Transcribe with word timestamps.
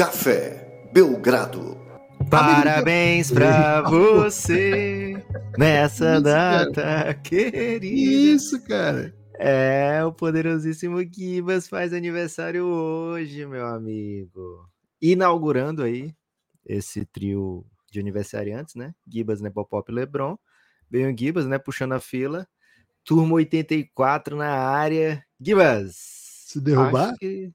Café 0.00 0.88
Belgrado. 0.94 1.76
Parabéns 2.30 3.30
pra 3.30 3.82
você 3.82 5.22
nessa 5.58 6.14
Isso, 6.14 6.22
data 6.22 7.14
querida. 7.22 7.84
Isso, 7.84 8.64
cara. 8.64 9.14
É, 9.38 10.02
o 10.02 10.10
poderosíssimo 10.10 11.02
Gibas 11.04 11.68
faz 11.68 11.92
aniversário 11.92 12.64
hoje, 12.64 13.44
meu 13.44 13.66
amigo. 13.66 14.66
Inaugurando 15.02 15.82
aí 15.82 16.14
esse 16.64 17.04
trio 17.04 17.66
de 17.92 18.00
aniversariantes, 18.00 18.76
né? 18.76 18.94
Gibas, 19.06 19.42
Nepopop 19.42 19.92
e 19.92 19.94
Lebron. 19.94 20.38
Bem 20.90 21.12
o 21.12 21.14
Gibas, 21.14 21.44
né? 21.44 21.58
Puxando 21.58 21.92
a 21.92 22.00
fila. 22.00 22.48
Turma 23.04 23.34
84 23.34 24.34
na 24.34 24.48
área. 24.48 25.22
Gibas! 25.38 25.94
Se 26.46 26.58
derrubar? 26.58 27.10
Acho 27.10 27.18
que, 27.18 27.52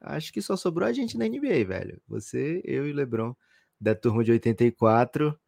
acho 0.00 0.32
que 0.32 0.42
só 0.42 0.56
sobrou 0.56 0.88
a 0.88 0.92
gente 0.92 1.16
na 1.16 1.26
NBA, 1.26 1.64
velho. 1.66 2.00
Você, 2.08 2.60
eu 2.64 2.88
e 2.88 2.92
Lebron, 2.92 3.34
da 3.80 3.94
turma 3.94 4.24
de 4.24 4.32
84. 4.32 5.38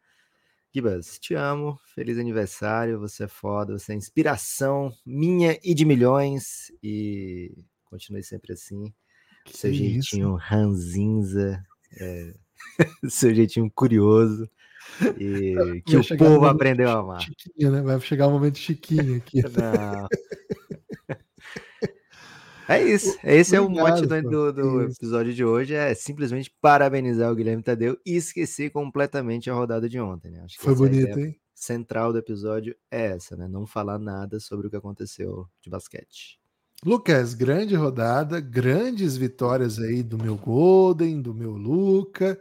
Gibas, 0.74 1.18
te 1.18 1.34
amo. 1.34 1.78
Feliz 1.94 2.18
aniversário. 2.18 2.98
Você 3.00 3.24
é 3.24 3.28
foda. 3.28 3.78
Você 3.78 3.92
é 3.92 3.96
inspiração 3.96 4.92
minha 5.04 5.58
e 5.62 5.74
de 5.74 5.84
milhões. 5.84 6.72
E 6.82 7.52
continue 7.84 8.22
sempre 8.22 8.54
assim. 8.54 8.92
Que 9.44 9.56
seu 9.56 9.70
isso? 9.70 9.80
jeitinho 9.82 10.34
ranzinza. 10.34 11.62
é, 12.00 12.34
seu 13.08 13.34
jeitinho 13.34 13.70
curioso. 13.70 14.48
E 15.18 15.82
que 15.84 15.96
Vai 15.96 16.16
o 16.16 16.18
povo 16.18 16.46
aprendeu 16.46 16.88
a 16.88 17.00
amar. 17.00 17.20
Chiquinha, 17.20 17.70
né? 17.70 17.82
Vai 17.82 18.00
chegar 18.00 18.28
o 18.28 18.30
momento 18.30 18.58
chiquinho 18.58 19.16
aqui. 19.16 19.42
Não. 19.42 20.08
É 22.78 22.82
isso. 22.88 23.18
Esse 23.24 23.56
é 23.56 23.60
o 23.60 23.68
mote 23.68 24.02
do, 24.06 24.14
Obrigado, 24.14 24.52
do- 24.52 24.82
episódio 24.82 25.32
de 25.34 25.44
hoje. 25.44 25.74
É 25.74 25.94
simplesmente 25.94 26.52
parabenizar 26.60 27.30
o 27.30 27.34
Guilherme 27.34 27.62
Tadeu 27.62 27.98
e 28.04 28.16
esquecer 28.16 28.70
completamente 28.70 29.50
a 29.50 29.54
rodada 29.54 29.88
de 29.88 29.98
ontem. 30.00 30.30
Né? 30.30 30.40
Acho 30.44 30.56
que 30.58 30.62
Foi 30.64 30.72
é 30.72 30.76
a 30.76 30.78
bonito, 30.78 31.18
hein? 31.18 31.36
central 31.54 32.12
do 32.12 32.18
episódio 32.18 32.74
é 32.90 33.06
essa, 33.12 33.36
né? 33.36 33.46
Não 33.48 33.66
falar 33.66 33.98
nada 33.98 34.40
sobre 34.40 34.66
o 34.66 34.70
que 34.70 34.76
aconteceu 34.76 35.46
de 35.62 35.70
basquete. 35.70 36.38
Lucas, 36.84 37.32
grande 37.34 37.76
rodada, 37.76 38.40
grandes 38.40 39.16
vitórias 39.16 39.78
aí 39.78 40.02
do 40.02 40.18
meu 40.18 40.36
Golden, 40.36 41.22
do 41.22 41.32
meu 41.32 41.52
Luca, 41.52 42.40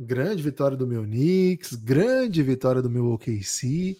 grande 0.00 0.42
vitória 0.42 0.76
do 0.76 0.86
meu 0.86 1.02
Knicks, 1.02 1.74
grande 1.74 2.42
vitória 2.42 2.80
do 2.80 2.88
meu 2.88 3.12
OKC. 3.12 3.98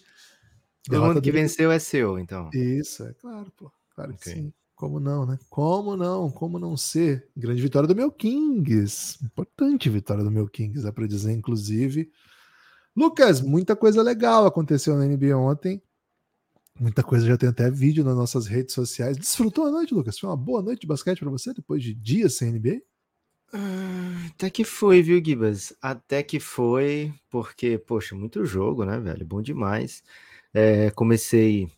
Todo 0.85 1.01
mundo 1.01 1.21
que 1.21 1.31
do- 1.31 1.35
venceu 1.35 1.71
é 1.71 1.77
seu, 1.77 2.17
então. 2.17 2.49
Isso, 2.53 3.03
é 3.03 3.13
claro, 3.13 3.51
pô. 3.55 3.71
Claro 3.95 4.13
que 4.15 4.29
Ok. 4.29 4.33
sim. 4.33 4.53
Como 4.83 4.99
não, 4.99 5.25
né? 5.25 5.39
Como 5.49 5.95
não? 5.95 6.29
Como 6.29 6.59
não 6.59 6.75
ser? 6.75 7.25
Grande 7.37 7.61
vitória 7.61 7.87
do 7.87 7.95
meu 7.95 8.11
Kings. 8.11 9.17
Importante 9.23 9.89
vitória 9.89 10.25
do 10.25 10.29
meu 10.29 10.45
Kings, 10.45 10.83
dá 10.83 10.91
pra 10.91 11.07
dizer, 11.07 11.31
inclusive. 11.31 12.11
Lucas, 12.93 13.39
muita 13.39 13.77
coisa 13.77 14.03
legal 14.03 14.45
aconteceu 14.45 14.97
na 14.97 15.05
NBA 15.05 15.37
ontem. 15.37 15.81
Muita 16.77 17.01
coisa, 17.01 17.25
já 17.25 17.37
tem 17.37 17.47
até 17.47 17.71
vídeo 17.71 18.03
nas 18.03 18.17
nossas 18.17 18.45
redes 18.45 18.75
sociais. 18.75 19.15
Desfrutou 19.15 19.67
a 19.67 19.71
noite, 19.71 19.93
Lucas? 19.93 20.19
Foi 20.19 20.29
uma 20.29 20.35
boa 20.35 20.61
noite 20.61 20.81
de 20.81 20.87
basquete 20.87 21.19
pra 21.19 21.29
você 21.29 21.53
depois 21.53 21.81
de 21.81 21.93
dias 21.93 22.35
sem 22.35 22.51
NBA? 22.51 22.81
Ah, 23.53 24.27
Até 24.31 24.49
que 24.49 24.65
foi, 24.65 25.01
viu, 25.01 25.23
Gibas? 25.23 25.73
Até 25.81 26.21
que 26.21 26.41
foi, 26.41 27.13
porque, 27.29 27.77
poxa, 27.77 28.15
muito 28.15 28.43
jogo, 28.43 28.83
né, 28.83 28.99
velho? 28.99 29.25
Bom 29.25 29.41
demais. 29.41 30.03
É, 30.53 30.91
comecei 30.91 31.71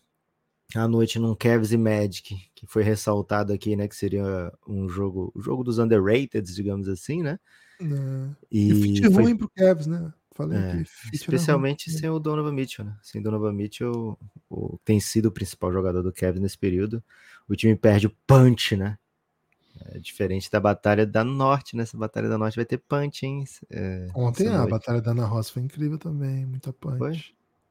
a 0.74 0.88
noite 0.88 1.20
num 1.20 1.36
Cavs 1.36 1.72
e 1.72 1.78
Magic, 1.78 2.36
que 2.56 2.66
foi 2.66 2.82
ressaltado 2.84 3.54
aqui, 3.54 3.76
né, 3.76 3.88
que 3.88 3.96
seria 3.96 4.52
um 4.68 4.90
jogo, 4.90 5.32
o 5.36 5.42
jogo 5.42 5.64
dos 5.64 5.78
underrated, 5.78 6.42
digamos 6.54 6.88
assim, 6.88 7.22
né? 7.22 7.40
Não. 7.80 8.36
E, 8.52 8.72
E, 8.72 8.82
fit 8.82 9.12
foi- 9.12 9.24
ruim 9.24 9.38
pro 9.38 9.50
Cavs, 9.50 9.86
né? 9.86 10.12
Falei 10.34 10.58
é, 10.58 10.72
aqui. 10.72 10.90
especialmente 11.14 11.90
sem 11.90 12.10
o 12.10 12.20
Donovan 12.20 12.52
Mitchell, 12.52 12.84
né? 12.84 12.98
Sem 13.02 13.22
Donovan 13.22 13.54
Mitchell, 13.54 14.18
o, 14.50 14.78
tem 14.84 15.00
sido 15.00 15.28
o 15.28 15.32
principal 15.32 15.72
jogador 15.72 16.02
do 16.04 16.12
Cavs 16.12 16.42
nesse 16.42 16.58
período. 16.58 17.02
O 17.48 17.56
time 17.56 17.74
perde 17.76 18.08
o 18.08 18.16
punch, 18.28 18.76
né? 18.76 18.98
É 19.92 20.00
diferente 20.00 20.50
da 20.52 20.60
Batalha 20.60 21.06
da 21.06 21.24
Norte, 21.24 21.76
né? 21.78 21.84
Essa 21.84 21.98
Batalha 21.98 22.28
da 22.28 22.38
Norte 22.38 22.56
vai 22.56 22.66
ter 22.66 22.78
punch, 22.80 23.26
hein? 23.26 23.46
É, 23.70 24.08
Ontem 24.14 24.48
a 24.48 24.58
noite. 24.58 24.72
batalha 24.72 25.02
da 25.02 25.12
Ana 25.12 25.26
Ross 25.26 25.50
foi 25.50 25.62
incrível 25.62 25.98
também. 25.98 26.46
Muita 26.46 26.74
punch. 26.74 26.98
Foi? 26.98 27.24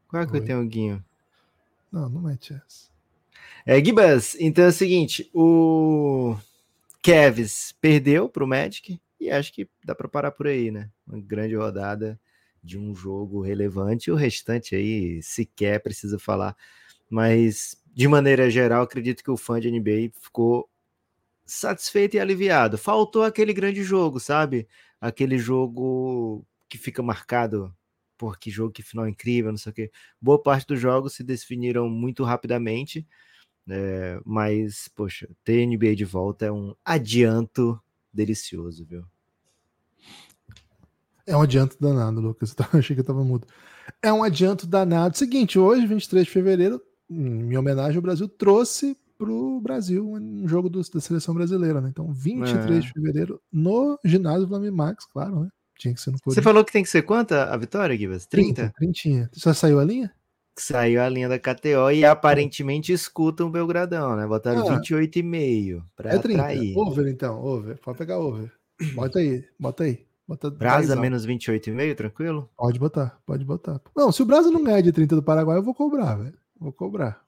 Qual 0.08 0.22
é 0.22 0.26
que 0.26 0.30
eu 0.32 0.38
Foi. 0.38 0.46
tenho, 0.46 0.66
Guinho? 0.66 1.04
Não, 1.94 2.08
não 2.08 2.22
mete 2.22 2.52
essa. 2.52 2.88
É, 3.64 3.82
Gibas, 3.82 4.36
então 4.40 4.64
é 4.64 4.68
o 4.68 4.72
seguinte, 4.72 5.30
o 5.32 6.36
Kevs 7.00 7.72
perdeu 7.80 8.28
pro 8.28 8.48
Magic 8.48 9.00
e 9.20 9.30
acho 9.30 9.52
que 9.52 9.68
dá 9.84 9.94
para 9.94 10.08
parar 10.08 10.32
por 10.32 10.48
aí, 10.48 10.72
né? 10.72 10.90
Uma 11.06 11.20
grande 11.20 11.54
rodada 11.54 12.20
de 12.60 12.76
um 12.76 12.96
jogo 12.96 13.40
relevante, 13.40 14.10
o 14.10 14.16
restante 14.16 14.74
aí 14.74 15.22
sequer 15.22 15.80
precisa 15.80 16.18
falar, 16.18 16.56
mas 17.08 17.80
de 17.94 18.08
maneira 18.08 18.50
geral, 18.50 18.82
acredito 18.82 19.22
que 19.22 19.30
o 19.30 19.36
fã 19.36 19.60
de 19.60 19.70
NBA 19.70 20.10
ficou 20.20 20.68
satisfeito 21.46 22.16
e 22.16 22.20
aliviado. 22.20 22.76
Faltou 22.76 23.22
aquele 23.22 23.52
grande 23.52 23.84
jogo, 23.84 24.18
sabe? 24.18 24.66
Aquele 25.00 25.38
jogo 25.38 26.44
que 26.68 26.76
fica 26.76 27.04
marcado 27.04 27.72
por 28.16 28.38
que 28.38 28.50
jogo 28.50 28.72
que 28.72 28.82
final 28.82 29.08
incrível, 29.08 29.50
não 29.50 29.58
sei 29.58 29.70
o 29.70 29.74
quê. 29.74 29.90
Boa 30.20 30.42
parte 30.42 30.66
dos 30.66 30.80
jogos 30.80 31.14
se 31.14 31.22
definiram 31.24 31.88
muito 31.88 32.24
rapidamente. 32.24 33.06
É, 33.68 34.20
mas, 34.24 34.88
poxa, 34.94 35.28
ter 35.42 35.62
NBA 35.66 35.94
de 35.96 36.04
volta 36.04 36.44
é 36.46 36.52
um 36.52 36.74
adianto 36.84 37.80
delicioso, 38.12 38.84
viu? 38.84 39.04
É 41.26 41.36
um 41.36 41.40
adianto 41.42 41.76
danado, 41.80 42.20
Lucas. 42.20 42.54
Eu 42.72 42.78
achei 42.78 42.94
que 42.94 43.00
eu 43.00 43.04
tava 43.06 43.24
mudo. 43.24 43.46
É 44.02 44.12
um 44.12 44.22
adianto 44.22 44.66
danado. 44.66 45.16
Seguinte, 45.16 45.58
hoje, 45.58 45.86
23 45.86 46.26
de 46.26 46.30
fevereiro, 46.32 46.80
em 47.08 47.56
homenagem 47.56 47.96
ao 47.96 48.02
Brasil, 48.02 48.28
trouxe 48.28 48.96
pro 49.16 49.60
Brasil 49.60 50.06
um 50.10 50.46
jogo 50.46 50.68
do- 50.68 50.82
da 50.82 51.00
seleção 51.00 51.34
brasileira, 51.34 51.80
né? 51.80 51.88
Então, 51.88 52.12
23 52.12 52.78
É. 52.84 52.86
de 52.86 52.92
fevereiro, 52.92 53.40
no 53.50 53.98
ginásio 54.04 54.46
Flamengo 54.48 54.76
Max, 54.76 55.06
claro, 55.06 55.40
né? 55.40 55.48
Tinha 55.78 55.92
que 55.94 56.00
ser 56.00 56.10
no 56.10 56.18
Você 56.18 56.24
Corinthians. 56.24 56.44
falou 56.44 56.64
que 56.64 56.72
tem 56.72 56.82
que 56.82 56.88
ser 56.90 57.02
quanta 57.02 57.44
a 57.52 57.56
vitória, 57.56 57.96
Gibas? 57.96 58.26
30? 58.26 58.72
30. 58.76 59.30
Já 59.34 59.52
saiu 59.54 59.80
a 59.80 59.84
linha? 59.84 60.12
Saiu 60.56 61.02
a 61.02 61.08
linha 61.08 61.28
da 61.28 61.38
KTO 61.38 61.90
e 61.92 62.04
aparentemente 62.04 62.92
escutam 62.92 63.48
o 63.48 63.50
Belgradão, 63.50 64.14
né? 64.16 64.24
Botaram 64.26 64.60
Ah. 64.68 64.76
28,5 64.80 65.82
para 65.96 66.14
É 66.14 66.18
30. 66.18 66.40
atrair. 66.42 66.76
Over, 66.78 67.08
então. 67.08 67.42
Over. 67.44 67.76
Pode 67.78 67.98
pegar 67.98 68.18
over. 68.18 68.52
Bota 68.94 69.18
aí. 69.18 69.44
Bota 69.58 69.84
aí. 69.84 70.06
Bota 70.26 70.50
Brasa 70.50 70.88
10 70.88 71.00
menos 71.00 71.26
28,5, 71.26 71.94
tranquilo? 71.96 72.48
Pode 72.56 72.78
botar, 72.78 73.20
pode 73.26 73.44
botar. 73.44 73.80
Não, 73.94 74.10
se 74.10 74.22
o 74.22 74.24
Brasil 74.26 74.50
não 74.50 74.64
ganhar 74.64 74.80
de 74.80 74.90
30 74.92 75.16
do 75.16 75.22
Paraguai, 75.22 75.58
eu 75.58 75.62
vou 75.62 75.74
cobrar, 75.74 76.14
velho. 76.14 76.34
Vou 76.58 76.72
cobrar. 76.72 77.22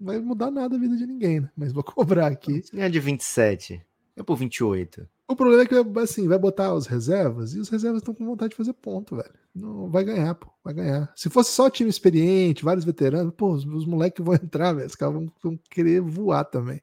Não 0.00 0.06
vai 0.06 0.18
mudar 0.20 0.50
nada 0.50 0.76
a 0.76 0.78
vida 0.78 0.96
de 0.96 1.04
ninguém, 1.04 1.40
né? 1.40 1.50
Mas 1.56 1.72
vou 1.72 1.82
cobrar 2.22 2.28
aqui. 2.28 2.62
Se 2.62 2.74
ganhar 2.74 2.88
de 2.88 3.00
27, 3.00 3.82
é 4.16 4.22
por 4.22 4.36
28. 4.36 5.06
O 5.30 5.36
problema 5.36 5.62
é 5.62 5.66
que, 5.66 5.74
assim, 6.00 6.26
vai 6.26 6.38
botar 6.38 6.72
os 6.72 6.86
reservas 6.86 7.52
e 7.52 7.60
os 7.60 7.68
reservas 7.68 8.00
estão 8.00 8.14
com 8.14 8.24
vontade 8.24 8.50
de 8.50 8.56
fazer 8.56 8.72
ponto, 8.72 9.14
velho. 9.14 9.30
Não 9.54 9.90
vai 9.90 10.02
ganhar, 10.02 10.34
pô. 10.34 10.50
Vai 10.64 10.72
ganhar. 10.72 11.12
Se 11.14 11.28
fosse 11.28 11.52
só 11.52 11.68
time 11.68 11.90
experiente, 11.90 12.64
vários 12.64 12.84
veteranos, 12.84 13.34
pô, 13.36 13.50
os, 13.52 13.64
os 13.66 13.84
moleques 13.84 14.24
vão 14.24 14.34
entrar, 14.42 14.72
velho. 14.72 14.86
Os 14.86 14.94
caras 14.94 15.14
vão, 15.14 15.32
vão 15.42 15.60
querer 15.70 16.00
voar 16.00 16.44
também. 16.44 16.80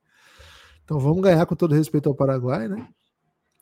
Então 0.83 0.99
vamos 0.99 1.23
ganhar 1.23 1.43
com 1.47 1.55
todo 1.55 1.73
respeito 1.73 2.07
ao 2.07 2.13
Paraguai, 2.13 2.67
né? 2.67 2.87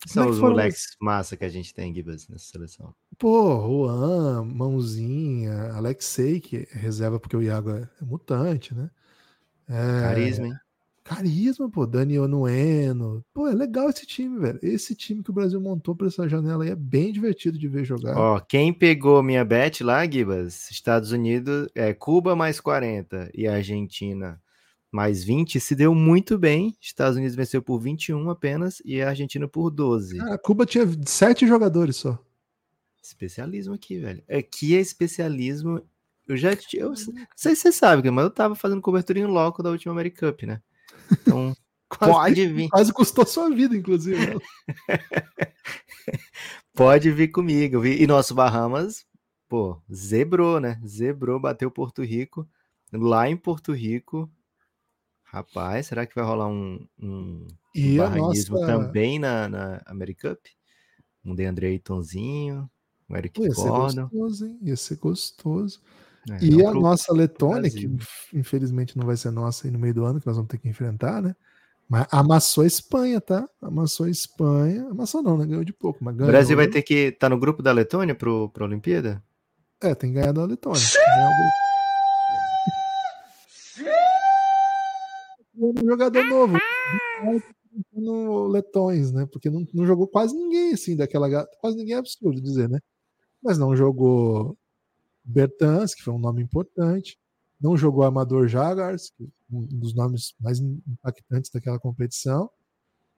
São 0.06 0.26
é 0.26 0.28
os 0.28 0.40
moleques 0.40 0.98
massa 1.00 1.38
que 1.38 1.46
a 1.46 1.50
gente 1.50 1.74
tem, 1.74 1.94
Gibas, 1.94 2.28
nessa 2.28 2.52
seleção. 2.52 2.94
Pô, 3.18 3.62
Juan, 3.62 4.44
Mãozinha, 4.44 5.72
Alexei, 5.74 6.42
que 6.42 6.58
é 6.58 6.78
reserva 6.78 7.22
porque 7.22 7.38
o 7.38 7.42
Iago 7.42 7.70
é, 7.70 7.90
é 8.02 8.06
mutante, 8.06 8.76
né? 8.76 8.90
É, 9.70 10.02
Carisma, 10.02 10.48
hein? 10.48 10.54
Carisma, 11.04 11.70
pô, 11.70 11.86
Dani 11.86 12.18
Onueno. 12.18 13.24
Pô, 13.34 13.48
é 13.48 13.54
legal 13.54 13.90
esse 13.90 14.06
time, 14.06 14.40
velho. 14.40 14.60
Esse 14.64 14.96
time 14.96 15.22
que 15.22 15.30
o 15.30 15.34
Brasil 15.34 15.60
montou 15.60 15.94
pra 15.96 16.08
essa 16.08 16.28
janela 16.30 16.64
aí 16.64 16.70
é 16.70 16.76
bem 16.76 17.12
divertido 17.12 17.58
de 17.58 17.68
ver 17.68 17.84
jogar. 17.84 18.18
Ó, 18.18 18.40
quem 18.40 18.74
pegou 18.74 19.22
minha 19.22 19.44
bet 19.44 19.84
lá, 19.84 20.10
Gibas, 20.10 20.72
Estados 20.72 21.12
Unidos, 21.12 21.68
é 21.76 21.94
Cuba 21.94 22.36
mais 22.36 22.60
40 22.60 23.30
e 23.34 23.48
Argentina 23.48 24.42
mais 24.94 25.24
20, 25.24 25.60
se 25.60 25.76
deu 25.76 25.94
muito 25.96 26.38
bem. 26.38 26.78
Estados 26.80 27.18
Unidos 27.18 27.36
venceu 27.36 27.62
por 27.64 27.80
21 27.80 28.30
apenas 28.30 28.80
e 28.86 29.02
a 29.02 29.10
Argentina 29.10 29.48
por 29.48 29.72
12. 29.72 30.20
Cara, 30.20 30.38
Cuba 30.38 30.68
tinha 30.68 30.86
sete 31.06 31.48
jogadores 31.48 31.96
só. 31.96 32.18
Especialismo 33.02 33.74
aqui, 33.74 33.98
velho. 33.98 34.24
Aqui 34.30 34.78
é 34.78 34.80
especialismo. 34.80 35.82
Eu 36.28 36.38
já. 36.38 36.52
Eu, 36.74 36.90
não 36.90 36.96
sei 37.36 37.56
se 37.56 37.64
você 37.64 37.72
sabe, 37.72 38.10
mas 38.12 38.24
eu 38.24 38.30
tava 38.30 38.56
fazendo 38.56 38.82
cobertura 38.82 39.20
em 39.20 39.26
loco 39.26 39.64
da 39.64 39.72
última 39.72 39.92
Americup, 39.92 40.46
né? 40.46 40.62
Então, 41.12 41.56
Quase, 41.90 42.20
pode 42.20 42.48
vir. 42.48 42.72
quase 42.72 42.94
custou 42.94 43.26
sua 43.26 43.50
vida, 43.50 43.76
inclusive. 43.76 44.26
né? 44.26 44.40
Pode 46.74 47.12
vir 47.12 47.30
comigo. 47.30 47.86
E 47.86 48.08
nosso 48.08 48.34
Bahamas, 48.34 49.06
pô, 49.48 49.80
zebrou, 49.94 50.60
né? 50.60 50.80
Zebrou, 50.86 51.40
bateu 51.40 51.70
Porto 51.70 52.02
Rico. 52.04 52.48
Lá 52.92 53.30
em 53.30 53.38
Porto 53.38 53.72
Rico. 53.74 54.32
Rapaz, 55.24 55.88
será 55.88 56.06
que 56.06 56.16
vai 56.16 56.24
rolar 56.24 56.48
um, 56.48 56.88
um 57.00 57.48
E 57.76 57.98
barranismo 57.98 58.60
nossa, 58.60 58.68
também 58.68 59.20
na, 59.20 59.48
na 59.50 59.82
Americup? 59.86 60.40
um 61.26 61.34
DeAndre 61.34 61.68
Aytonzinho, 61.68 62.70
um 63.10 63.16
Eric 63.16 63.40
Ia 63.40 63.54
ser 63.54 63.72
Gordon. 63.72 64.08
gostoso, 64.10 64.46
hein? 64.46 64.60
Ia 64.62 64.76
ser 64.78 64.98
gostoso. 64.98 65.82
É, 66.32 66.38
E 66.46 66.52
não 66.52 66.68
a 66.68 66.72
pro- 66.72 66.82
nossa 66.82 67.12
Letônia, 67.14 67.70
que 67.70 67.90
infelizmente 68.34 68.98
não 68.98 69.06
vai 69.06 69.18
ser 69.18 69.30
nossa 69.32 69.68
aí 69.68 69.72
no 69.72 69.80
meio 69.80 69.94
do 69.94 70.06
ano, 70.06 70.20
que 70.22 70.28
nós 70.28 70.36
vamos 70.38 70.50
ter 70.50 70.58
que 70.58 70.70
enfrentar, 70.70 71.22
né? 71.22 71.36
Mas 71.90 72.08
amassou 72.12 72.64
a 72.64 72.68
Espanha, 72.68 73.20
tá? 73.20 73.48
Amassou 73.62 74.06
a 74.06 74.10
Espanha. 74.10 74.88
Amassou 74.90 75.22
não, 75.22 75.38
né? 75.38 75.46
Ganhou 75.46 75.66
de 75.66 75.74
pouco, 75.74 76.02
mas 76.04 76.14
O 76.16 76.18
ganhou. 76.18 76.32
Brasil 76.32 76.56
vai 76.56 76.68
ter 76.68 76.82
que 76.82 76.94
estar 77.10 77.28
no 77.30 77.38
grupo 77.38 77.62
da 77.62 77.74
Letônia 77.74 78.16
pro, 78.16 78.50
pro 78.50 78.64
Olimpíada? 78.66 79.22
É, 79.82 79.94
tem 79.94 80.14
que 80.14 80.20
ganhar 80.20 80.32
da 80.32 80.46
Letônia. 80.46 80.80
Tem 80.80 81.02
que 81.02 81.06
ganhar 81.06 81.30
do- 81.30 81.54
Um 85.58 85.74
jogador 85.90 86.24
novo. 86.26 86.58
No 87.92 88.48
Letões, 88.48 89.12
né? 89.12 89.26
Porque 89.32 89.50
não, 89.50 89.66
não 89.74 89.86
jogou 89.86 90.08
quase 90.08 90.36
ninguém, 90.36 90.74
assim, 90.74 90.96
daquela. 90.96 91.46
Quase 91.60 91.76
ninguém 91.76 91.96
é 91.96 91.98
absurdo 91.98 92.40
dizer, 92.42 92.70
né? 92.70 92.80
Mas 93.42 93.58
não 93.58 93.76
jogou 93.76 94.58
Bertans, 95.24 95.94
que 95.96 96.04
foi 96.04 96.14
um 96.14 96.20
nome 96.20 96.42
importante. 96.42 97.18
Não 97.60 97.78
jogou 97.78 98.04
Amador 98.04 98.48
Jagars, 98.48 99.14
é 99.22 99.26
um 99.52 99.66
dos 99.66 99.94
nomes 99.96 100.34
mais 100.40 100.60
impactantes 100.60 101.50
daquela 101.52 101.80
competição. 101.80 102.50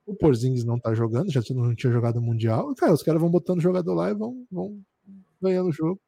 O 0.05 0.13
Porzingis 0.13 0.63
não 0.63 0.79
tá 0.79 0.93
jogando, 0.93 1.31
já 1.31 1.41
não 1.51 1.73
tinha 1.73 1.91
jogado 1.91 2.17
o 2.17 2.21
Mundial. 2.21 2.71
E, 2.71 2.75
cara, 2.75 2.93
os 2.93 3.01
caras 3.01 3.19
vão 3.19 3.29
botando 3.29 3.59
jogador 3.59 3.95
lá 3.95 4.11
e 4.11 4.13
vão, 4.13 4.45
vão 4.51 4.79
ganhando 5.41 5.69
o 5.69 5.73
jogo. 5.73 5.99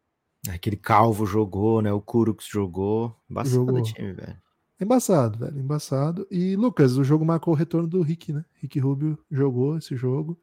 Aquele 0.47 0.77
Calvo 0.77 1.25
jogou, 1.25 1.81
né? 1.81 1.91
O 1.91 1.99
Kurux 1.99 2.45
jogou. 2.47 3.15
Bastante 3.27 3.55
Jogou. 3.55 3.81
time, 3.81 4.13
velho. 4.13 4.39
Embaçado, 4.79 5.39
velho, 5.39 5.59
embaçado. 5.59 6.27
E, 6.29 6.55
Lucas, 6.55 6.97
o 6.97 7.03
jogo 7.03 7.25
marcou 7.25 7.53
o 7.53 7.57
retorno 7.57 7.87
do 7.87 8.01
Rick, 8.03 8.31
né? 8.31 8.45
Rick 8.61 8.79
Rubio 8.79 9.17
jogou 9.31 9.77
esse 9.77 9.95
jogo. 9.95 10.39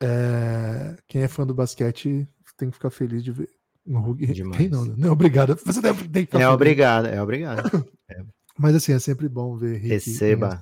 É, 0.00 0.96
Quem 1.06 1.22
é 1.22 1.28
fã 1.28 1.46
do 1.46 1.54
basquete 1.54 2.26
tem 2.56 2.70
que 2.70 2.74
ficar 2.74 2.90
feliz 2.90 3.22
de 3.22 3.30
ver. 3.30 3.50
O 3.86 3.98
Hulk- 3.98 4.26
Demais. 4.32 4.56
Quem 4.56 4.68
não, 4.68 4.84
né? 4.84 4.94
Não, 4.96 5.12
obrigado. 5.12 5.56
Você 5.64 5.80
tem 5.82 5.94
tem 6.08 6.26
que 6.26 6.36
É 6.36 6.48
obrigado, 6.48 7.06
é 7.06 7.20
obrigado. 7.22 7.62
Mas 8.58 8.74
assim, 8.74 8.92
é 8.92 8.98
sempre 8.98 9.28
bom 9.28 9.56
ver 9.56 9.78
Rick 9.78 9.88
Receba. 9.88 10.60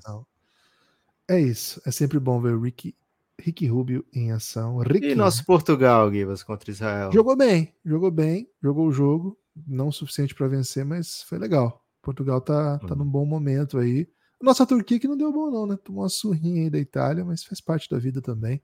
É 1.28 1.40
isso. 1.40 1.80
É 1.84 1.90
sempre 1.90 2.18
bom 2.18 2.40
ver 2.40 2.54
o 2.54 2.60
Rick, 2.60 2.94
Rick 3.38 3.66
Rubio 3.66 4.04
em 4.12 4.32
ação. 4.32 4.78
Rick 4.78 5.06
E 5.06 5.14
nosso 5.14 5.44
Portugal, 5.44 6.10
Givas, 6.12 6.42
contra 6.42 6.70
Israel? 6.70 7.12
jogou 7.12 7.36
bem, 7.36 7.74
jogou 7.84 8.10
bem, 8.10 8.48
jogou 8.62 8.86
o 8.86 8.92
jogo. 8.92 9.38
Não 9.66 9.88
o 9.88 9.92
suficiente 9.92 10.34
para 10.34 10.48
vencer, 10.48 10.84
mas 10.84 11.22
foi 11.22 11.38
legal. 11.38 11.84
Portugal 12.02 12.40
tá, 12.40 12.78
tá 12.78 12.94
num 12.94 13.04
bom 13.04 13.26
momento 13.26 13.78
aí. 13.78 14.08
Nossa 14.40 14.64
Turquia 14.64 14.98
que 14.98 15.06
não 15.08 15.18
deu 15.18 15.30
bom, 15.32 15.50
não, 15.50 15.66
né? 15.66 15.76
Tomou 15.84 16.02
uma 16.02 16.08
surrinha 16.08 16.62
aí 16.62 16.70
da 16.70 16.78
Itália, 16.78 17.24
mas 17.24 17.44
faz 17.44 17.60
parte 17.60 17.90
da 17.90 17.98
vida 17.98 18.22
também. 18.22 18.62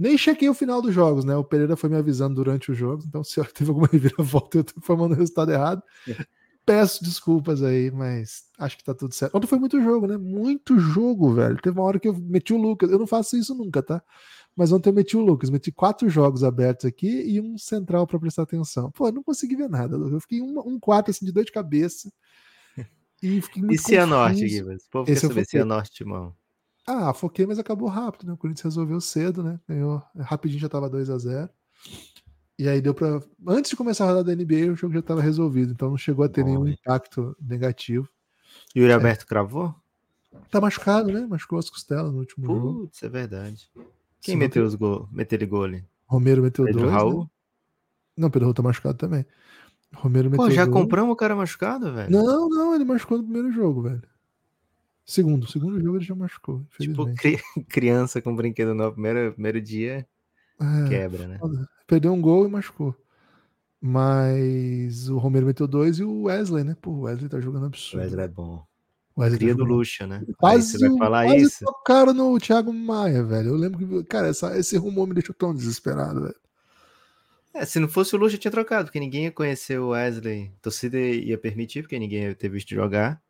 Nem 0.00 0.16
chequei 0.16 0.48
o 0.48 0.54
final 0.54 0.80
dos 0.80 0.94
jogos, 0.94 1.26
né? 1.26 1.36
O 1.36 1.44
Pereira 1.44 1.76
foi 1.76 1.90
me 1.90 1.96
avisando 1.96 2.36
durante 2.36 2.72
os 2.72 2.78
jogos, 2.78 3.04
então 3.04 3.22
se 3.22 3.38
teve 3.52 3.68
alguma 3.68 3.86
reviravolta 3.86 4.56
eu 4.56 4.64
tô 4.64 4.72
informando 4.78 5.12
o 5.12 5.16
resultado 5.16 5.52
errado. 5.52 5.82
Peço 6.64 7.04
desculpas 7.04 7.62
aí, 7.62 7.90
mas 7.90 8.44
acho 8.58 8.78
que 8.78 8.84
tá 8.84 8.94
tudo 8.94 9.14
certo. 9.14 9.36
Ontem 9.36 9.46
foi 9.46 9.58
muito 9.58 9.78
jogo, 9.82 10.06
né? 10.06 10.16
Muito 10.16 10.78
jogo, 10.78 11.34
velho. 11.34 11.60
Teve 11.60 11.78
uma 11.78 11.84
hora 11.84 12.00
que 12.00 12.08
eu 12.08 12.14
meti 12.14 12.54
o 12.54 12.56
Lucas. 12.56 12.90
Eu 12.90 12.98
não 12.98 13.06
faço 13.06 13.36
isso 13.36 13.54
nunca, 13.54 13.82
tá? 13.82 14.02
Mas 14.56 14.72
ontem 14.72 14.88
eu 14.88 14.94
meti 14.94 15.18
o 15.18 15.20
Lucas. 15.20 15.50
Meti 15.50 15.70
quatro 15.70 16.08
jogos 16.08 16.42
abertos 16.44 16.86
aqui 16.86 17.22
e 17.26 17.38
um 17.38 17.58
central 17.58 18.06
pra 18.06 18.18
prestar 18.18 18.44
atenção. 18.44 18.90
Pô, 18.92 19.08
eu 19.08 19.12
não 19.12 19.22
consegui 19.22 19.54
ver 19.54 19.68
nada, 19.68 19.98
Lucas. 19.98 20.14
Eu 20.14 20.20
fiquei 20.20 20.40
um, 20.40 20.60
um 20.60 20.80
quarto 20.80 21.10
assim 21.10 21.26
de 21.26 21.32
dor 21.32 21.44
de 21.44 21.52
cabeça. 21.52 22.10
E 23.22 23.38
fiquei 23.42 23.62
muito 23.62 23.74
E 23.74 23.78
Cianorte. 23.78 24.48
Givas? 24.48 24.82
O 24.86 24.90
povo 24.90 25.10
Esse 25.10 25.20
quer 25.20 25.28
saber. 25.28 25.44
Cianorte, 25.44 25.90
Timão. 25.92 26.34
Ah, 26.92 27.14
foquei, 27.14 27.46
mas 27.46 27.58
acabou 27.58 27.88
rápido, 27.88 28.26
né? 28.26 28.32
O 28.32 28.36
Corinthians 28.36 28.74
resolveu 28.74 29.00
cedo, 29.00 29.44
né? 29.44 29.60
Ganhou 29.68 30.02
rapidinho, 30.18 30.60
já 30.60 30.68
tava 30.68 30.90
2 30.90 31.08
a 31.08 31.18
0 31.18 31.48
E 32.58 32.68
aí 32.68 32.80
deu 32.80 32.92
pra. 32.92 33.22
Antes 33.46 33.70
de 33.70 33.76
começar 33.76 34.04
a 34.04 34.08
rodada 34.08 34.34
da 34.34 34.42
NBA, 34.42 34.72
o 34.72 34.76
jogo 34.76 34.92
já 34.92 35.00
tava 35.00 35.22
resolvido, 35.22 35.72
então 35.72 35.90
não 35.90 35.96
chegou 35.96 36.24
a 36.24 36.28
ter 36.28 36.42
Bom, 36.42 36.48
nenhum 36.48 36.66
hein? 36.66 36.76
impacto 36.80 37.36
negativo. 37.40 38.08
Yuri 38.76 38.92
Alberto 38.92 39.24
cravou? 39.24 39.72
Tá 40.50 40.60
machucado, 40.60 41.12
né? 41.12 41.26
Machucou 41.28 41.60
as 41.60 41.70
costelas 41.70 42.12
no 42.12 42.18
último 42.18 42.46
jogo. 42.46 42.80
Putz, 42.80 43.02
é 43.04 43.08
verdade. 43.08 43.70
Quem 44.20 44.36
meteu 44.36 44.64
os 44.64 44.74
gol? 44.74 45.08
Meteu 45.12 45.36
ele 45.36 45.46
gol 45.46 45.64
ali? 45.64 45.84
Romero 46.06 46.42
meteu 46.42 46.64
Pedro 46.64 46.80
dois. 46.82 46.92
Raul? 46.92 47.20
Né? 47.20 47.30
Não, 48.16 48.30
Pedro 48.30 48.46
Raul 48.46 48.54
tá 48.54 48.62
machucado 48.62 48.98
também. 48.98 49.24
Romero 49.94 50.28
meteu 50.28 50.44
Pô, 50.44 50.50
já 50.50 50.64
dois. 50.64 50.76
compramos 50.76 51.12
o 51.12 51.16
cara 51.16 51.36
machucado, 51.36 51.92
velho? 51.92 52.10
Não, 52.10 52.48
não, 52.48 52.74
ele 52.74 52.84
machucou 52.84 53.18
no 53.18 53.24
primeiro 53.24 53.52
jogo, 53.52 53.82
velho. 53.82 54.02
Segundo, 55.04 55.46
segundo 55.50 55.80
jogo 55.80 55.96
ele 55.98 56.04
já 56.04 56.14
machucou, 56.14 56.64
Tipo, 56.78 57.12
cri- 57.14 57.40
criança 57.68 58.22
com 58.22 58.34
brinquedo 58.36 58.74
no 58.74 58.92
primeiro, 58.92 59.32
primeiro 59.32 59.60
dia, 59.60 60.06
É, 60.60 60.88
quebra, 60.88 61.26
né? 61.26 61.38
foda. 61.38 61.68
Perdeu 61.86 62.12
um 62.12 62.20
gol 62.20 62.46
e 62.46 62.50
machucou. 62.50 62.94
Mas 63.80 65.08
o 65.08 65.18
Romero 65.18 65.46
meteu 65.46 65.66
dois 65.66 65.98
e 65.98 66.04
o 66.04 66.24
Wesley, 66.24 66.62
né? 66.64 66.76
Pô, 66.80 66.90
o 66.90 67.00
Wesley 67.02 67.28
tá 67.28 67.40
jogando 67.40 67.62
O 67.64 67.66
absurdo. 67.66 68.02
Wesley 68.02 68.24
é 68.24 68.28
bom. 68.28 68.64
O 69.16 69.20
Wesley 69.22 69.38
tá 69.38 69.42
Cria 69.44 69.54
do 69.54 69.58
jogando 69.62 69.76
Lucha, 69.76 70.06
né? 70.06 70.22
Aí 70.28 70.34
Quase, 70.34 70.78
você 70.78 70.88
vai 70.88 70.98
falar 70.98 71.24
quase 71.26 71.42
isso? 71.42 71.64
tocaram 71.64 72.12
no 72.12 72.38
Thiago 72.38 72.72
Maia, 72.72 73.24
velho. 73.24 73.48
Eu 73.50 73.56
lembro 73.56 73.78
que, 73.78 74.04
cara, 74.04 74.28
essa- 74.28 74.56
esse 74.58 74.76
rumor 74.76 75.06
me 75.08 75.14
deixou 75.14 75.34
tão 75.34 75.54
desesperado, 75.54 76.22
velho. 76.22 76.36
É, 77.54 77.64
se 77.64 77.80
não 77.80 77.88
fosse 77.88 78.14
o 78.14 78.18
Lucha, 78.18 78.38
tinha 78.38 78.50
trocado, 78.50 78.84
porque 78.84 79.00
ninguém 79.00 79.24
ia 79.24 79.32
conhecer 79.32 79.80
o 79.80 79.88
Wesley. 79.88 80.52
A 80.58 80.62
torcida 80.62 80.98
ia 80.98 81.36
permitir, 81.38 81.82
porque 81.82 81.98
ninguém 81.98 82.24
ia 82.24 82.34
ter 82.34 82.48
visto 82.48 82.68
jogar. 82.74 83.20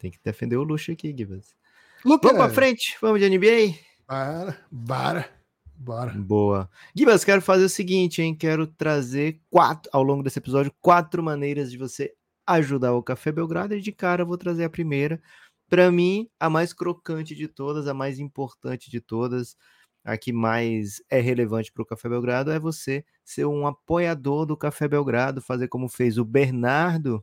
Tem 0.00 0.10
que 0.10 0.18
defender 0.24 0.56
o 0.56 0.62
Lucha 0.62 0.92
aqui, 0.92 1.14
Gibas. 1.14 1.54
Vamos 2.02 2.20
pra 2.20 2.48
frente, 2.48 2.96
vamos 3.02 3.20
de 3.20 3.28
NBA? 3.28 3.74
Bora, 4.08 4.58
bora, 4.70 5.30
bora. 5.76 6.12
Boa. 6.12 6.70
Gibas, 6.96 7.22
quero 7.22 7.42
fazer 7.42 7.64
o 7.64 7.68
seguinte, 7.68 8.22
hein? 8.22 8.34
Quero 8.34 8.66
trazer 8.66 9.38
quatro, 9.50 9.90
ao 9.92 10.02
longo 10.02 10.22
desse 10.22 10.38
episódio, 10.38 10.72
quatro 10.80 11.22
maneiras 11.22 11.70
de 11.70 11.76
você 11.76 12.14
ajudar 12.46 12.94
o 12.94 13.02
Café 13.02 13.30
Belgrado. 13.30 13.74
E 13.74 13.80
de 13.82 13.92
cara 13.92 14.22
eu 14.22 14.26
vou 14.26 14.38
trazer 14.38 14.64
a 14.64 14.70
primeira. 14.70 15.20
Para 15.68 15.92
mim, 15.92 16.26
a 16.40 16.48
mais 16.48 16.72
crocante 16.72 17.34
de 17.34 17.46
todas, 17.46 17.86
a 17.86 17.92
mais 17.92 18.18
importante 18.18 18.90
de 18.90 19.02
todas, 19.02 19.54
a 20.02 20.16
que 20.16 20.32
mais 20.32 21.02
é 21.10 21.20
relevante 21.20 21.70
para 21.70 21.82
o 21.82 21.86
Café 21.86 22.08
Belgrado 22.08 22.50
é 22.50 22.58
você 22.58 23.04
ser 23.22 23.44
um 23.44 23.66
apoiador 23.66 24.46
do 24.46 24.56
Café 24.56 24.88
Belgrado, 24.88 25.42
fazer 25.42 25.68
como 25.68 25.90
fez 25.90 26.16
o 26.16 26.24
Bernardo. 26.24 27.22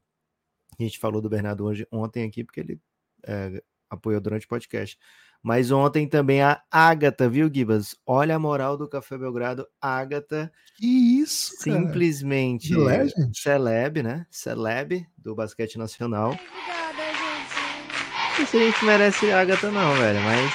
A 0.79 0.83
gente 0.83 0.99
falou 0.99 1.21
do 1.21 1.29
Bernardo 1.29 1.65
hoje, 1.65 1.87
ontem 1.91 2.23
aqui, 2.27 2.43
porque 2.43 2.59
ele 2.59 2.79
é, 3.25 3.61
apoiou 3.89 4.21
durante 4.21 4.45
o 4.45 4.49
podcast. 4.49 4.97
Mas 5.41 5.71
ontem 5.71 6.07
também 6.07 6.41
a 6.41 6.61
Ágata, 6.69 7.29
viu, 7.29 7.49
Gibas? 7.53 7.95
Olha 8.05 8.35
a 8.35 8.39
moral 8.39 8.75
do 8.75 8.87
Café 8.89 9.17
Belgrado. 9.17 9.67
Ágata, 9.79 10.51
Que 10.75 10.85
isso, 11.21 11.53
cara. 11.63 11.77
simplesmente 11.79 12.75
Legend? 12.75 13.31
celeb, 13.39 14.01
né? 14.03 14.25
Celeb 14.31 15.05
do 15.17 15.35
basquete 15.35 15.77
nacional. 15.77 16.29
Obrigada, 16.31 17.03
gente. 17.13 18.29
Não 18.29 18.35
sei 18.35 18.45
se 18.45 18.57
a 18.57 18.59
gente 18.71 18.85
merece 18.85 19.31
a 19.31 19.41
Ágata, 19.41 19.71
não, 19.71 19.95
velho, 19.95 20.19
mas. 20.21 20.51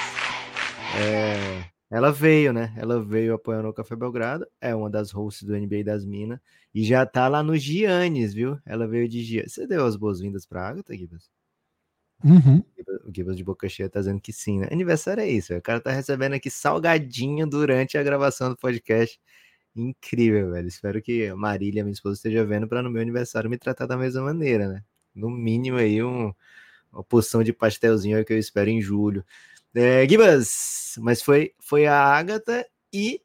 é, 0.99 1.63
ela 1.93 2.11
veio, 2.11 2.51
né? 2.51 2.73
Ela 2.75 2.99
veio 2.99 3.35
apoiando 3.35 3.67
o 3.69 3.73
Café 3.73 3.95
Belgrado, 3.95 4.47
é 4.59 4.73
uma 4.73 4.89
das 4.89 5.11
hosts 5.11 5.43
do 5.43 5.55
NBA 5.55 5.83
das 5.83 6.03
Minas, 6.03 6.39
e 6.73 6.83
já 6.83 7.05
tá 7.05 7.27
lá 7.27 7.43
no 7.43 7.55
Giannis, 7.55 8.33
viu? 8.33 8.59
Ela 8.65 8.87
veio 8.87 9.07
de 9.07 9.23
Giannis. 9.23 9.53
Você 9.53 9.67
deu 9.67 9.85
as 9.85 9.95
boas-vindas 9.95 10.43
pra 10.43 10.67
Ágata, 10.67 10.97
Gibas? 10.97 11.29
Uhum. 12.23 12.63
O 13.05 13.13
Gibas 13.13 13.37
de 13.37 13.43
boca 13.43 13.69
cheia 13.69 13.87
tá 13.87 13.99
dizendo 13.99 14.19
que 14.19 14.33
sim, 14.33 14.59
né? 14.59 14.69
Aniversário 14.71 15.21
é 15.21 15.29
isso, 15.29 15.53
o 15.53 15.61
cara 15.61 15.79
tá 15.79 15.91
recebendo 15.91 16.33
aqui 16.33 16.49
salgadinho 16.49 17.45
durante 17.45 17.95
a 17.95 18.01
gravação 18.01 18.49
do 18.49 18.57
podcast. 18.57 19.19
Incrível, 19.75 20.51
velho. 20.51 20.67
Espero 20.67 20.99
que 20.99 21.27
a 21.27 21.35
Marília, 21.35 21.83
minha 21.83 21.93
esposa, 21.93 22.15
esteja 22.15 22.43
vendo 22.43 22.67
para 22.67 22.81
no 22.81 22.89
meu 22.89 23.03
aniversário 23.03 23.49
me 23.51 23.57
tratar 23.57 23.85
da 23.85 23.95
mesma 23.95 24.23
maneira, 24.23 24.67
né? 24.67 24.83
No 25.13 25.29
mínimo 25.29 25.77
aí 25.77 26.01
um, 26.01 26.33
uma 26.91 27.03
porção 27.03 27.43
de 27.43 27.53
pastelzinho 27.53 28.17
aí 28.17 28.25
que 28.25 28.33
eu 28.33 28.39
espero 28.39 28.71
em 28.71 28.81
julho. 28.81 29.23
É, 29.75 30.07
Gibas, 30.07 30.95
mas 30.99 31.21
foi, 31.21 31.53
foi 31.59 31.87
a 31.87 31.95
Ágata 31.99 32.65
e 32.91 33.21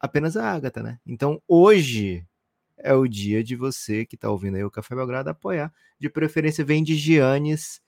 apenas 0.00 0.36
a 0.36 0.52
Ágata, 0.52 0.82
né? 0.82 0.98
Então 1.06 1.40
hoje 1.46 2.26
é 2.76 2.92
o 2.92 3.06
dia 3.06 3.44
de 3.44 3.54
você 3.54 4.04
que 4.04 4.16
tá 4.16 4.30
ouvindo 4.30 4.56
aí 4.56 4.64
o 4.64 4.70
Café 4.70 4.94
Belgrado 4.94 5.30
apoiar. 5.30 5.72
De 5.98 6.10
preferência, 6.10 6.64
vem 6.64 6.82
de 6.82 6.96
Giannis 6.96 7.80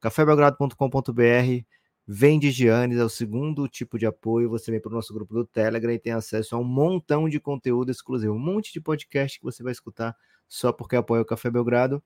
cafébelgrado.com.br, 0.00 1.64
vem 2.06 2.38
de 2.38 2.50
Giannis, 2.50 2.98
é 2.98 3.04
o 3.04 3.08
segundo 3.08 3.68
tipo 3.68 3.98
de 3.98 4.06
apoio. 4.06 4.50
Você 4.50 4.70
vem 4.70 4.80
para 4.80 4.90
o 4.90 4.94
nosso 4.94 5.12
grupo 5.14 5.34
do 5.34 5.44
Telegram 5.44 5.92
e 5.92 5.98
tem 5.98 6.12
acesso 6.12 6.56
a 6.56 6.58
um 6.58 6.64
montão 6.64 7.28
de 7.28 7.38
conteúdo 7.38 7.90
exclusivo, 7.90 8.34
um 8.34 8.38
monte 8.38 8.72
de 8.72 8.80
podcast 8.80 9.38
que 9.38 9.44
você 9.44 9.62
vai 9.62 9.72
escutar 9.72 10.16
só 10.48 10.72
porque 10.72 10.96
apoia 10.96 11.22
o 11.22 11.24
Café 11.24 11.50
Belgrado. 11.50 12.02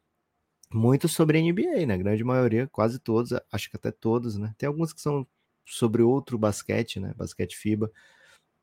Muito 0.73 1.09
sobre 1.09 1.41
NBA, 1.41 1.87
né? 1.87 1.97
Grande 1.97 2.25
maioria, 2.25 2.69
quase 2.73 2.99
todos, 2.99 3.33
acho 3.53 3.71
que 3.71 3.77
até 3.77 3.93
todos, 3.93 4.37
né? 4.37 4.55
Tem 4.59 4.67
alguns 4.67 4.93
que 4.93 5.01
são 5.01 5.27
sobre 5.65 6.03
outro 6.03 6.39
basquete, 6.39 7.01
né? 7.01 7.13
Basquete 7.17 7.57
FIBA 7.57 7.91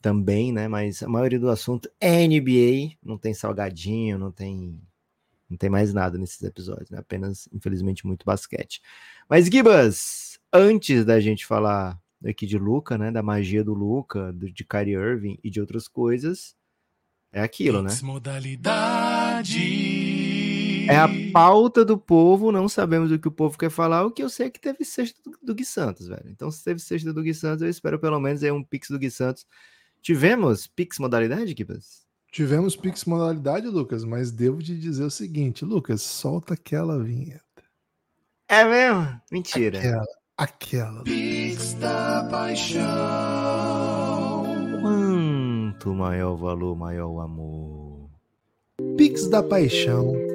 também, 0.01 0.51
né? 0.51 0.67
Mas 0.67 1.03
a 1.03 1.07
maioria 1.07 1.39
do 1.39 1.49
assunto 1.49 1.89
é 1.99 2.27
NBA, 2.27 2.95
não 3.03 3.17
tem 3.17 3.33
salgadinho, 3.33 4.17
não 4.17 4.31
tem 4.31 4.79
não 5.49 5.57
tem 5.57 5.69
mais 5.69 5.93
nada 5.93 6.17
nesses 6.17 6.41
episódios, 6.41 6.89
né? 6.89 6.99
Apenas, 6.99 7.49
infelizmente, 7.51 8.07
muito 8.07 8.25
basquete. 8.25 8.81
Mas, 9.29 9.47
Gibas, 9.47 10.39
antes 10.51 11.03
da 11.03 11.19
gente 11.19 11.45
falar 11.45 11.99
aqui 12.25 12.45
de 12.45 12.57
Luca, 12.57 12.97
né? 12.97 13.11
Da 13.11 13.21
magia 13.21 13.61
do 13.61 13.73
Luca, 13.73 14.31
do, 14.31 14.49
de 14.49 14.63
Kyrie 14.63 14.93
Irving 14.93 15.37
e 15.43 15.49
de 15.49 15.59
outras 15.59 15.89
coisas, 15.89 16.55
é 17.33 17.41
aquilo, 17.41 17.81
né? 17.81 17.89
Modalidade. 18.01 20.10
É 20.91 20.97
a 20.97 21.09
pauta 21.31 21.85
do 21.85 21.97
povo, 21.97 22.51
não 22.51 22.67
sabemos 22.67 23.11
o 23.11 23.17
que 23.19 23.27
o 23.27 23.31
povo 23.31 23.57
quer 23.57 23.69
falar. 23.69 24.05
O 24.05 24.11
que 24.11 24.21
eu 24.21 24.29
sei 24.29 24.47
é 24.47 24.49
que 24.49 24.59
teve 24.59 24.83
sexta 24.83 25.21
do, 25.23 25.37
do 25.41 25.55
Gui 25.55 25.63
Santos, 25.63 26.07
velho. 26.07 26.29
Então, 26.29 26.51
se 26.51 26.63
teve 26.63 26.79
sexta 26.79 27.13
do 27.13 27.23
Gui 27.23 27.33
Santos, 27.33 27.61
eu 27.61 27.69
espero 27.69 27.97
pelo 27.99 28.19
menos 28.19 28.43
aí 28.43 28.51
um 28.51 28.63
Pix 28.63 28.89
do 28.89 28.99
Gui 28.99 29.09
Santos. 29.09 29.45
Tivemos 30.01 30.67
Pix 30.67 30.99
modalidade, 30.99 31.53
Kibas? 31.53 32.01
Tivemos 32.31 32.75
Pix 32.75 33.05
modalidade, 33.05 33.67
Lucas, 33.67 34.03
mas 34.03 34.31
devo 34.31 34.61
te 34.61 34.75
dizer 34.75 35.03
o 35.03 35.11
seguinte, 35.11 35.63
Lucas, 35.65 36.01
solta 36.01 36.53
aquela 36.55 37.01
vinheta. 37.01 37.41
É 38.47 38.63
mesmo? 38.65 39.21
Mentira. 39.31 39.77
Aquela, 39.79 40.05
aquela. 40.37 41.03
Pix 41.03 41.73
da 41.75 42.27
paixão. 42.29 42.81
Quanto 44.81 45.93
maior 45.93 46.33
o 46.33 46.37
valor, 46.37 46.75
maior 46.75 47.09
o 47.09 47.21
amor. 47.21 48.09
Pix 48.97 49.27
da 49.27 49.41
paixão. 49.41 50.30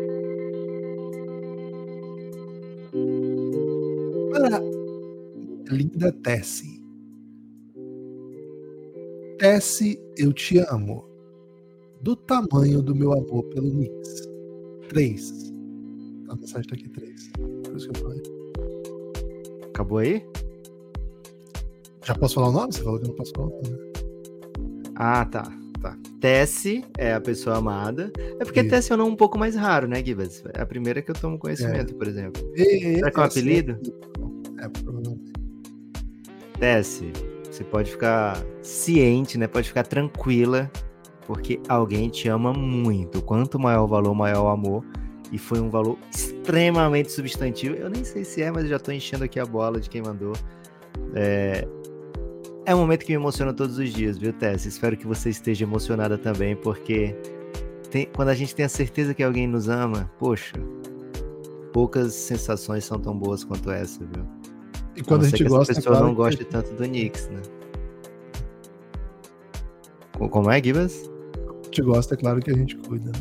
Para 4.40 4.58
a 4.58 5.74
linda 5.74 6.12
Tessie. 6.12 6.82
Tessie, 9.38 10.00
eu 10.16 10.32
te 10.32 10.58
amo. 10.58 11.04
Do 12.00 12.14
tamanho 12.16 12.82
do 12.82 12.94
meu 12.94 13.12
amor 13.12 13.44
pelo 13.46 13.70
Knicks. 13.70 14.28
Três. 14.88 15.52
A 16.28 16.36
mensagem 16.36 16.68
tá 16.68 16.74
aqui, 16.74 16.88
três. 16.88 17.30
Por 17.64 17.76
isso 17.76 17.88
que 17.88 17.98
eu 17.98 18.02
falei. 18.02 18.22
Acabou 19.68 19.98
aí? 19.98 20.24
Já 22.04 22.14
posso 22.14 22.36
falar 22.36 22.48
o 22.48 22.52
nome? 22.52 22.72
Você 22.72 22.82
falou 22.82 22.98
que 23.00 23.04
eu 23.06 23.08
não 23.08 23.16
posso 23.16 23.32
falar 23.34 23.48
o 23.48 23.50
nome. 23.50 23.68
né? 23.70 23.78
Ah, 24.94 25.24
tá. 25.26 25.42
tá. 25.82 25.98
Tessie 26.20 26.84
é 26.96 27.12
a 27.12 27.20
pessoa 27.20 27.56
amada. 27.58 28.10
É 28.40 28.44
porque 28.44 28.60
Isso. 28.60 28.70
Tessie 28.70 28.92
é 28.92 28.94
um 28.94 28.98
nome 28.98 29.10
um 29.12 29.16
pouco 29.16 29.38
mais 29.38 29.54
raro, 29.54 29.86
né, 29.88 30.02
Gibas? 30.04 30.42
É 30.54 30.62
a 30.62 30.66
primeira 30.66 31.02
que 31.02 31.10
eu 31.10 31.14
tomo 31.14 31.38
conhecimento, 31.38 31.94
por 31.94 32.06
exemplo. 32.06 32.42
E- 32.54 32.96
Será 32.96 33.10
que 33.10 33.18
é 33.18 33.22
um 33.22 33.26
esse 33.26 33.38
apelido? 33.38 33.78
É, 34.58 34.68
provavelmente. 34.68 35.32
Tessie, 36.58 37.12
você 37.50 37.64
pode 37.64 37.90
ficar 37.90 38.36
ciente, 38.62 39.36
né? 39.36 39.46
Pode 39.46 39.68
ficar 39.68 39.82
tranquila, 39.84 40.70
porque 41.26 41.60
alguém 41.68 42.08
te 42.08 42.28
ama 42.28 42.52
muito. 42.52 43.22
Quanto 43.22 43.58
maior 43.58 43.84
o 43.84 43.88
valor, 43.88 44.14
maior 44.14 44.44
o 44.44 44.48
amor. 44.48 44.84
E 45.32 45.38
foi 45.38 45.60
um 45.60 45.68
valor 45.68 45.98
extremamente 46.14 47.10
substantivo. 47.10 47.74
Eu 47.74 47.90
nem 47.90 48.04
sei 48.04 48.24
se 48.24 48.42
é, 48.42 48.50
mas 48.50 48.64
eu 48.64 48.70
já 48.70 48.78
tô 48.78 48.92
enchendo 48.92 49.24
aqui 49.24 49.40
a 49.40 49.44
bola 49.44 49.80
de 49.80 49.90
quem 49.90 50.00
mandou. 50.00 50.32
É, 51.14 51.66
é 52.64 52.74
um 52.74 52.78
momento 52.78 53.04
que 53.04 53.10
me 53.12 53.16
emociona 53.16 53.52
todos 53.52 53.76
os 53.78 53.92
dias, 53.92 54.16
viu, 54.18 54.32
Tess? 54.32 54.64
Espero 54.66 54.96
que 54.96 55.06
você 55.06 55.28
esteja 55.30 55.64
emocionada 55.64 56.16
também, 56.16 56.54
porque 56.56 57.14
tem- 57.90 58.08
quando 58.14 58.28
a 58.28 58.34
gente 58.34 58.54
tem 58.54 58.64
a 58.64 58.68
certeza 58.68 59.12
que 59.14 59.22
alguém 59.22 59.46
nos 59.46 59.68
ama, 59.68 60.10
poxa, 60.18 60.54
poucas 61.72 62.14
sensações 62.14 62.84
são 62.84 62.98
tão 62.98 63.16
boas 63.18 63.42
quanto 63.44 63.70
essa, 63.70 64.04
viu? 64.04 64.24
E 64.96 65.02
quando 65.02 65.22
a 65.22 65.24
ser 65.28 65.36
gente 65.36 65.48
gosta, 65.48 65.72
essa 65.72 65.80
é 65.80 65.82
pessoa 65.82 65.96
claro 65.98 66.14
não 66.14 66.30
que- 66.30 66.44
tanto 66.44 66.72
do 66.74 66.84
Knicks, 66.84 67.28
né? 67.28 67.42
Co- 70.16 70.28
Como 70.28 70.50
é, 70.50 70.62
Gibas? 70.62 71.02
a 71.02 71.64
gente 71.66 71.82
gosta, 71.82 72.14
é 72.14 72.16
claro 72.16 72.40
que 72.40 72.50
a 72.50 72.54
gente 72.54 72.76
cuida. 72.76 73.10
né? 73.12 73.18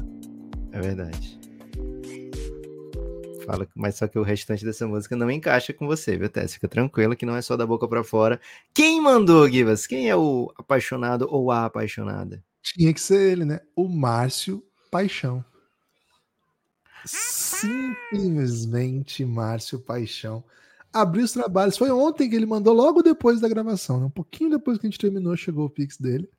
É 0.71 0.81
verdade. 0.81 1.39
Fala, 3.45 3.67
mas 3.75 3.95
só 3.95 4.07
que 4.07 4.17
o 4.17 4.23
restante 4.23 4.65
dessa 4.65 4.87
música 4.87 5.15
não 5.15 5.29
encaixa 5.29 5.71
com 5.71 5.85
você, 5.85 6.17
viu, 6.17 6.27
Tess? 6.29 6.55
Fica 6.55 6.67
tranquila 6.67 7.15
que 7.15 7.25
não 7.27 7.35
é 7.35 7.41
só 7.43 7.55
da 7.55 7.65
boca 7.65 7.87
pra 7.87 8.03
fora. 8.03 8.39
Quem 8.73 8.99
mandou, 8.99 9.47
Gibas? 9.47 9.85
Quem 9.85 10.09
é 10.09 10.15
o 10.15 10.51
apaixonado 10.57 11.27
ou 11.29 11.51
a 11.51 11.65
apaixonada? 11.65 12.43
Tinha 12.63 12.91
que 12.93 12.99
ser 12.99 13.33
ele, 13.33 13.45
né? 13.45 13.59
O 13.75 13.87
Márcio 13.87 14.63
Paixão. 14.89 15.45
Simplesmente 17.05 19.23
Márcio 19.23 19.79
Paixão. 19.79 20.43
Abriu 20.95 21.25
os 21.25 21.33
trabalhos. 21.33 21.77
Foi 21.77 21.91
ontem 21.91 22.29
que 22.29 22.35
ele 22.37 22.45
mandou, 22.45 22.73
logo 22.73 23.01
depois 23.01 23.41
da 23.41 23.49
gravação. 23.49 23.99
né? 23.99 24.05
Um 24.05 24.09
pouquinho 24.09 24.49
depois 24.49 24.77
que 24.77 24.87
a 24.87 24.89
gente 24.89 24.97
terminou, 24.97 25.35
chegou 25.35 25.65
o 25.65 25.69
Pix 25.69 25.97
dele. 25.97 26.29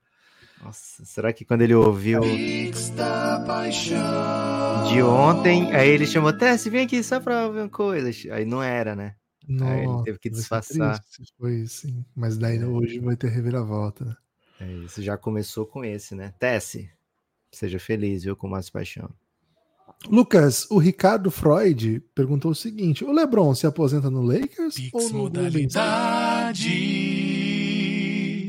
Nossa, 0.65 1.05
será 1.05 1.31
que 1.31 1.45
quando 1.45 1.61
ele 1.61 1.75
ouviu 1.75 2.23
Pix 2.23 2.89
da 2.89 3.45
paixão. 3.47 4.89
de 4.89 5.03
ontem, 5.03 5.71
aí 5.75 5.91
ele 5.91 6.07
chamou, 6.07 6.33
Tess, 6.33 6.65
vem 6.65 6.87
aqui 6.87 7.03
só 7.03 7.21
pra 7.21 7.49
ver 7.49 7.61
uma 7.61 7.69
coisa. 7.69 8.09
Aí 8.35 8.47
não 8.47 8.63
era, 8.63 8.97
né? 8.97 9.15
Aí 9.61 9.85
ele 9.85 10.03
teve 10.05 10.19
que 10.19 10.31
disfarçar. 10.31 10.99
triste 11.01 11.35
Foi 11.39 11.67
sim. 11.67 12.03
Mas 12.15 12.39
daí 12.39 12.65
hoje 12.65 12.99
vai 12.99 13.15
ter 13.15 13.29
reviravolta. 13.29 14.05
Né? 14.05 14.17
É 14.61 14.73
isso, 14.73 15.03
já 15.03 15.19
começou 15.19 15.67
com 15.67 15.85
esse, 15.85 16.15
né? 16.15 16.33
Tess, 16.39 16.79
seja 17.53 17.79
feliz, 17.79 18.25
viu, 18.25 18.35
com 18.35 18.49
mais 18.49 18.71
paixão. 18.71 19.11
Lucas, 20.09 20.67
o 20.71 20.79
Ricardo 20.79 21.31
Freud 21.31 22.01
perguntou 22.15 22.53
o 22.53 22.55
seguinte: 22.55 23.05
o 23.05 23.13
LeBron 23.13 23.55
se 23.55 23.67
aposenta 23.67 24.11
no 24.11 24.23
Lakers 24.23 24.77
Pix 24.77 24.91
ou 24.93 25.11
no 25.11 25.19
modalidade. 25.19 26.71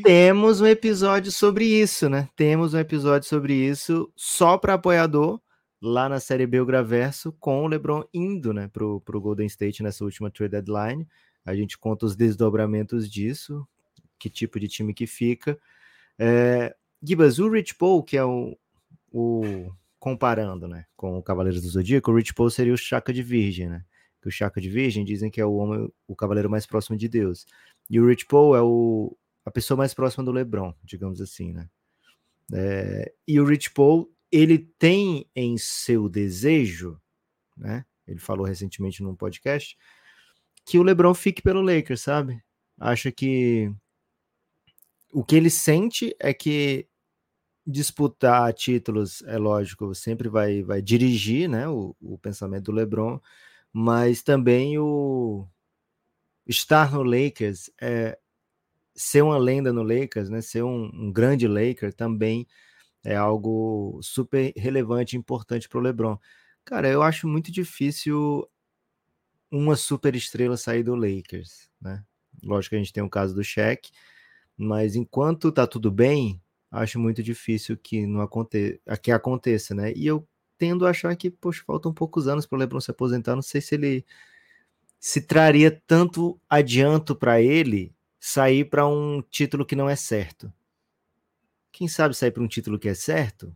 Temos 0.03 0.61
um 0.61 0.67
episódio 0.67 1.31
sobre 1.31 1.65
isso, 1.65 2.09
né? 2.09 2.29
Temos 2.35 2.73
um 2.73 2.79
episódio 2.79 3.27
sobre 3.27 3.53
isso 3.53 4.11
só 4.15 4.57
para 4.57 4.75
apoiador 4.75 5.41
lá 5.81 6.07
na 6.09 6.19
série 6.19 6.47
B 6.47 6.59
o 6.59 6.65
Graverso 6.65 7.31
com 7.33 7.63
o 7.63 7.67
LeBron 7.67 8.03
indo, 8.13 8.53
né, 8.53 8.67
pro, 8.67 9.01
pro 9.01 9.21
Golden 9.21 9.45
State 9.47 9.83
nessa 9.83 10.03
última 10.03 10.31
trade 10.31 10.51
deadline. 10.51 11.07
A 11.45 11.55
gente 11.55 11.77
conta 11.77 12.05
os 12.05 12.15
desdobramentos 12.15 13.09
disso, 13.09 13.67
que 14.19 14.29
tipo 14.29 14.59
de 14.59 14.67
time 14.67 14.93
que 14.93 15.07
fica. 15.07 15.57
É, 16.17 16.75
Gibas, 17.01 17.39
o 17.39 17.49
Rich 17.49 17.75
Paul, 17.75 18.03
que 18.03 18.17
é 18.17 18.23
o, 18.23 18.57
o 19.11 19.71
comparando, 19.99 20.67
né, 20.67 20.85
com 20.95 21.17
o 21.17 21.23
Cavaleiros 21.23 21.61
do 21.61 21.69
Zodíaco, 21.69 22.11
o 22.11 22.15
Rich 22.15 22.33
Paul 22.33 22.49
seria 22.49 22.73
o 22.73 22.77
Chaka 22.77 23.11
de 23.11 23.23
Virgem, 23.23 23.69
né? 23.69 23.83
Que 24.21 24.27
o 24.27 24.31
Chaka 24.31 24.61
de 24.61 24.69
Virgem 24.69 25.03
dizem 25.03 25.29
que 25.29 25.41
é 25.41 25.45
o 25.45 25.55
homem, 25.55 25.91
o 26.07 26.15
cavaleiro 26.15 26.49
mais 26.49 26.65
próximo 26.65 26.97
de 26.97 27.07
Deus. 27.07 27.45
E 27.89 27.99
o 27.99 28.07
Rich 28.07 28.25
Paul 28.25 28.55
é 28.55 28.61
o, 28.61 29.15
a 29.45 29.51
pessoa 29.51 29.77
mais 29.77 29.93
próxima 29.93 30.23
do 30.23 30.31
LeBron, 30.31 30.73
digamos 30.83 31.21
assim, 31.21 31.53
né? 31.53 31.69
É, 32.53 33.13
e 33.27 33.39
o 33.39 33.45
Rich 33.45 33.71
Paul, 33.71 34.11
ele 34.31 34.59
tem 34.79 35.25
em 35.35 35.57
seu 35.57 36.07
desejo, 36.09 36.99
né? 37.55 37.85
Ele 38.07 38.19
falou 38.19 38.45
recentemente 38.45 39.03
num 39.03 39.15
podcast 39.15 39.77
que 40.65 40.77
o 40.77 40.83
LeBron 40.83 41.13
fique 41.13 41.41
pelo 41.41 41.61
Lakers, 41.61 42.01
sabe? 42.01 42.41
Acha 42.79 43.11
que 43.11 43.73
o 45.11 45.23
que 45.23 45.35
ele 45.35 45.49
sente 45.49 46.15
é 46.19 46.33
que 46.33 46.87
disputar 47.67 48.53
títulos, 48.53 49.21
é 49.23 49.37
lógico, 49.37 49.93
sempre 49.93 50.29
vai, 50.29 50.63
vai 50.63 50.81
dirigir, 50.81 51.49
né? 51.49 51.67
O, 51.67 51.93
o 51.99 52.17
pensamento 52.17 52.65
do 52.65 52.71
LeBron, 52.71 53.19
mas 53.73 54.23
também 54.23 54.79
o 54.79 55.45
estar 56.47 56.91
no 56.93 57.03
Lakers 57.03 57.69
é 57.81 58.17
ser 58.95 59.21
uma 59.21 59.37
lenda 59.37 59.73
no 59.73 59.83
Lakers, 59.83 60.29
né? 60.29 60.41
Ser 60.41 60.63
um, 60.63 60.85
um 60.93 61.11
grande 61.11 61.47
Laker 61.47 61.93
também 61.93 62.47
é 63.03 63.15
algo 63.15 63.99
super 64.01 64.53
relevante 64.55 65.15
e 65.15 65.19
importante 65.19 65.67
para 65.67 65.77
o 65.77 65.81
LeBron. 65.81 66.17
Cara, 66.65 66.89
eu 66.89 67.03
acho 67.03 67.27
muito 67.27 67.51
difícil 67.51 68.49
uma 69.51 69.75
super 69.75 70.15
estrela 70.15 70.57
sair 70.57 70.83
do 70.83 70.95
Lakers, 70.95 71.69
né? 71.81 72.03
Lógico 72.41 72.71
que 72.71 72.75
a 72.75 72.79
gente 72.79 72.93
tem 72.93 73.03
o 73.03 73.09
caso 73.09 73.35
do 73.35 73.43
Shaq, 73.43 73.91
mas 74.55 74.95
enquanto 74.95 75.51
tá 75.51 75.67
tudo 75.67 75.91
bem, 75.91 76.41
acho 76.71 76.99
muito 76.99 77.23
difícil 77.23 77.77
que 77.77 78.05
não 78.05 78.21
aconte 78.21 78.81
que 79.01 79.11
aconteça, 79.11 79.73
né? 79.75 79.93
E 79.93 80.05
eu 80.07 80.27
tendo 80.57 80.85
a 80.85 80.89
achar 80.89 81.15
que, 81.15 81.29
poxa, 81.29 81.63
faltam 81.65 81.93
poucos 81.93 82.27
anos 82.27 82.45
para 82.45 82.55
o 82.55 82.59
LeBron 82.59 82.81
se 82.81 82.91
aposentar, 82.91 83.35
não 83.35 83.41
sei 83.41 83.61
se 83.61 83.75
ele 83.75 84.05
se 84.99 85.21
traria 85.21 85.71
tanto 85.85 86.39
adianto 86.49 87.15
para 87.15 87.41
ele 87.41 87.93
sair 88.19 88.65
para 88.65 88.87
um 88.87 89.21
título 89.21 89.65
que 89.65 89.75
não 89.75 89.89
é 89.89 89.95
certo. 89.95 90.51
Quem 91.71 91.87
sabe 91.87 92.15
sair 92.15 92.31
para 92.31 92.43
um 92.43 92.47
título 92.47 92.79
que 92.79 92.89
é 92.89 92.93
certo? 92.95 93.55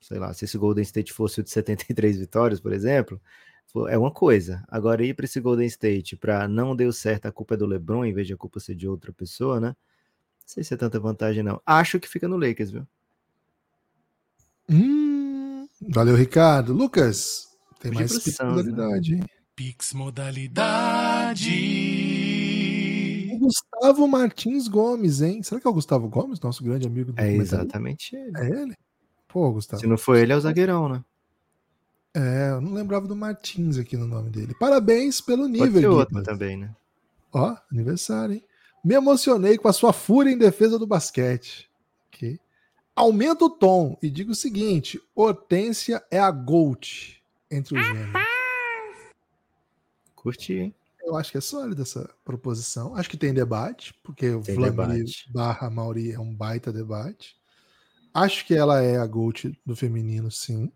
Sei 0.00 0.18
lá, 0.18 0.34
se 0.34 0.44
esse 0.44 0.58
Golden 0.58 0.82
State 0.82 1.12
fosse 1.12 1.40
o 1.40 1.44
de 1.44 1.50
73 1.50 2.18
vitórias, 2.18 2.60
por 2.60 2.72
exemplo, 2.72 3.20
é 3.88 3.96
uma 3.96 4.10
coisa. 4.10 4.62
Agora 4.68 5.04
ir 5.04 5.14
para 5.14 5.24
esse 5.24 5.40
Golden 5.40 5.66
State 5.66 6.16
para 6.16 6.46
não 6.46 6.76
deu 6.76 6.92
certo, 6.92 7.26
a 7.26 7.32
culpa 7.32 7.54
é 7.54 7.56
do 7.56 7.66
LeBron 7.66 8.04
em 8.04 8.12
vez 8.12 8.26
de 8.26 8.34
a 8.34 8.36
culpa 8.36 8.60
ser 8.60 8.74
de 8.74 8.86
outra 8.86 9.12
pessoa, 9.12 9.58
né? 9.60 9.74
Não 10.42 10.48
sei 10.48 10.64
se 10.64 10.74
é 10.74 10.76
tanta 10.76 11.00
vantagem 11.00 11.42
não. 11.42 11.60
Acho 11.64 11.98
que 11.98 12.08
fica 12.08 12.28
no 12.28 12.36
Lakers, 12.36 12.70
viu? 12.70 12.86
Hum, 14.68 15.66
valeu, 15.88 16.14
Ricardo. 16.14 16.72
Lucas, 16.72 17.48
tem 17.80 17.92
mais 17.92 18.18
Pix 18.18 18.38
né? 18.38 18.44
modalidade, 18.46 19.14
hein? 19.14 19.24
Pix 19.54 19.92
modalidade. 19.92 21.50
O 23.32 23.38
Gustavo 23.38 24.06
Martins 24.06 24.68
Gomes, 24.68 25.20
hein? 25.20 25.42
Será 25.42 25.60
que 25.60 25.66
é 25.66 25.70
o 25.70 25.74
Gustavo 25.74 26.08
Gomes, 26.08 26.40
nosso 26.40 26.62
grande 26.62 26.86
amigo 26.86 27.12
do 27.12 27.20
É 27.20 27.32
exatamente 27.34 28.14
ele. 28.14 28.32
É 28.36 28.48
ele? 28.62 28.76
Pô, 29.28 29.50
Gustavo. 29.52 29.80
Se 29.80 29.86
não 29.86 29.98
for 29.98 30.16
ele, 30.16 30.32
é 30.32 30.36
o 30.36 30.40
zagueirão, 30.40 30.88
né? 30.88 31.04
É, 32.14 32.50
eu 32.50 32.60
não 32.60 32.72
lembrava 32.72 33.06
do 33.06 33.16
Martins 33.16 33.78
aqui 33.78 33.96
no 33.96 34.06
nome 34.06 34.28
dele. 34.30 34.54
Parabéns 34.60 35.20
pelo 35.20 35.44
Pode 35.44 35.52
nível, 35.52 35.80
ser 35.80 35.88
outro 35.88 36.22
também, 36.22 36.58
né? 36.58 36.74
Ó, 37.32 37.56
aniversário, 37.70 38.34
hein? 38.34 38.44
Me 38.84 38.94
emocionei 38.94 39.56
com 39.58 39.68
a 39.68 39.72
sua 39.72 39.92
fúria 39.92 40.30
em 40.30 40.38
defesa 40.38 40.78
do 40.78 40.86
basquete. 40.86 41.70
Ok. 42.08 42.38
Aumenta 42.94 43.44
o 43.44 43.50
tom 43.50 43.96
e 44.02 44.10
diga 44.10 44.32
o 44.32 44.34
seguinte: 44.34 45.00
Hortência 45.14 46.02
é 46.10 46.18
a 46.18 46.30
GOAT 46.30 47.22
entre 47.50 47.78
os 47.78 47.86
gêneros. 47.86 48.12
Curti, 50.14 50.52
hein? 50.54 50.74
Eu 51.04 51.16
acho 51.16 51.32
que 51.32 51.38
é 51.38 51.40
sólida 51.40 51.82
essa 51.82 52.08
proposição. 52.24 52.94
Acho 52.94 53.10
que 53.10 53.16
tem 53.16 53.34
debate, 53.34 53.92
porque 54.04 54.30
o 54.30 54.40
Vladimir 54.40 55.04
barra 55.28 55.68
Mauri 55.68 56.12
é 56.12 56.18
um 56.20 56.32
baita 56.32 56.72
debate. 56.72 57.36
Acho 58.14 58.46
que 58.46 58.54
ela 58.54 58.80
é 58.82 58.98
a 58.98 59.06
GOAT 59.06 59.52
do 59.66 59.74
feminino, 59.74 60.30
sim. 60.30 60.70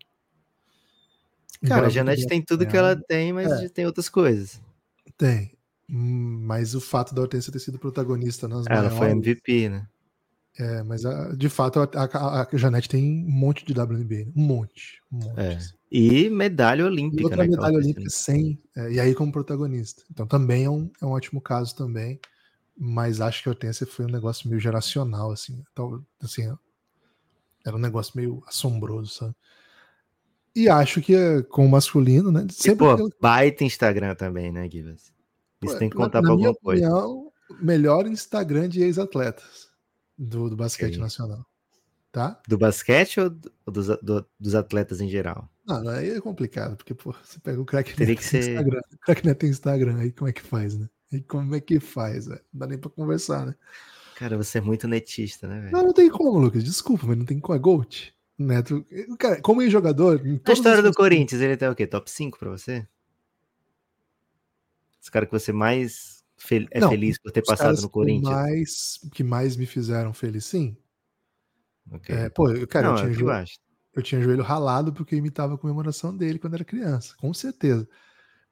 Cara, 1.61 1.75
Embora 1.75 1.87
a 1.87 1.89
Janete 1.89 2.27
tem 2.27 2.41
tudo 2.41 2.67
que 2.67 2.75
ela 2.75 2.95
tem, 2.95 3.31
mas 3.31 3.49
É. 3.51 3.69
tem 3.69 3.85
outras 3.85 4.09
coisas. 4.09 4.59
Tem. 5.17 5.56
Hum, 5.89 6.39
Mas 6.45 6.75
o 6.75 6.81
fato 6.81 7.13
da 7.15 7.21
Hortência 7.21 7.51
ter 7.51 7.59
sido 7.59 7.79
protagonista 7.79 8.47
nas 8.47 8.65
Ela 8.67 8.89
foi 8.89 8.99
maiores- 9.07 9.17
MVP, 9.17 9.69
né? 9.69 9.87
É, 10.59 10.81
mas 10.81 11.05
a- 11.05 11.35
de 11.35 11.49
fato 11.49 11.79
a, 11.79 11.83
a, 11.93 12.41
a 12.51 12.57
Janete 12.57 12.89
tem 12.89 13.03
um 13.25 13.29
monte 13.29 13.63
de 13.63 13.73
WNBA. 13.73 14.25
né? 14.25 14.31
Um 14.35 14.41
monte. 14.41 15.01
Um 15.11 15.17
monte. 15.23 15.39
É. 15.39 15.53
assim. 15.55 15.73
E 15.91 16.29
medalha 16.29 16.81
E 16.81 16.83
olímpica, 16.83 17.23
outra 17.23 17.43
né? 17.43 17.49
medalha 17.49 17.77
olímpica 17.77 18.09
sem. 18.09 18.59
é, 18.75 18.91
e 18.93 18.99
aí 18.99 19.13
como 19.13 19.31
protagonista. 19.31 20.01
Então 20.11 20.25
também 20.25 20.63
é 20.65 20.69
um, 20.69 20.89
é 21.01 21.05
um 21.05 21.11
ótimo 21.11 21.39
caso 21.39 21.75
também. 21.75 22.19
Mas 22.75 23.21
acho 23.21 23.41
que 23.43 23.49
a 23.49 23.51
Hortência 23.51 23.85
foi 23.87 24.05
um 24.05 24.09
negócio 24.09 24.47
meio 24.49 24.59
geracional, 24.59 25.31
assim. 25.31 25.63
Então, 25.71 26.03
assim, 26.21 26.51
era 27.65 27.75
um 27.75 27.79
negócio 27.79 28.13
meio 28.15 28.43
assombroso, 28.47 29.13
sabe? 29.13 29.35
E 30.55 30.67
acho 30.69 31.01
que 31.01 31.15
é, 31.15 31.41
com 31.43 31.65
o 31.65 31.69
masculino, 31.69 32.31
né? 32.31 32.45
E, 32.49 32.53
Sempre 32.53 32.79
pô, 32.79 32.91
aquilo- 32.91 33.09
baita 33.21 33.63
Instagram 33.63 34.15
também, 34.15 34.51
né, 34.51 34.67
Givas? 34.69 35.11
Isso 35.63 35.77
tem 35.79 35.89
que 35.89 35.95
contar 35.95 36.21
minha 36.21 36.31
alguma 36.31 36.53
coisa. 36.55 36.85
opinião, 36.87 37.31
melhor 37.61 38.05
Instagram 38.07 38.67
de 38.69 38.81
ex-atletas 38.83 39.67
do, 40.17 40.49
do 40.49 40.55
basquete 40.55 40.91
Ok. 40.93 40.99
nacional. 40.99 41.45
Tá? 42.11 42.39
Do 42.47 42.57
basquete 42.57 43.19
ou 43.19 43.29
do- 43.29 43.51
dos, 43.67 43.87
do- 44.01 44.25
dos 44.39 44.55
atletas 44.55 45.01
em 45.01 45.09
geral? 45.09 45.49
Não, 45.65 45.87
aí 45.89 46.09
é 46.11 46.21
complicado, 46.21 46.75
porque, 46.77 46.93
pô, 46.93 47.13
você 47.23 47.39
pega 47.39 47.59
o 47.61 47.65
crack 47.65 47.93
Teria 47.95 48.15
que 48.15 48.23
ser- 48.23 48.39
Instagram. 48.51 48.79
O 48.93 48.97
crack 48.99 49.35
tem 49.35 49.49
Instagram, 49.49 49.97
aí 49.99 50.11
como 50.11 50.29
é 50.29 50.33
que 50.33 50.41
faz, 50.41 50.77
né? 50.77 50.89
Aí 51.11 51.21
como 51.21 51.53
é 51.55 51.59
que 51.59 51.79
faz, 51.79 52.25
velho? 52.25 52.41
Não 52.53 52.59
dá 52.59 52.67
nem 52.67 52.77
pra 52.77 52.89
conversar, 52.89 53.45
né? 53.45 53.55
Cara, 54.15 54.35
você 54.37 54.57
é 54.57 54.61
muito 54.61 54.87
netista, 54.87 55.47
né, 55.47 55.59
velho? 55.59 55.71
Não, 55.71 55.83
não 55.83 55.93
tem 55.93 56.09
como, 56.09 56.39
Lucas. 56.39 56.63
Desculpa, 56.63 57.05
mas 57.05 57.17
não 57.17 57.25
tem 57.25 57.39
como. 57.39 57.55
É 57.55 57.59
Gold. 57.59 58.13
Neto. 58.37 58.85
Cara, 59.19 59.41
como 59.41 59.61
ex-jogador. 59.61 60.25
em 60.25 60.39
A 60.45 60.53
história 60.53 60.81
do 60.81 60.93
Corinthians, 60.93 61.41
ele 61.41 61.57
tá 61.57 61.69
o 61.69 61.75
quê? 61.75 61.85
Top 61.85 62.09
5 62.09 62.37
pra 62.39 62.49
você? 62.49 62.87
Os 65.07 65.09
caras 65.09 65.29
que 65.29 65.39
você 65.39 65.53
mais 65.53 66.21
fel- 66.37 66.67
é 66.69 66.81
Não, 66.81 66.89
feliz 66.89 67.17
por 67.17 67.31
ter 67.31 67.41
passado 67.41 67.81
no 67.81 67.87
que 67.87 67.93
Corinthians? 67.93 68.29
mais, 68.29 68.99
que 69.13 69.23
mais 69.23 69.55
me 69.55 69.65
fizeram 69.65 70.13
feliz, 70.13 70.43
sim. 70.43 70.75
Ok. 71.93 72.13
É, 72.13 72.29
pô, 72.29 72.49
eu, 72.51 72.67
cara, 72.67 72.87
Não, 72.87 72.91
eu, 72.91 72.97
é 72.97 72.99
tinha 72.99 73.11
o 73.11 73.15
que 73.15 73.21
eu 73.21 73.25
joelho, 73.25 73.47
eu 73.95 74.03
tinha 74.03 74.21
joelho 74.21 74.43
ralado 74.43 74.91
porque 74.91 75.15
eu 75.15 75.19
imitava 75.19 75.55
a 75.55 75.57
comemoração 75.57 76.15
dele 76.15 76.37
quando 76.39 76.55
era 76.55 76.65
criança, 76.65 77.15
com 77.17 77.33
certeza. 77.33 77.87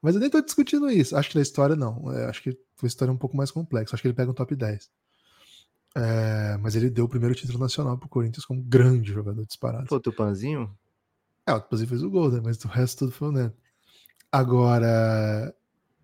Mas 0.00 0.14
eu 0.14 0.20
nem 0.22 0.30
tô 0.30 0.40
discutindo 0.40 0.90
isso. 0.90 1.16
Acho 1.16 1.28
que 1.30 1.34
da 1.36 1.42
história, 1.42 1.76
não. 1.76 2.10
É, 2.12 2.26
acho 2.26 2.42
que 2.42 2.52
foi 2.52 2.86
uma 2.86 2.88
história 2.88 3.12
um 3.12 3.18
pouco 3.18 3.36
mais 3.36 3.50
complexa. 3.50 3.94
Acho 3.96 4.02
que 4.02 4.08
ele 4.08 4.14
pega 4.14 4.30
um 4.30 4.34
top 4.34 4.56
10. 4.56 4.90
É, 5.94 6.56
mas 6.58 6.74
ele 6.76 6.90
deu 6.90 7.04
o 7.06 7.08
primeiro 7.08 7.34
título 7.34 7.58
nacional 7.58 7.98
pro 7.98 8.08
Corinthians 8.08 8.44
como 8.46 8.62
grande 8.62 9.12
jogador 9.12 9.44
disparado. 9.46 9.86
Pô, 9.86 9.98
Tupanzinho? 10.00 10.74
É, 11.46 11.52
o 11.52 11.60
Tupanzinho 11.60 11.88
fez 11.88 12.02
o 12.02 12.10
gol, 12.10 12.30
né? 12.30 12.40
Mas 12.42 12.64
o 12.64 12.68
resto 12.68 13.00
tudo 13.00 13.12
foi 13.12 13.28
o 13.28 13.32
Neto. 13.32 13.56
Agora, 14.32 15.54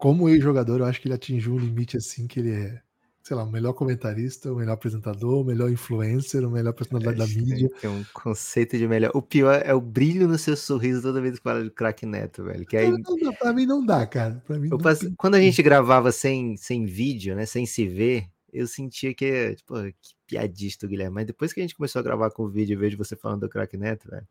como 0.02 0.28
ex-jogador, 0.28 0.80
eu 0.80 0.86
acho 0.86 1.00
que 1.00 1.06
ele 1.06 1.14
atingiu 1.14 1.54
um 1.54 1.58
limite 1.58 1.96
assim 1.96 2.26
que 2.26 2.40
ele 2.40 2.50
é, 2.50 2.82
sei 3.22 3.36
lá, 3.36 3.44
o 3.44 3.52
melhor 3.52 3.72
comentarista, 3.72 4.52
o 4.52 4.56
melhor 4.56 4.72
apresentador, 4.72 5.42
o 5.42 5.44
melhor 5.44 5.70
influencer, 5.70 6.44
o 6.44 6.50
melhor 6.50 6.72
personalidade 6.72 7.18
da 7.18 7.24
Acho 7.24 7.34
que 7.34 7.40
mídia. 7.40 7.70
Tem 7.80 7.88
um 7.88 8.04
conceito 8.12 8.76
de 8.76 8.88
melhor. 8.88 9.12
O 9.14 9.22
pior 9.22 9.62
é 9.64 9.72
o 9.72 9.80
brilho 9.80 10.26
no 10.26 10.36
seu 10.36 10.56
sorriso 10.56 11.02
toda 11.02 11.20
vez 11.20 11.36
que 11.36 11.44
fala 11.44 11.62
de 11.62 11.70
craque 11.70 12.04
neto, 12.04 12.42
velho. 12.42 12.66
Que 12.66 12.76
aí 12.78 12.90
Não, 12.90 12.98
não 12.98 13.32
pra 13.32 13.52
mim 13.52 13.64
não 13.64 13.86
dá, 13.86 14.04
cara. 14.04 14.42
Pra 14.44 14.58
mim 14.58 14.70
eu 14.72 14.76
não 14.76 14.92
tem- 14.92 15.14
Quando 15.16 15.36
a 15.36 15.40
gente 15.40 15.62
gravava 15.62 16.10
sem, 16.10 16.56
sem 16.56 16.84
vídeo, 16.84 17.36
né? 17.36 17.46
Sem 17.46 17.64
se 17.64 17.86
ver, 17.86 18.26
eu 18.52 18.66
sentia 18.66 19.14
que, 19.14 19.54
tipo, 19.54 19.74
que 19.84 20.14
piadista 20.26 20.84
o 20.84 20.88
Guilherme. 20.88 21.14
Mas 21.14 21.26
depois 21.26 21.52
que 21.52 21.60
a 21.60 21.62
gente 21.62 21.76
começou 21.76 22.00
a 22.00 22.02
gravar 22.02 22.32
com 22.32 22.48
vídeo 22.48 22.72
e 22.72 22.76
vejo 22.76 22.98
você 22.98 23.14
falando 23.14 23.42
do 23.42 23.48
craque 23.48 23.76
neto, 23.76 24.10
velho, 24.10 24.26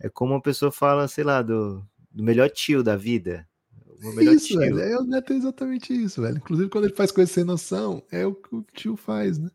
é 0.00 0.08
como 0.08 0.32
uma 0.34 0.42
pessoa 0.42 0.72
fala, 0.72 1.06
sei 1.06 1.22
lá, 1.22 1.42
do, 1.42 1.80
do 2.10 2.24
melhor 2.24 2.50
tio 2.50 2.82
da 2.82 2.96
vida. 2.96 3.46
Meu 4.00 4.12
melhor 4.14 4.34
isso, 4.34 4.46
tio. 4.48 4.58
velho. 4.60 4.80
É, 4.80 4.96
o 4.98 5.04
Neto 5.04 5.32
é 5.32 5.36
exatamente 5.36 5.92
isso, 5.92 6.22
velho. 6.22 6.36
Inclusive, 6.36 6.68
quando 6.68 6.84
ele 6.84 6.94
faz 6.94 7.10
coisa 7.10 7.32
sem 7.32 7.44
noção, 7.44 8.02
é 8.10 8.26
o 8.26 8.34
que 8.34 8.54
o 8.54 8.64
tio 8.72 8.96
faz, 8.96 9.38
né? 9.38 9.50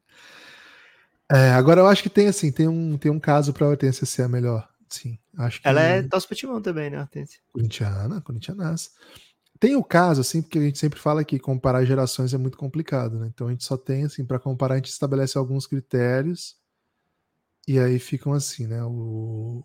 É, 1.29 1.51
agora, 1.51 1.81
eu 1.81 1.87
acho 1.87 2.01
que 2.03 2.09
tem, 2.09 2.27
assim, 2.27 2.51
tem 2.51 2.67
um, 2.67 2.97
tem 2.97 3.11
um 3.11 3.19
caso 3.19 3.51
pra 3.51 3.67
Hortência 3.67 4.05
ser 4.05 4.23
a 4.23 4.27
melhor. 4.29 4.67
Sim, 4.89 5.19
acho 5.37 5.61
que... 5.61 5.67
Ela 5.67 5.81
é 5.81 6.03
torce 6.03 6.27
pro 6.27 6.61
também, 6.61 6.89
né, 6.89 6.99
Hortência? 6.99 7.39
Corintiana, 7.51 8.21
corintianaça. 8.21 8.89
Tem 9.59 9.75
o 9.75 9.83
caso, 9.83 10.21
assim, 10.21 10.41
porque 10.41 10.59
a 10.59 10.61
gente 10.61 10.77
sempre 10.77 10.99
fala 10.99 11.23
que 11.25 11.39
comparar 11.39 11.83
gerações 11.83 12.33
é 12.33 12.37
muito 12.37 12.57
complicado, 12.57 13.19
né? 13.19 13.27
Então 13.33 13.47
a 13.47 13.51
gente 13.51 13.65
só 13.65 13.75
tem, 13.75 14.05
assim, 14.05 14.23
para 14.23 14.39
comparar, 14.39 14.75
a 14.75 14.77
gente 14.77 14.89
estabelece 14.89 15.37
alguns 15.37 15.65
critérios 15.65 16.55
e 17.67 17.79
aí 17.79 17.99
ficam 17.99 18.33
assim, 18.33 18.67
né? 18.67 18.83
O- 18.83 19.63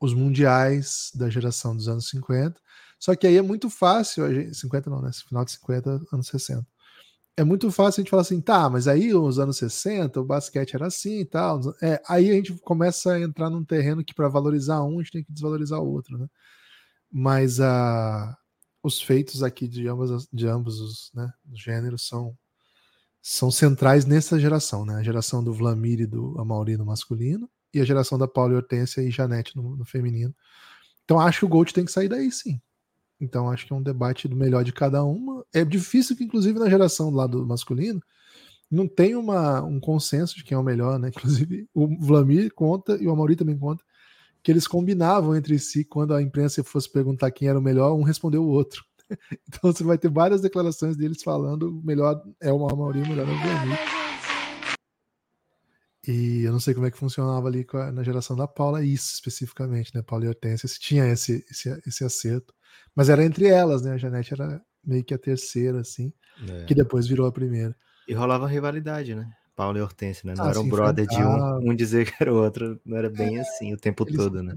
os 0.00 0.14
mundiais 0.14 1.10
da 1.14 1.28
geração 1.28 1.74
dos 1.76 1.88
anos 1.88 2.08
50. 2.08 2.60
Só 2.98 3.14
que 3.14 3.26
aí 3.26 3.36
é 3.36 3.42
muito 3.42 3.70
fácil, 3.70 4.24
a 4.24 4.32
gente, 4.32 4.54
50 4.56 4.90
não, 4.90 5.02
né? 5.02 5.10
Final 5.28 5.44
de 5.44 5.52
50, 5.52 6.00
anos 6.12 6.26
60. 6.28 6.66
É 7.38 7.44
muito 7.44 7.70
fácil 7.70 8.00
a 8.00 8.02
gente 8.04 8.10
falar 8.10 8.22
assim, 8.22 8.40
tá, 8.40 8.68
mas 8.70 8.88
aí 8.88 9.14
os 9.14 9.38
anos 9.38 9.58
60 9.58 10.20
o 10.20 10.24
basquete 10.24 10.74
era 10.74 10.86
assim 10.86 11.20
e 11.20 11.24
tal. 11.26 11.60
É, 11.82 12.00
aí 12.08 12.30
a 12.30 12.34
gente 12.34 12.54
começa 12.60 13.12
a 13.14 13.20
entrar 13.20 13.50
num 13.50 13.64
terreno 13.64 14.04
que 14.04 14.14
para 14.14 14.28
valorizar 14.28 14.82
um, 14.84 14.98
a 15.00 15.02
gente 15.02 15.12
tem 15.12 15.24
que 15.24 15.32
desvalorizar 15.32 15.80
o 15.80 15.86
outro, 15.92 16.18
né? 16.18 16.26
Mas 17.10 17.60
a, 17.60 18.36
os 18.82 19.00
feitos 19.00 19.42
aqui 19.42 19.68
de 19.68 19.88
ambos, 19.88 20.10
as- 20.10 20.28
de 20.32 20.46
ambos 20.48 20.80
os, 20.80 21.10
né, 21.14 21.32
os 21.52 21.60
gêneros 21.62 22.06
são, 22.08 22.36
são 23.22 23.50
centrais 23.50 24.04
nessa 24.04 24.38
geração, 24.38 24.84
né? 24.86 24.96
A 24.96 25.02
geração 25.02 25.42
do 25.42 25.52
Vlamir 25.52 26.00
e 26.00 26.06
do 26.06 26.38
Amauri 26.40 26.76
no 26.76 26.86
masculino 26.86 27.48
e 27.74 27.80
a 27.80 27.84
geração 27.84 28.18
da 28.18 28.28
Paula 28.28 28.54
e 28.54 28.56
Hortência 28.56 29.00
e 29.02 29.10
Janete 29.10 29.56
no, 29.56 29.76
no 29.76 29.84
feminino. 29.84 30.34
Então 31.04 31.20
acho 31.20 31.40
que 31.40 31.44
o 31.46 31.48
Gold 31.48 31.74
tem 31.74 31.84
que 31.86 31.92
sair 31.92 32.08
daí, 32.08 32.32
sim. 32.32 32.60
Então 33.20 33.50
acho 33.50 33.66
que 33.66 33.72
é 33.72 33.76
um 33.76 33.82
debate 33.82 34.28
do 34.28 34.36
melhor 34.36 34.64
de 34.64 34.72
cada 34.72 35.02
uma. 35.04 35.44
É 35.52 35.64
difícil 35.64 36.16
que, 36.16 36.24
inclusive, 36.24 36.58
na 36.58 36.68
geração 36.68 37.10
do 37.10 37.16
lado 37.16 37.46
masculino, 37.46 38.00
não 38.70 38.86
tem 38.86 39.14
uma, 39.14 39.62
um 39.62 39.80
consenso 39.80 40.36
de 40.36 40.44
quem 40.44 40.54
é 40.54 40.58
o 40.58 40.62
melhor, 40.62 40.98
né? 40.98 41.08
Inclusive, 41.14 41.68
o 41.74 41.88
Vlamir 42.00 42.52
conta 42.54 42.96
e 43.00 43.06
o 43.06 43.10
Amauri 43.10 43.36
também 43.36 43.58
conta 43.58 43.82
que 44.42 44.52
eles 44.52 44.68
combinavam 44.68 45.34
entre 45.34 45.58
si 45.58 45.84
quando 45.84 46.14
a 46.14 46.22
imprensa 46.22 46.62
fosse 46.62 46.90
perguntar 46.90 47.32
quem 47.32 47.48
era 47.48 47.58
o 47.58 47.62
melhor, 47.62 47.92
um 47.94 48.02
respondeu 48.02 48.42
o 48.44 48.48
outro. 48.48 48.84
Então 49.48 49.72
você 49.72 49.84
vai 49.84 49.96
ter 49.96 50.10
várias 50.10 50.40
declarações 50.40 50.96
deles 50.96 51.22
falando 51.22 51.70
o 51.70 51.82
melhor 51.84 52.20
é 52.40 52.52
o 52.52 52.68
Amauri, 52.68 53.02
o 53.02 53.08
melhor 53.08 53.28
é 53.28 53.32
o 53.32 53.38
Vlamir. 53.38 54.15
E 56.06 56.42
eu 56.44 56.52
não 56.52 56.60
sei 56.60 56.74
como 56.74 56.86
é 56.86 56.90
que 56.90 56.96
funcionava 56.98 57.48
ali 57.48 57.66
a- 57.72 57.92
na 57.92 58.02
geração 58.02 58.36
da 58.36 58.46
Paula, 58.46 58.84
isso 58.84 59.12
especificamente, 59.14 59.94
né? 59.94 60.02
Paula 60.02 60.24
e 60.26 60.28
Hortência, 60.28 60.68
se 60.68 60.78
tinha 60.78 61.06
esse, 61.08 61.44
esse, 61.50 61.68
esse 61.86 62.04
acerto. 62.04 62.54
Mas 62.94 63.08
era 63.08 63.24
entre 63.24 63.46
elas, 63.48 63.82
né? 63.82 63.92
A 63.92 63.98
Janete 63.98 64.32
era 64.34 64.62
meio 64.84 65.04
que 65.04 65.14
a 65.14 65.18
terceira, 65.18 65.80
assim, 65.80 66.12
que 66.66 66.74
depois 66.74 67.06
virou 67.06 67.26
a 67.26 67.32
primeira. 67.32 67.76
E 68.06 68.14
rolava 68.14 68.46
rivalidade, 68.46 69.14
né? 69.14 69.28
Paulo 69.56 69.78
e 69.78 69.82
Hortência, 69.82 70.26
né? 70.26 70.34
Não 70.34 70.44
Ah, 70.44 70.50
era 70.50 70.60
um 70.60 70.68
brother 70.68 71.06
de 71.06 71.24
um, 71.24 71.70
um 71.70 71.74
dizer 71.74 72.06
que 72.06 72.22
era 72.22 72.32
o 72.32 72.36
outro. 72.36 72.80
Não 72.84 72.96
era 72.96 73.08
bem 73.10 73.38
assim 73.38 73.72
o 73.72 73.76
tempo 73.76 74.04
todo, 74.06 74.42
né? 74.42 74.54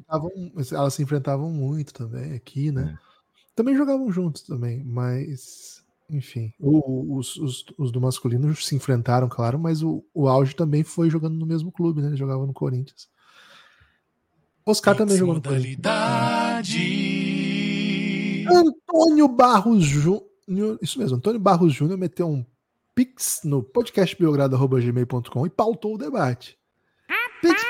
elas 0.71 0.93
se 0.93 1.01
enfrentavam 1.03 1.51
muito 1.51 1.93
também 1.93 2.33
aqui, 2.33 2.71
né? 2.71 2.91
É. 2.93 3.09
Também 3.55 3.75
jogavam 3.75 4.11
juntos 4.11 4.43
também, 4.43 4.83
mas 4.83 5.78
enfim, 6.09 6.53
o- 6.59 7.17
os, 7.17 7.35
os, 7.37 7.65
os 7.77 7.91
do 7.91 8.01
masculino 8.01 8.55
se 8.55 8.75
enfrentaram, 8.75 9.29
claro, 9.29 9.59
mas 9.59 9.83
o, 9.83 10.03
o 10.13 10.27
auge 10.27 10.55
também 10.55 10.83
foi 10.83 11.09
jogando 11.09 11.35
no 11.35 11.45
mesmo 11.45 11.71
clube, 11.71 12.01
né? 12.01 12.07
Ele 12.07 12.15
jogava 12.17 12.45
no 12.45 12.53
Corinthians. 12.53 13.07
Oscar 14.65 14.95
também 14.95 15.17
jogou 15.17 15.35
no 15.35 15.41
Corinthians. 15.41 15.79
Antônio 18.51 19.27
Barros 19.27 19.83
Júnior, 19.83 20.77
isso 20.81 20.97
mesmo, 20.99 21.17
Antônio 21.17 21.39
Barros 21.39 21.73
Júnior 21.73 21.97
meteu 21.97 22.27
um 22.27 22.45
pix 22.95 23.41
no 23.43 23.61
podcastbiogrado.gmail.com 23.63 25.45
e 25.45 25.49
pautou 25.49 25.95
o 25.95 25.97
debate. 25.97 26.57
Pix, 27.41 27.61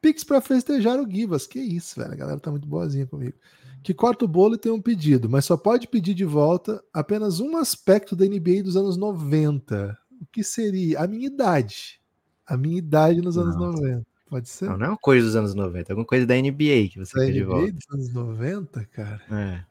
pix 0.00 0.24
pra 0.24 0.40
festejar 0.40 0.98
o 0.98 1.10
Givas. 1.10 1.46
Que 1.46 1.58
isso, 1.60 2.00
velho. 2.00 2.12
A 2.12 2.16
galera 2.16 2.40
tá 2.40 2.50
muito 2.50 2.66
boazinha 2.66 3.06
comigo. 3.06 3.36
Que 3.82 3.94
corta 3.94 4.24
o 4.24 4.28
bolo 4.28 4.54
e 4.54 4.58
tem 4.58 4.70
um 4.72 4.80
pedido, 4.82 5.28
mas 5.30 5.44
só 5.44 5.56
pode 5.56 5.88
pedir 5.88 6.12
de 6.14 6.24
volta 6.24 6.82
apenas 6.92 7.40
um 7.40 7.56
aspecto 7.56 8.14
da 8.16 8.24
NBA 8.26 8.62
dos 8.64 8.76
anos 8.76 8.96
90. 8.96 9.96
O 10.20 10.26
que 10.26 10.42
seria? 10.42 11.00
A 11.00 11.06
minha 11.06 11.26
idade. 11.26 12.00
A 12.46 12.56
minha 12.56 12.76
idade 12.78 13.20
nos 13.20 13.38
anos 13.38 13.56
Não. 13.56 13.72
90. 13.72 14.06
Pode 14.28 14.48
ser? 14.48 14.68
Não, 14.68 14.76
não 14.76 14.86
é 14.86 14.88
uma 14.90 14.98
coisa 14.98 15.26
dos 15.26 15.36
anos 15.36 15.54
90, 15.54 15.90
é 15.90 15.92
alguma 15.92 16.06
coisa 16.06 16.26
da 16.26 16.34
NBA 16.34 16.88
que 16.92 16.98
você 16.98 17.18
Da 17.18 17.24
quer 17.24 17.32
de 17.32 17.40
NBA 17.44 17.54
volta. 17.54 17.72
dos 17.72 17.90
anos 17.90 18.12
90, 18.12 18.84
cara. 18.86 19.22
É. 19.30 19.64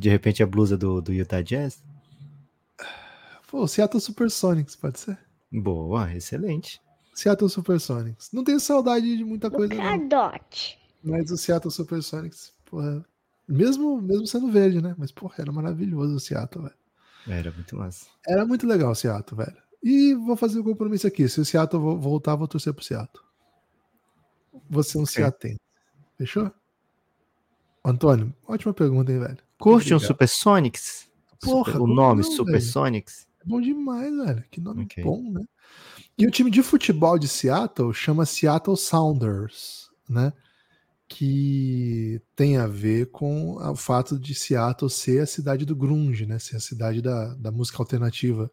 De 0.00 0.08
repente 0.08 0.42
a 0.42 0.46
blusa 0.46 0.76
do, 0.78 1.02
do 1.02 1.12
Utah 1.12 1.42
Jazz? 1.42 1.82
Pô, 3.50 3.66
Seattle 3.66 4.00
Supersonics, 4.00 4.76
pode 4.76 5.00
ser? 5.00 5.18
Boa, 5.52 6.14
excelente. 6.14 6.80
Seattle 7.14 7.50
Supersonics. 7.50 8.30
Não 8.32 8.44
tenho 8.44 8.60
saudade 8.60 9.16
de 9.16 9.24
muita 9.24 9.50
coisa, 9.50 9.74
não. 9.74 10.32
Mas 11.02 11.30
o 11.30 11.36
Seattle 11.36 11.70
Supersonics, 11.72 12.52
porra. 12.68 13.04
Mesmo, 13.46 14.00
mesmo 14.00 14.26
sendo 14.26 14.50
verde, 14.50 14.82
né? 14.82 14.94
Mas, 14.98 15.10
porra, 15.10 15.36
era 15.38 15.50
maravilhoso 15.52 16.16
o 16.16 16.20
Seattle, 16.20 16.64
velho. 16.64 16.76
Era 17.26 17.50
muito 17.52 17.76
massa. 17.76 18.06
Era 18.26 18.44
muito 18.46 18.66
legal 18.66 18.90
o 18.92 18.94
Seattle, 18.94 19.36
velho. 19.44 19.56
E 19.82 20.14
vou 20.14 20.36
fazer 20.36 20.58
o 20.58 20.62
um 20.62 20.64
compromisso 20.64 21.06
aqui. 21.06 21.28
Se 21.28 21.40
o 21.40 21.44
Seattle 21.44 21.80
vo- 21.80 21.98
voltar, 21.98 22.34
vou 22.36 22.48
torcer 22.48 22.72
pro 22.74 22.84
Seattle. 22.84 23.24
Vou 24.68 24.82
ser 24.82 24.98
um 24.98 25.02
Ok. 25.02 25.12
Seattle. 25.14 25.56
Fechou? 26.18 26.50
Antônio, 27.84 28.34
ótima 28.46 28.74
pergunta, 28.74 29.12
hein, 29.12 29.20
velho? 29.20 29.38
Curte 29.58 29.94
um. 29.94 29.98
Supersonics? 30.00 31.08
Porra, 31.40 31.72
Super- 31.72 31.82
o 31.82 31.86
nome 31.86 32.22
não, 32.22 32.30
Supersonics? 32.32 33.26
É 33.40 33.44
bom 33.44 33.60
demais, 33.60 34.14
velho. 34.14 34.44
Que 34.50 34.60
nome 34.60 34.82
Ok. 34.84 35.02
bom, 35.04 35.22
né? 35.30 35.42
E 36.18 36.26
o 36.26 36.30
time 36.30 36.50
de 36.50 36.62
futebol 36.62 37.18
de 37.18 37.28
Seattle 37.28 37.94
chama 37.94 38.26
Seattle 38.26 38.76
Sounders, 38.76 39.88
né? 40.08 40.32
Que 41.08 42.20
tem 42.36 42.58
a 42.58 42.66
ver 42.66 43.10
com 43.10 43.56
o 43.56 43.74
fato 43.74 44.18
de 44.18 44.34
Seattle 44.34 44.90
ser 44.90 45.22
a 45.22 45.26
cidade 45.26 45.64
do 45.64 45.74
grunge, 45.74 46.26
né? 46.26 46.38
Ser 46.38 46.56
a 46.56 46.60
cidade 46.60 47.00
da, 47.00 47.34
da 47.34 47.50
música 47.50 47.78
alternativa. 47.78 48.50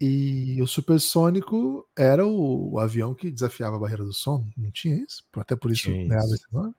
E 0.00 0.60
o 0.62 0.66
supersônico 0.66 1.86
era 1.94 2.26
o, 2.26 2.72
o 2.72 2.78
avião 2.78 3.14
que 3.14 3.30
desafiava 3.30 3.76
a 3.76 3.78
barreira 3.78 4.02
do 4.02 4.14
som, 4.14 4.48
não 4.56 4.70
tinha 4.70 4.96
isso? 4.96 5.22
Até 5.36 5.54
por 5.54 5.70
isso 5.70 5.82
Tinha 5.82 6.08
ganhava 6.08 6.34
esse 6.34 6.50
nome. 6.50 6.74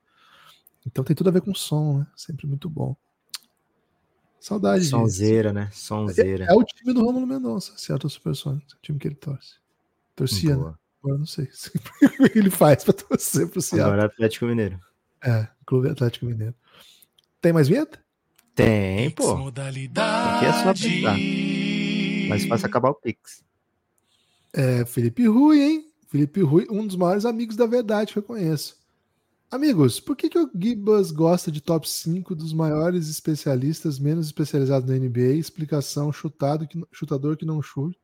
Então 0.87 1.03
tem 1.03 1.15
tudo 1.15 1.29
a 1.29 1.31
ver 1.31 1.41
com 1.41 1.53
som, 1.53 1.99
né? 1.99 2.07
Sempre 2.15 2.47
muito 2.47 2.67
bom. 2.67 2.95
Saudade 4.39 4.81
disso. 4.81 4.97
Sonzeira, 4.97 5.53
né? 5.53 5.69
Sonzeira. 5.71 6.45
É 6.45 6.53
o 6.53 6.63
time 6.63 6.93
do 6.93 7.05
Romulo 7.05 7.27
Mendonça, 7.27 7.77
Seattle 7.77 8.09
Supersonics, 8.09 8.73
o 8.73 8.79
time 8.81 8.97
que 8.97 9.07
ele 9.07 9.15
torce. 9.15 9.57
Torcia, 10.15 10.57
né? 10.57 10.73
Agora 11.01 11.15
eu 11.15 11.19
não 11.19 11.25
sei 11.25 11.45
o 12.19 12.29
que 12.29 12.37
ele 12.37 12.51
faz 12.51 12.83
pra 12.83 12.93
torcer 12.93 13.47
pro 13.47 13.61
Seattle. 13.61 13.91
Agora 13.91 14.05
Atlético 14.05 14.45
Mineiro. 14.45 14.79
É, 15.23 15.47
Clube 15.65 15.89
Atlético 15.89 16.25
Mineiro. 16.27 16.55
Tem 17.41 17.51
mais 17.51 17.67
vinheta? 17.67 17.99
Tem, 18.53 19.09
pô. 19.09 19.35
Modalidade. 19.35 20.35
Aqui 20.37 20.45
é 20.45 20.63
só 20.63 20.69
apertar. 20.69 21.17
Mas 22.29 22.45
faça 22.45 22.67
acabar 22.67 22.89
o 22.89 22.95
Pix. 22.95 23.43
É, 24.53 24.85
Felipe 24.85 25.25
Rui, 25.25 25.59
hein? 25.59 25.91
Felipe 26.07 26.41
Rui, 26.41 26.67
um 26.69 26.85
dos 26.85 26.95
maiores 26.95 27.25
amigos 27.25 27.55
da 27.55 27.65
verdade 27.65 28.13
que 28.13 28.19
eu 28.19 28.23
conheço. 28.23 28.75
Amigos, 29.49 29.99
por 29.99 30.15
que, 30.15 30.29
que 30.29 30.39
o 30.39 30.49
Gibas 30.57 31.11
gosta 31.11 31.51
de 31.51 31.61
top 31.61 31.89
5 31.89 32.35
dos 32.35 32.53
maiores 32.53 33.09
especialistas 33.09 33.99
menos 33.99 34.27
especializados 34.27 34.89
na 34.89 34.97
NBA? 34.97 35.33
Explicação: 35.35 36.11
chutado 36.11 36.67
que, 36.67 36.81
chutador 36.91 37.35
que 37.35 37.45
não 37.45 37.61
chuta. 37.61 37.97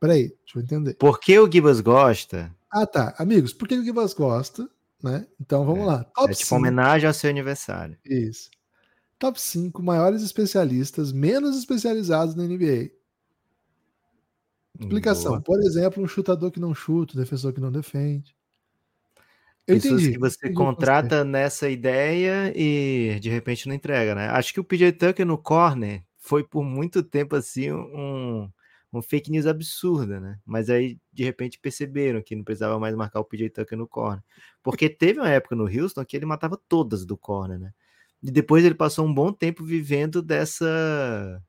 Peraí, 0.00 0.28
deixa 0.44 0.58
eu 0.58 0.62
entender. 0.62 0.94
Por 0.94 1.18
que 1.20 1.38
o 1.38 1.50
Gibas 1.50 1.80
gosta? 1.80 2.54
Ah, 2.70 2.86
tá. 2.86 3.14
Amigos, 3.18 3.52
por 3.52 3.66
que 3.68 3.76
o 3.76 3.84
Gibas 3.84 4.12
gosta? 4.14 4.68
Né? 5.02 5.26
Então 5.40 5.64
vamos 5.64 5.82
É, 5.82 5.86
lá. 5.86 6.04
Top 6.04 6.30
é 6.30 6.34
tipo 6.34 6.46
5. 6.48 6.56
homenagem 6.56 7.06
ao 7.06 7.14
seu 7.14 7.30
aniversário. 7.30 7.96
Isso. 8.04 8.50
Top 9.18 9.40
5 9.40 9.82
maiores 9.82 10.22
especialistas 10.22 11.12
menos 11.12 11.56
especializados 11.56 12.34
na 12.34 12.44
NBA. 12.44 12.90
Explicação. 14.78 15.32
Boa. 15.32 15.42
Por 15.42 15.60
exemplo, 15.60 16.02
um 16.02 16.08
chutador 16.08 16.50
que 16.50 16.58
não 16.60 16.74
chuta, 16.74 17.14
um 17.16 17.20
defensor 17.20 17.52
que 17.52 17.60
não 17.60 17.70
defende. 17.70 18.34
Eu 19.66 19.76
Pessoas 19.76 20.02
entendi. 20.02 20.12
que 20.14 20.18
você 20.18 20.36
entendi 20.38 20.54
contrata 20.54 21.24
nessa 21.24 21.70
ideia 21.70 22.52
e 22.54 23.18
de 23.20 23.30
repente 23.30 23.66
não 23.66 23.74
entrega, 23.74 24.14
né? 24.14 24.28
Acho 24.28 24.52
que 24.52 24.60
o 24.60 24.64
PJ 24.64 24.92
Tucker 24.92 25.24
no 25.24 25.38
corner 25.38 26.02
foi 26.18 26.42
por 26.44 26.62
muito 26.64 27.02
tempo 27.02 27.34
assim 27.36 27.72
um, 27.72 28.50
um 28.98 29.02
fake 29.02 29.30
news 29.30 29.46
absurda, 29.46 30.20
né? 30.20 30.38
Mas 30.44 30.70
aí 30.70 30.98
de 31.12 31.24
repente 31.24 31.58
perceberam 31.58 32.22
que 32.22 32.36
não 32.36 32.44
precisava 32.44 32.78
mais 32.78 32.94
marcar 32.94 33.20
o 33.20 33.24
PJ 33.24 33.50
Tucker 33.50 33.78
no 33.78 33.88
corner. 33.88 34.22
Porque 34.62 34.88
teve 34.88 35.20
uma 35.20 35.30
época 35.30 35.56
no 35.56 35.64
Houston 35.64 36.04
que 36.04 36.16
ele 36.16 36.26
matava 36.26 36.60
todas 36.68 37.04
do 37.04 37.16
corner, 37.16 37.58
né? 37.58 37.72
E 38.22 38.30
depois 38.30 38.64
ele 38.64 38.74
passou 38.74 39.06
um 39.06 39.12
bom 39.12 39.32
tempo 39.32 39.62
vivendo 39.64 40.22
dessa. 40.22 41.42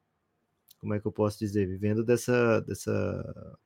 Como 0.77 0.93
é 0.93 0.99
que 0.99 1.07
eu 1.07 1.11
posso 1.11 1.39
dizer? 1.39 1.65
Vivendo 1.65 2.03
dessa. 2.03 2.61
dessa... 2.61 3.57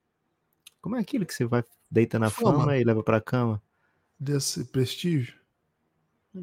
Como 0.80 0.96
é 0.96 1.00
aquilo 1.00 1.26
que 1.26 1.34
você 1.34 1.46
vai 1.46 1.64
deita 1.90 2.20
na 2.20 2.30
Fama. 2.30 2.60
fama 2.60 2.78
e 2.78 2.84
leva 2.84 3.04
pra 3.04 3.20
cama? 3.20 3.62
Desse 4.20 4.64
prestígio. 4.66 5.40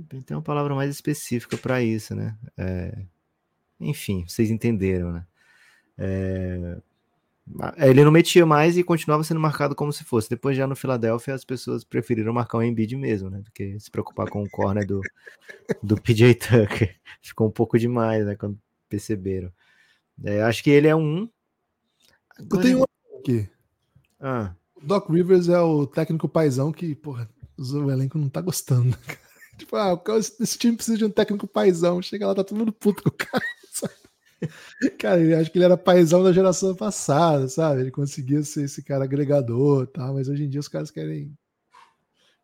Tem 0.08 0.36
uma 0.36 0.42
palavra 0.42 0.74
mais 0.74 0.90
específica 0.90 1.56
para 1.56 1.80
isso, 1.82 2.14
né? 2.14 2.36
É, 2.56 3.06
Enfim, 3.78 4.24
vocês 4.26 4.50
entenderam, 4.50 5.12
né? 5.12 5.26
É, 5.96 6.82
Ele 7.76 8.02
não 8.04 8.10
metia 8.10 8.44
mais 8.44 8.76
e 8.76 8.82
continuava 8.82 9.22
sendo 9.22 9.38
marcado 9.38 9.74
como 9.74 9.92
se 9.92 10.02
fosse. 10.02 10.28
Depois, 10.28 10.56
já 10.56 10.66
no 10.66 10.74
Philadelphia, 10.74 11.32
as 11.34 11.44
pessoas 11.44 11.84
preferiram 11.84 12.32
marcar 12.32 12.58
o 12.58 12.62
Embiid 12.62 12.96
mesmo, 12.96 13.30
né? 13.30 13.38
Do 13.40 13.50
que 13.52 13.78
se 13.78 13.90
preocupar 13.90 14.28
com 14.28 14.42
o 14.42 14.50
corner 14.50 14.84
do, 14.84 15.00
do 15.82 15.94
PJ 16.02 16.34
Tucker. 16.34 16.96
Ficou 17.22 17.46
um 17.46 17.50
pouco 17.50 17.78
demais, 17.78 18.26
né? 18.26 18.34
Quando 18.34 18.58
perceberam. 18.88 19.52
É, 20.24 20.42
acho 20.42 20.62
que 20.62 20.70
ele 20.70 20.88
é 20.88 20.96
um. 20.96 21.28
Eu 22.38 22.60
tenho 22.60 22.80
um 22.80 23.18
aqui. 23.20 23.48
Ah, 24.18 24.54
O 24.74 24.84
Doc 24.84 25.08
Rivers 25.08 25.48
é 25.48 25.60
o 25.60 25.86
técnico 25.86 26.28
paizão 26.28 26.72
que, 26.72 26.94
porra, 26.94 27.30
o 27.58 27.90
elenco 27.90 28.18
não 28.18 28.28
tá 28.28 28.40
gostando. 28.40 28.96
Tipo, 29.56 29.76
ah, 29.76 29.98
esse 30.18 30.58
time 30.58 30.76
precisa 30.76 30.98
de 30.98 31.04
um 31.06 31.10
técnico 31.10 31.46
paizão. 31.46 32.02
Chega 32.02 32.26
lá, 32.26 32.34
tá 32.34 32.44
todo 32.44 32.58
mundo 32.58 32.72
puto 32.72 33.02
com 33.02 33.08
o 33.08 33.12
cara. 33.12 33.42
Cara, 34.98 35.20
eu 35.20 35.38
acho 35.38 35.50
que 35.50 35.58
ele 35.58 35.64
era 35.64 35.76
paizão 35.76 36.22
da 36.22 36.32
geração 36.32 36.74
passada, 36.74 37.48
sabe? 37.48 37.80
Ele 37.80 37.90
conseguia 37.90 38.42
ser 38.42 38.64
esse 38.64 38.82
cara 38.82 39.04
agregador 39.04 39.84
e 39.84 39.86
tal, 39.86 40.14
mas 40.14 40.28
hoje 40.28 40.44
em 40.44 40.48
dia 40.48 40.60
os 40.60 40.68
caras 40.68 40.90
querem 40.90 41.36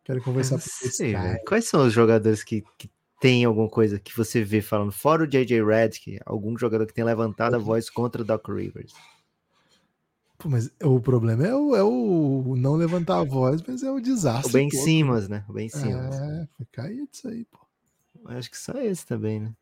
querem 0.05 0.23
conversar 0.23 0.57
esse 0.57 0.91
sei, 0.91 1.13
cara. 1.13 1.29
velho. 1.29 1.45
Quais 1.47 1.67
são 1.67 1.87
os 1.87 1.93
jogadores 1.93 2.43
que, 2.43 2.65
que 2.77 2.91
tem 3.21 3.45
alguma 3.45 3.69
coisa 3.69 3.99
que 3.99 4.17
você 4.17 4.43
vê 4.43 4.61
falando, 4.61 4.91
fora 4.91 5.23
o 5.23 5.27
JJ 5.27 5.63
Redick, 5.65 6.19
algum 6.27 6.57
jogador 6.59 6.87
que 6.87 6.95
tem 6.95 7.05
levantado 7.05 7.55
a 7.55 7.59
voz 7.59 7.89
contra 7.89 8.23
o 8.23 8.25
Doc 8.25 8.49
Rivers? 8.49 8.93
Pô, 10.39 10.49
mas 10.49 10.69
o 10.83 11.01
problema 11.01 11.47
é 11.47 11.55
o, 11.55 11.77
é 11.77 11.85
o 11.85 12.57
não 12.57 12.75
levantar 12.75 13.21
a 13.21 13.25
voz, 13.25 13.63
mas 13.63 13.85
é 13.85 13.91
o 13.93 14.01
desastre. 14.01 14.51
O 14.51 14.53
Ben 14.53 14.69
todo. 14.69 14.83
Simmons, 14.83 15.29
né? 15.29 15.45
O 15.49 15.53
Ben 15.53 15.69
Simmons. 15.69 16.17
É, 16.17 16.49
foi 16.57 16.67
caído 16.73 17.09
isso 17.13 17.29
aí, 17.29 17.45
pô. 17.45 17.59
Acho 18.27 18.51
que 18.51 18.59
só 18.59 18.73
esse 18.73 19.07
também, 19.07 19.39
né? 19.39 19.55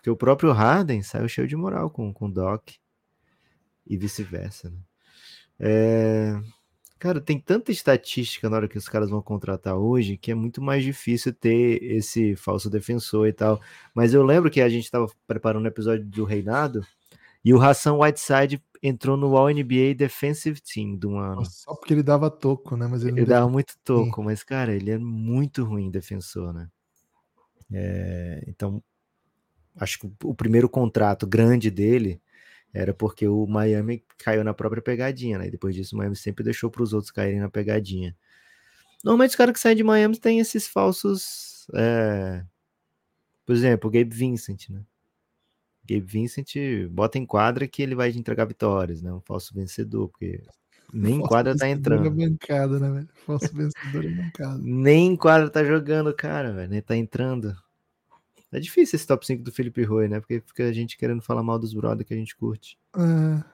Porque 0.00 0.08
o 0.08 0.16
próprio 0.16 0.50
Harden 0.50 1.02
saiu 1.02 1.28
cheio 1.28 1.46
de 1.46 1.54
moral 1.54 1.90
com, 1.90 2.10
com 2.10 2.24
o 2.24 2.32
Doc 2.32 2.70
e 3.86 3.98
vice-versa, 3.98 4.70
né? 4.70 4.78
É, 5.58 6.40
Cara, 7.00 7.18
tem 7.18 7.40
tanta 7.40 7.72
estatística 7.72 8.50
na 8.50 8.56
hora 8.56 8.68
que 8.68 8.76
os 8.76 8.86
caras 8.86 9.08
vão 9.08 9.22
contratar 9.22 9.74
hoje 9.74 10.18
que 10.18 10.30
é 10.30 10.34
muito 10.34 10.60
mais 10.60 10.84
difícil 10.84 11.32
ter 11.32 11.82
esse 11.82 12.36
falso 12.36 12.68
defensor 12.68 13.26
e 13.26 13.32
tal. 13.32 13.58
Mas 13.94 14.12
eu 14.12 14.22
lembro 14.22 14.50
que 14.50 14.60
a 14.60 14.68
gente 14.68 14.84
estava 14.84 15.06
preparando 15.26 15.64
o 15.64 15.68
episódio 15.68 16.04
do 16.04 16.24
Reinado 16.24 16.84
e 17.42 17.54
o 17.54 17.60
Hassan 17.60 17.94
Whiteside 17.94 18.62
entrou 18.82 19.16
no 19.16 19.34
All-NBA 19.34 19.94
Defensive 19.96 20.60
Team 20.60 20.94
do 20.94 21.16
ano. 21.16 21.42
Só 21.46 21.74
porque 21.74 21.94
ele 21.94 22.02
dava 22.02 22.30
toco, 22.30 22.76
né? 22.76 22.86
Mas 22.86 23.02
ele, 23.02 23.20
Ele 23.20 23.26
dava 23.26 23.48
muito 23.48 23.74
toco, 23.82 24.22
mas, 24.22 24.42
cara, 24.42 24.74
ele 24.74 24.90
é 24.90 24.98
muito 24.98 25.64
ruim 25.64 25.90
defensor, 25.90 26.52
né? 26.52 26.68
É, 27.72 28.44
então, 28.46 28.82
acho 29.76 29.98
que 30.00 30.10
o 30.24 30.34
primeiro 30.34 30.68
contrato 30.68 31.26
grande 31.26 31.70
dele 31.70 32.20
era 32.72 32.94
porque 32.94 33.26
o 33.26 33.46
Miami 33.46 34.04
caiu 34.18 34.44
na 34.44 34.54
própria 34.54 34.82
pegadinha, 34.82 35.38
né? 35.38 35.48
E 35.48 35.50
depois 35.50 35.74
disso, 35.74 35.94
o 35.94 35.98
Miami 35.98 36.16
sempre 36.16 36.44
deixou 36.44 36.70
para 36.70 36.82
os 36.82 36.92
outros 36.92 37.10
caírem 37.10 37.40
na 37.40 37.48
pegadinha. 37.48 38.16
Normalmente, 39.02 39.30
os 39.30 39.36
caras 39.36 39.52
que 39.54 39.60
saem 39.60 39.76
de 39.76 39.82
Miami 39.82 40.18
têm 40.18 40.38
esses 40.40 40.68
falsos. 40.68 41.66
é, 41.74 42.44
Por 43.44 43.54
exemplo, 43.54 43.88
o 43.88 43.92
Gabe 43.92 44.14
Vincent, 44.14 44.68
né? 44.68 44.82
Gabe 45.88 46.06
Vincent 46.06 46.54
bota 46.90 47.18
em 47.18 47.26
quadra 47.26 47.66
que 47.66 47.82
ele 47.82 47.94
vai 47.94 48.12
te 48.12 48.18
entregar 48.18 48.44
vitórias, 48.44 49.02
né? 49.02 49.12
Um 49.12 49.20
falso 49.20 49.52
vencedor, 49.54 50.08
porque 50.08 50.40
nem 50.92 51.16
em 51.16 51.20
quadra 51.20 51.56
tá 51.56 51.68
entrando. 51.68 52.06
É 52.06 52.10
bancada, 52.10 52.78
né, 52.78 52.90
velho? 52.90 53.08
Falso 53.26 53.52
vencedor 53.52 54.04
é 54.04 54.08
bancada. 54.08 54.58
Nem 54.62 55.08
em 55.12 55.16
quadra 55.16 55.50
tá 55.50 55.64
jogando, 55.64 56.14
cara, 56.14 56.52
velho. 56.52 56.70
Nem 56.70 56.82
tá 56.82 56.96
entrando. 56.96 57.56
É 58.52 58.58
difícil 58.58 58.96
esse 58.96 59.06
top 59.06 59.24
5 59.26 59.42
do 59.44 59.52
Felipe 59.52 59.82
Rui, 59.84 60.08
né? 60.08 60.18
Porque 60.20 60.40
fica 60.44 60.64
a 60.64 60.72
gente 60.72 60.96
querendo 60.98 61.22
falar 61.22 61.42
mal 61.42 61.58
dos 61.58 61.72
brother 61.72 62.04
que 62.06 62.12
a 62.14 62.16
gente 62.16 62.34
curte. 62.36 62.76
É. 62.96 63.44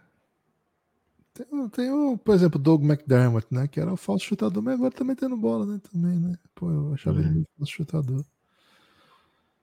Tem, 1.34 1.46
o- 1.52 1.68
tem 1.68 1.90
o, 1.92 2.16
por 2.16 2.34
exemplo, 2.34 2.58
o 2.58 2.62
Doug 2.62 2.82
McDermott, 2.82 3.46
né? 3.50 3.68
Que 3.68 3.78
era 3.78 3.92
o 3.92 3.96
falso 3.96 4.24
chutador, 4.24 4.62
mas 4.62 4.74
agora 4.74 4.90
tá 4.94 5.04
metendo 5.04 5.36
bola, 5.36 5.66
né? 5.66 5.80
Também, 5.92 6.18
né? 6.18 6.34
Pô, 6.54 6.70
eu 6.70 6.94
achava 6.94 7.18
É. 7.20 7.24
ele 7.24 7.30
muito 7.34 7.48
falso 7.58 7.72
chutador. 7.72 8.24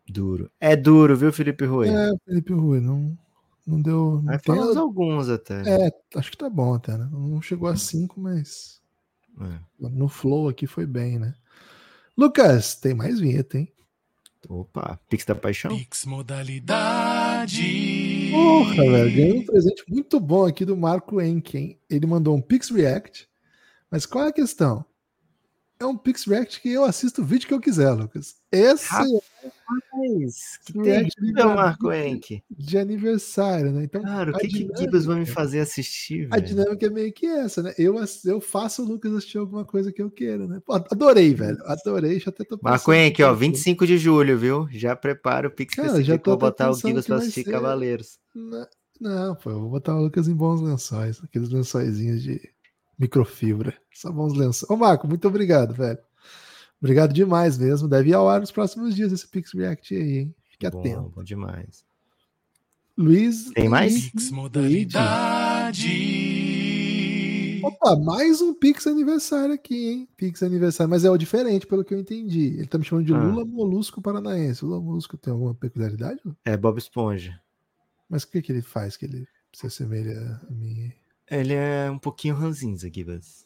Duro. 0.08 0.52
É 0.60 0.76
duro, 0.76 1.16
viu, 1.16 1.32
Felipe 1.32 1.66
Rui? 1.66 1.88
É, 1.90 2.12
Felipe 2.26 2.54
Rui, 2.54 2.80
não, 2.80 3.18
não 3.66 3.82
deu. 3.82 4.22
Não 4.24 4.38
tem- 4.38 4.60
uns 4.60 4.76
alguns 4.78 5.30
até. 5.30 5.62
é, 5.88 5.92
acho 6.16 6.30
que 6.30 6.38
tá 6.38 6.50
bom 6.50 6.74
até, 6.76 6.96
né? 6.98 7.08
Não 7.12 7.42
chegou 7.42 7.68
a 7.70 7.76
cinco, 7.76 8.20
mas 8.20 8.82
É. 9.42 9.60
no 9.80 10.08
flow 10.10 10.50
aqui 10.50 10.68
foi 10.68 10.86
bem, 10.86 11.18
né? 11.18 11.34
Lucas, 12.18 12.76
tem 12.76 12.94
mais 12.94 13.20
vinheta, 13.20 13.58
hein? 13.58 13.72
Opa, 14.50 15.00
Pix 15.10 15.26
da 15.26 15.36
Paixão? 15.36 15.76
Pix 15.78 16.06
modalidade. 16.06 17.62
Porra, 18.32 18.76
velho. 18.76 19.16
Ganhei 19.16 19.40
um 19.40 19.46
presente 19.46 19.84
muito 19.88 20.20
bom 20.20 20.46
aqui 20.46 20.66
do 20.66 20.76
Marco 20.76 21.22
Enken. 21.22 21.80
Ele 21.90 22.06
mandou 22.06 22.36
um 22.36 22.42
Pix 22.42 22.70
React. 22.70 23.30
Mas 23.90 24.06
qual 24.06 24.26
é 24.26 24.30
a 24.30 24.34
questão? 24.34 24.86
É 25.80 25.86
um 25.86 25.98
Pix 25.98 26.26
React 26.26 26.62
que 26.62 26.70
eu 26.70 26.84
assisto 26.84 27.22
o 27.22 27.26
vídeo 27.26 27.48
que 27.48 27.54
eu 27.54 27.60
quiser, 27.60 27.92
Lucas. 27.92 28.36
Esse 28.52 28.90
Rapaz, 28.90 29.12
que 30.66 30.80
React 30.80 31.16
terrível, 31.16 31.48
de- 31.50 31.56
Marco 31.56 31.92
Enck. 31.92 32.44
de 32.50 32.78
aniversário, 32.78 33.72
né? 33.72 33.84
Então, 33.84 34.02
Cara, 34.02 34.32
o 34.32 34.36
a 34.36 34.40
que 34.40 34.48
que 34.48 34.54
dinâmica- 34.60 34.80
Gibas 34.82 35.06
vai 35.06 35.20
me 35.20 35.26
fazer 35.26 35.60
assistir, 35.60 36.28
A 36.32 36.36
velho? 36.36 36.48
dinâmica 36.48 36.86
é 36.86 36.90
meio 36.90 37.14
que 37.14 37.26
essa, 37.26 37.62
né? 37.64 37.74
Eu, 37.78 37.96
eu 38.26 38.42
faço 38.42 38.84
o 38.84 38.86
Lucas 38.88 39.14
assistir 39.14 39.38
alguma 39.38 39.66
coisa 39.66 39.92
que 39.92 40.02
eu 40.02 40.10
queira, 40.12 40.48
né? 40.48 40.62
Pô, 40.66 40.74
adorei, 40.74 41.34
velho. 41.34 41.58
Adorei. 41.66 42.20
Já 42.20 42.30
até 42.30 42.44
tô 42.44 42.58
Marco 42.62 42.92
pensando 42.92 42.96
Enck, 43.08 43.24
ó, 43.24 43.30
aqui. 43.32 43.40
25 43.40 43.88
de 43.88 43.98
julho, 43.98 44.38
viu? 44.38 44.68
Já 44.72 44.96
prepara 44.96 45.48
o 45.48 45.52
Pix 45.52 45.76
Cara, 45.76 46.02
já 46.04 46.18
tô 46.18 46.38
pra 46.38 46.50
botar 46.50 46.72
o 46.72 46.76
que 46.78 47.02
pra 47.04 47.16
assistir 47.18 47.44
ser- 47.44 47.52
Cavaleiros. 47.52 48.18
Não, 48.36 48.68
não, 49.00 49.36
pô, 49.36 49.50
eu 49.52 49.60
vou 49.60 49.70
botar 49.70 49.96
o 49.96 50.02
Lucas 50.04 50.28
em 50.28 50.36
bons 50.36 50.62
lençóis. 50.62 51.22
Aqueles 51.24 51.50
lençóizinhos 51.50 52.22
de 52.24 52.42
microfibra. 52.98 53.74
Só 53.94 54.12
bons 54.12 54.34
lençóis. 54.34 54.70
Ô, 54.70 54.76
Marco, 54.78 55.08
muito 55.08 55.28
obrigado, 55.28 55.74
velho. 55.74 55.98
Obrigado 56.84 57.14
demais 57.14 57.58
mesmo. 57.58 57.88
Deve 57.88 58.10
ir 58.10 58.14
ao 58.14 58.28
ar 58.28 58.42
nos 58.42 58.52
próximos 58.52 58.94
dias 58.94 59.14
esse 59.14 59.26
Pix 59.26 59.54
React 59.54 59.96
aí, 59.96 60.18
hein? 60.18 60.36
Fique 60.50 60.70
Bom, 60.70 60.80
atento. 60.82 61.14
bom 61.16 61.24
demais. 61.24 61.86
Luiz. 62.98 63.52
Tem 63.54 63.70
mais? 63.70 64.10
Pix 64.10 64.30
modalidade. 64.32 65.88
Opa, 67.64 67.96
mais 67.96 68.42
um 68.42 68.54
Pix 68.54 68.86
aniversário 68.86 69.54
aqui, 69.54 69.88
hein? 69.92 70.10
Pix 70.18 70.44
aniversário, 70.44 70.90
mas 70.90 71.06
é 71.06 71.10
o 71.10 71.18
diferente, 71.18 71.66
pelo 71.66 71.86
que 71.86 71.94
eu 71.94 72.00
entendi. 72.02 72.48
Ele 72.58 72.68
tá 72.68 72.78
me 72.78 72.84
chamando 72.84 73.06
de 73.06 73.14
Ah. 73.14 73.18
Lula 73.18 73.46
Molusco 73.46 74.02
Paranaense. 74.02 74.66
Lula 74.66 74.82
Molusco 74.82 75.16
tem 75.18 75.32
alguma 75.32 75.56
peculiaridade? 75.56 76.20
É 76.44 76.58
Bob 76.58 76.78
Esponja. 76.78 77.40
Mas 78.10 78.24
o 78.24 78.28
que, 78.30 78.42
que 78.42 78.52
ele 78.52 78.62
faz 78.62 78.98
que 78.98 79.06
ele 79.06 79.26
se 79.54 79.68
assemelha 79.68 80.42
a 80.50 80.52
mim? 80.52 80.92
Ele 81.32 81.54
é 81.54 81.90
um 81.90 81.98
pouquinho 81.98 82.36
ranzinza, 82.36 82.92
Gibas. 82.94 83.43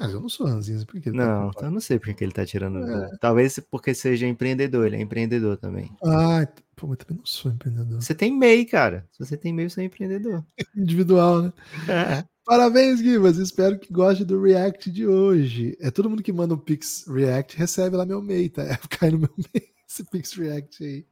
Mas 0.00 0.12
eu 0.12 0.20
não 0.20 0.28
sou 0.28 0.46
ranzinho, 0.46 0.86
por 0.86 1.00
que 1.00 1.10
tá 1.10 1.16
Não, 1.16 1.50
com- 1.50 1.64
eu 1.64 1.70
não 1.70 1.80
sei 1.80 1.98
porque 1.98 2.14
que 2.14 2.24
ele 2.24 2.32
tá 2.32 2.46
tirando. 2.46 2.78
É. 2.88 3.10
Talvez 3.20 3.58
porque 3.70 3.92
seja 3.94 4.26
empreendedor, 4.26 4.86
ele 4.86 4.96
é 4.96 5.00
empreendedor 5.00 5.56
também. 5.56 5.90
Ah, 6.04 6.46
pô, 6.76 6.86
mas 6.86 6.98
também 6.98 7.18
não 7.18 7.26
sou 7.26 7.50
empreendedor. 7.50 8.00
Você 8.00 8.14
tem 8.14 8.32
MEI, 8.32 8.64
cara. 8.64 9.04
Se 9.10 9.18
você 9.24 9.36
tem 9.36 9.52
MEI, 9.52 9.68
você 9.68 9.80
é 9.80 9.84
empreendedor. 9.84 10.44
Individual, 10.76 11.42
né? 11.42 11.52
É. 11.88 12.24
Parabéns, 12.46 13.00
Gibas. 13.00 13.36
Espero 13.36 13.78
que 13.78 13.92
goste 13.92 14.24
do 14.24 14.40
React 14.40 14.90
de 14.90 15.06
hoje. 15.06 15.76
É 15.80 15.90
todo 15.90 16.08
mundo 16.08 16.22
que 16.22 16.32
manda 16.32 16.54
um 16.54 16.58
Pix 16.58 17.04
React 17.06 17.58
recebe 17.58 17.96
lá 17.96 18.06
meu 18.06 18.22
MEI, 18.22 18.48
tá? 18.48 18.62
Cai 18.88 19.10
no 19.10 19.18
meu 19.18 19.30
MEI 19.36 19.68
esse 19.86 20.04
Pix 20.04 20.32
React 20.34 20.84
aí. 20.84 21.06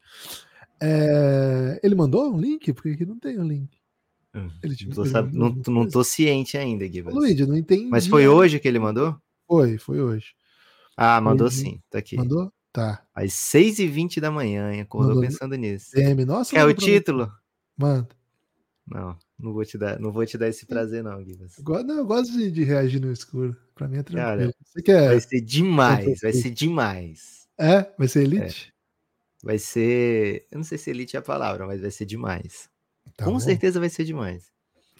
É, 0.80 1.80
Ele 1.82 1.94
mandou 1.94 2.32
um 2.32 2.38
link? 2.40 2.72
Porque 2.72 2.90
aqui 2.90 3.04
não 3.04 3.18
tem 3.18 3.38
um 3.38 3.46
link. 3.46 3.75
Ele 4.62 4.76
te- 4.76 4.86
Não 4.88 4.94
tô, 4.94 5.04
sab- 5.06 5.32
não, 5.32 5.48
não 5.68 5.88
tô 5.88 6.02
ciente 6.04 6.56
ainda, 6.58 6.86
Gibas. 6.88 7.14
Luigi, 7.14 7.46
não 7.46 7.56
entendi. 7.56 7.86
Mas 7.86 8.06
foi 8.06 8.26
hoje 8.28 8.58
que 8.58 8.66
ele 8.68 8.78
mandou? 8.78 9.16
Foi, 9.46 9.78
foi 9.78 10.00
hoje. 10.00 10.34
Ah, 10.96 11.20
mandou 11.20 11.50
sim. 11.50 11.80
Tá 11.90 11.98
aqui. 11.98 12.16
Mandou? 12.16 12.52
Tá. 12.72 13.02
Às 13.14 13.32
6h20 13.32 14.20
da 14.20 14.30
manhã, 14.30 14.72
hein? 14.72 14.80
Acordou 14.82 15.14
Mandou- 15.14 15.22
pensando 15.28 15.54
nisso. 15.56 15.92
DM, 15.94 16.24
nossa. 16.24 16.50
Quer 16.54 16.64
o 16.66 16.74
título? 16.74 17.30
Manda. 17.76 18.08
Não, 18.86 19.18
não 19.38 19.52
vou 19.52 19.64
te 19.64 19.76
dar, 19.76 19.98
não 19.98 20.12
vou 20.12 20.24
te 20.24 20.38
dar 20.38 20.48
esse 20.48 20.64
prazer, 20.66 21.02
não, 21.02 21.22
Gibas. 21.24 21.58
Eu 21.58 21.64
gosto, 21.64 21.86
não, 21.86 21.96
eu 21.98 22.06
gosto 22.06 22.32
de, 22.32 22.50
de 22.50 22.62
reagir 22.64 23.00
no 23.00 23.10
escuro. 23.12 23.56
Pra 23.74 23.88
mim 23.88 23.98
é 23.98 24.02
tranquilo. 24.02 24.52
Cara, 24.52 24.54
Você 24.64 24.82
quer? 24.82 25.08
Vai 25.08 25.20
ser 25.20 25.40
demais, 25.40 26.20
vai 26.20 26.32
ser 26.32 26.50
demais. 26.50 27.48
É? 27.58 27.90
Vai 27.98 28.06
ser 28.08 28.22
Elite? 28.22 28.72
Vai 29.42 29.58
ser. 29.58 30.46
Eu 30.50 30.58
não 30.58 30.64
sei 30.64 30.78
se 30.78 30.90
elite 30.90 31.14
é 31.16 31.18
a 31.18 31.22
palavra, 31.22 31.66
mas 31.66 31.80
vai 31.80 31.90
ser 31.90 32.04
demais. 32.04 32.68
Tá 33.16 33.24
Com 33.24 33.32
bom. 33.32 33.40
certeza 33.40 33.80
vai 33.80 33.88
ser 33.88 34.04
demais. 34.04 34.50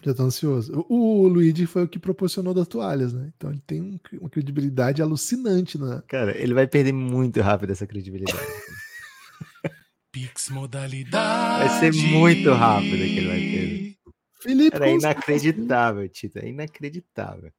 Já 0.03 0.13
tô 0.13 0.23
ansioso. 0.23 0.85
O, 0.89 1.21
o 1.23 1.27
Luigi 1.27 1.65
foi 1.65 1.83
o 1.83 1.87
que 1.87 1.97
proporcionou 1.99 2.53
das 2.53 2.67
toalhas, 2.67 3.13
né? 3.13 3.31
Então 3.35 3.49
ele 3.51 3.61
tem 3.65 3.81
um- 3.81 3.99
uma 4.21 4.29
credibilidade 4.29 5.01
alucinante 5.01 5.77
na. 5.77 6.01
Cara, 6.03 6.37
ele 6.37 6.53
vai 6.53 6.67
perder 6.67 6.93
muito 6.93 7.41
rápido 7.41 7.71
essa 7.71 7.85
credibilidade. 7.87 8.37
Pix 10.11 10.49
modalidade. 10.49 11.67
Vai 11.69 11.79
ser 11.79 11.93
muito 11.93 12.51
rápido 12.53 12.91
que 12.97 13.17
ele 13.17 13.27
vai 13.27 13.39
perder. 13.39 13.97
Felipe, 14.39 14.71
Cara, 14.71 14.89
é 14.89 14.93
inacreditável, 14.95 16.09
Tito. 16.09 16.39
É 16.39 16.47
inacreditável. 16.47 17.51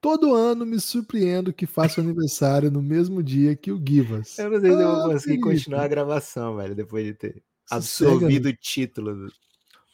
todo 0.00 0.34
ano 0.34 0.64
me 0.66 0.78
surpreendo 0.80 1.52
que 1.52 1.66
faço 1.66 2.00
aniversário 2.00 2.70
no 2.70 2.82
mesmo 2.82 3.22
dia 3.22 3.56
que 3.56 3.72
o 3.72 3.82
Givas. 3.86 4.38
Eu 4.38 4.50
não 4.50 4.60
sei 4.60 4.70
se 4.70 4.76
eu 4.76 4.88
Ah, 4.88 4.94
vou 4.94 5.12
conseguir 5.12 5.24
Felipe. 5.40 5.42
continuar 5.42 5.82
a 5.84 5.88
gravação, 5.88 6.56
velho, 6.56 6.74
depois 6.74 7.04
de 7.06 7.14
ter 7.14 7.42
Sossega, 7.66 8.10
absorvido 8.12 8.44
né? 8.44 8.50
o 8.50 8.56
título. 8.56 9.14
do- 9.14 9.32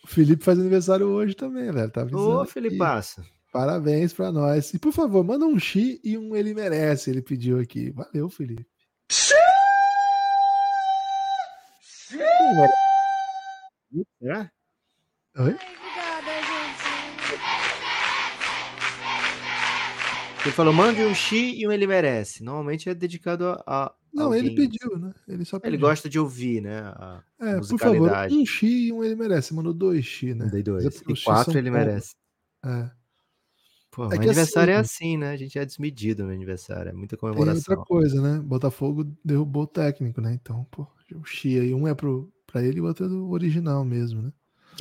O 0.09 0.11
Felipe 0.11 0.43
faz 0.43 0.59
aniversário 0.59 1.07
hoje 1.07 1.35
também, 1.35 1.71
velho. 1.71 1.91
Tá 1.91 2.01
avisando 2.01 2.31
Ô, 2.31 2.41
aqui. 2.41 2.53
Felipaço. 2.53 3.23
Parabéns 3.53 4.15
pra 4.15 4.33
nós. 4.33 4.73
E 4.73 4.79
por 4.79 4.91
favor, 4.91 5.23
manda 5.23 5.45
um 5.45 5.59
X 5.59 6.01
e 6.03 6.17
um 6.17 6.35
ele 6.35 6.55
merece. 6.55 7.11
Ele 7.11 7.21
pediu 7.21 7.61
aqui. 7.61 7.91
Valeu, 7.91 8.31
Felipe. 8.31 8.67
Será? 14.19 14.51
Oi? 15.37 15.51
Obrigada, 15.51 16.33
gente. 16.43 16.89
Ele 20.47 20.55
falou, 20.55 20.73
mande 20.73 21.05
um 21.05 21.15
X 21.15 21.55
e 21.55 21.69
um 21.69 21.73
ele 21.73 21.87
merece. 21.87 22.43
Normalmente 22.43 22.89
é 22.89 22.95
dedicado 22.95 23.45
a. 23.47 23.63
a 23.67 23.95
Não, 24.13 24.35
ele 24.35 24.55
pediu, 24.55 24.99
né? 24.99 25.13
Ele 25.27 25.45
só 25.45 25.59
pediu. 25.59 25.75
Ele 25.75 25.81
gosta 25.83 26.09
de 26.09 26.19
ouvir, 26.19 26.61
né? 26.63 26.79
A 26.81 27.23
É, 27.41 27.57
por 27.61 27.79
favor, 27.79 28.11
um 28.31 28.47
X 28.47 28.63
e 28.63 28.93
um 28.93 29.05
ele 29.05 29.15
merece. 29.15 29.55
Mandou 29.55 29.73
dois 29.73 30.05
X, 30.05 30.35
né? 30.37 30.47
Dei 30.47 30.63
dois. 30.63 30.85
É 30.85 30.89
E 31.13 31.23
quatro 31.25 31.57
ele 31.59 31.71
merece. 31.71 32.15
É. 32.65 32.91
Pô, 33.91 34.05
É 34.13 34.17
aniversário 34.17 34.73
é 34.73 34.77
assim- 34.77 35.05
assim, 35.07 35.17
né? 35.17 35.31
A 35.31 35.37
gente 35.37 35.59
é 35.59 35.65
desmedido 35.65 36.25
no 36.25 36.31
aniversário. 36.33 36.91
É 36.91 36.93
muita 36.93 37.17
Tem 37.17 37.29
outra 37.29 37.39
comemoração. 37.45 37.85
coisa, 37.85 38.21
né? 38.21 38.39
Botafogo 38.41 39.05
derrubou 39.25 39.63
o 39.65 39.67
técnico, 39.67 40.21
né? 40.21 40.33
Então, 40.35 40.65
pô, 40.71 40.87
o 41.15 41.25
X 41.25 41.61
aí, 41.61 41.73
um 41.75 41.89
é 41.89 41.95
pro, 41.95 42.33
pra 42.47 42.63
ele 42.63 42.79
e 42.79 42.81
o 42.81 42.85
outro 42.85 43.07
é 43.07 43.09
do 43.09 43.31
original 43.31 43.85
mesmo, 43.85 44.23
né? 44.23 44.33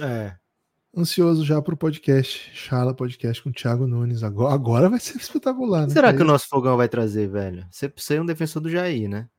É. 0.01 0.35
Ansioso 0.97 1.45
já 1.45 1.61
pro 1.61 1.77
podcast. 1.77 2.49
Chala 2.55 2.93
Podcast 2.93 3.43
com 3.43 3.49
o 3.49 3.53
Thiago 3.53 3.85
Nunes. 3.85 4.23
Agora, 4.23 4.53
agora 4.55 4.89
vai 4.89 4.99
ser 4.99 5.17
espetacular, 5.21 5.85
né? 5.87 5.93
Será 5.93 6.11
que 6.13 6.21
o 6.21 6.25
nosso 6.25 6.47
fogão 6.47 6.75
vai 6.75 6.89
trazer, 6.89 7.27
velho? 7.29 7.65
Você, 7.69 7.91
você 7.95 8.15
é 8.15 8.21
um 8.21 8.25
defensor 8.25 8.61
do 8.61 8.69
Jair, 8.69 9.07
né? 9.07 9.29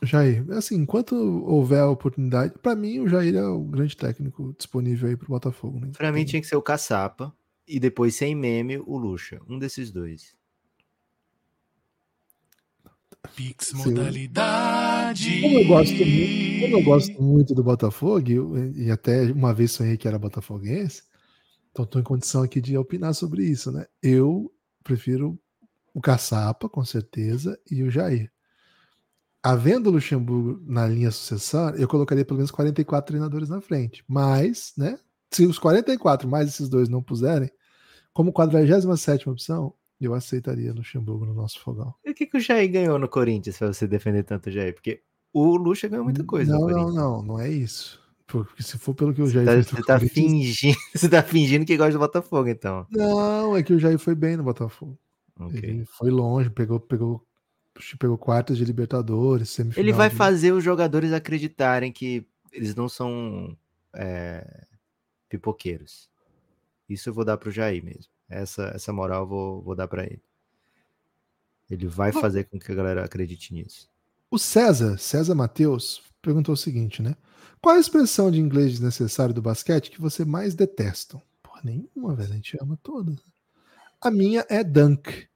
Jair, 0.00 0.46
assim, 0.52 0.76
enquanto 0.76 1.16
houver 1.44 1.80
a 1.80 1.90
oportunidade, 1.90 2.54
pra 2.62 2.76
mim 2.76 3.00
o 3.00 3.08
Jair 3.08 3.34
é 3.34 3.44
o 3.44 3.64
grande 3.64 3.96
técnico 3.96 4.54
disponível 4.56 5.08
aí 5.08 5.16
pro 5.16 5.26
Botafogo, 5.26 5.80
né? 5.80 5.90
Pra 5.98 6.12
mim 6.12 6.18
Tem- 6.20 6.26
tinha 6.26 6.40
que 6.40 6.46
ser 6.46 6.54
o 6.54 6.62
Caçapa 6.62 7.34
e 7.66 7.80
depois, 7.80 8.14
sem 8.14 8.32
meme, 8.32 8.78
o 8.78 8.96
Lucha. 8.96 9.40
Um 9.48 9.58
desses 9.58 9.90
dois. 9.90 10.36
Pix 13.34 13.72
modalidade. 13.72 15.40
Como 15.40 15.58
eu 15.58 15.66
gosto 15.66 15.94
muito, 15.96 16.60
como 16.60 16.76
eu 16.78 16.82
gosto 16.84 17.22
muito 17.22 17.54
do 17.54 17.64
Botafogo, 17.64 18.56
e 18.56 18.84
e 18.86 18.90
até 18.92 19.24
uma 19.32 19.52
vez 19.52 19.72
sonhei 19.72 19.96
que 19.96 20.06
era 20.06 20.18
botafoguense, 20.18 21.02
então 21.78 21.84
estou 21.84 22.00
em 22.00 22.04
condição 22.04 22.42
aqui 22.42 22.60
de 22.60 22.76
opinar 22.76 23.14
sobre 23.14 23.44
isso, 23.44 23.70
né? 23.70 23.86
Eu 24.02 24.52
prefiro 24.82 25.38
o 25.94 26.00
Caçapa, 26.00 26.68
com 26.68 26.84
certeza, 26.84 27.58
e 27.70 27.84
o 27.84 27.90
Jair. 27.90 28.32
Havendo 29.40 29.88
o 29.88 29.92
Luxemburgo 29.92 30.60
na 30.66 30.88
linha 30.88 31.12
sucessória, 31.12 31.78
eu 31.78 31.86
colocaria 31.86 32.24
pelo 32.24 32.38
menos 32.38 32.50
44 32.50 33.06
treinadores 33.06 33.48
na 33.48 33.60
frente. 33.60 34.04
Mas, 34.08 34.72
né? 34.76 34.98
Se 35.30 35.46
os 35.46 35.58
44 35.58 36.28
mais 36.28 36.48
esses 36.48 36.68
dois 36.68 36.88
não 36.88 37.02
puserem, 37.02 37.50
como 38.12 38.32
47 38.32 39.28
opção, 39.28 39.72
eu 40.00 40.14
aceitaria 40.14 40.72
Luxemburgo 40.72 41.26
no 41.26 41.34
nosso 41.34 41.60
fogão. 41.60 41.94
E 42.04 42.10
o 42.10 42.14
que, 42.14 42.26
que 42.26 42.38
o 42.38 42.40
Jair 42.40 42.70
ganhou 42.72 42.98
no 42.98 43.08
Corinthians 43.08 43.56
pra 43.56 43.68
você 43.68 43.86
defender 43.86 44.24
tanto 44.24 44.48
o 44.48 44.52
Jair? 44.52 44.74
Porque 44.74 45.02
o 45.32 45.56
Lucha 45.56 45.86
ganhou 45.86 46.04
muita 46.04 46.24
coisa 46.24 46.52
Não, 46.52 46.66
não, 46.66 46.92
não, 46.92 47.22
não 47.22 47.40
é 47.40 47.48
isso. 47.48 48.00
Porque 48.28 48.62
se 48.62 48.78
for 48.78 48.94
pelo 48.94 49.12
que 49.14 49.22
o 49.22 49.26
Jair 49.28 49.46
Tá- 49.46 49.52
fez 49.54 49.66
Você 49.68 49.82
tá, 49.82 49.98
fingindo, 49.98 50.78
você 50.94 51.08
tá 51.08 51.22
fingindo 51.22 51.64
que 51.64 51.76
gosta 51.76 51.92
do 51.94 51.98
Botafogo, 51.98 52.48
então. 52.48 52.86
Não, 52.90 53.56
é 53.56 53.62
que 53.62 53.72
o 53.72 53.78
Jair 53.78 53.98
foi 53.98 54.14
bem 54.14 54.36
no 54.36 54.44
Botafogo. 54.44 54.96
Ok. 55.40 55.58
Ele 55.62 55.84
foi 55.86 56.10
longe, 56.10 56.50
pegou, 56.50 56.78
pegou, 56.78 57.26
pegou 57.98 58.18
quartas 58.18 58.58
de 58.58 58.64
Libertadores, 58.64 59.48
semifinal. 59.50 59.82
Ele 59.84 59.92
vai 59.92 60.10
de- 60.10 60.14
fazer 60.16 60.52
os 60.52 60.62
jogadores 60.62 61.12
acreditarem 61.12 61.90
que 61.90 62.24
eles 62.52 62.74
não 62.74 62.88
são 62.88 63.56
é, 63.94 64.64
pipoqueiros. 65.28 66.10
Isso 66.88 67.08
eu 67.08 67.14
vou 67.14 67.24
dar 67.24 67.36
pro 67.38 67.50
Jair 67.50 67.82
mesmo. 67.82 68.12
Essa, 68.28 68.72
essa 68.74 68.92
moral 68.92 69.22
eu 69.22 69.26
vou, 69.28 69.62
vou 69.62 69.74
dar 69.74 69.88
pra 69.88 70.04
ele. 70.04 70.20
Ele 71.70 71.86
vai 71.86 72.12
fazer 72.12 72.44
com 72.44 72.58
que 72.58 72.70
a 72.72 72.74
galera 72.74 73.04
acredite 73.04 73.52
nisso. 73.54 73.88
O 74.30 74.38
César, 74.38 74.98
César 74.98 75.34
Matheus, 75.34 76.02
perguntou 76.28 76.52
o 76.52 76.58
seguinte, 76.58 77.00
né? 77.00 77.16
Qual 77.58 77.74
a 77.74 77.80
expressão 77.80 78.30
de 78.30 78.38
inglês 78.38 78.72
desnecessário 78.72 79.32
do 79.32 79.40
basquete 79.40 79.90
que 79.90 79.98
você 79.98 80.26
mais 80.26 80.54
detesta? 80.54 81.20
Porra, 81.42 81.62
nenhuma, 81.64 82.14
velho. 82.14 82.32
A 82.34 82.36
gente 82.36 82.58
ama 82.60 82.78
todas. 82.82 83.16
A 83.98 84.10
minha 84.10 84.44
é 84.50 84.62
dunk. 84.62 85.26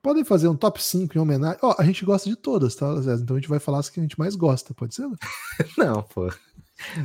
Podem 0.00 0.22
fazer 0.22 0.46
um 0.46 0.54
top 0.54 0.80
5 0.80 1.18
em 1.18 1.20
homenagem. 1.20 1.58
Ó, 1.62 1.74
a 1.76 1.82
gente 1.82 2.04
gosta 2.04 2.30
de 2.30 2.36
todas, 2.36 2.76
tá, 2.76 2.94
César? 2.94 3.22
Então 3.24 3.34
a 3.34 3.40
gente 3.40 3.48
vai 3.48 3.58
falar 3.58 3.80
as 3.80 3.90
que 3.90 3.98
a 3.98 4.02
gente 4.04 4.16
mais 4.16 4.36
gosta, 4.36 4.72
pode 4.72 4.94
ser? 4.94 5.08
Não, 5.76 6.00
pô. 6.04 6.32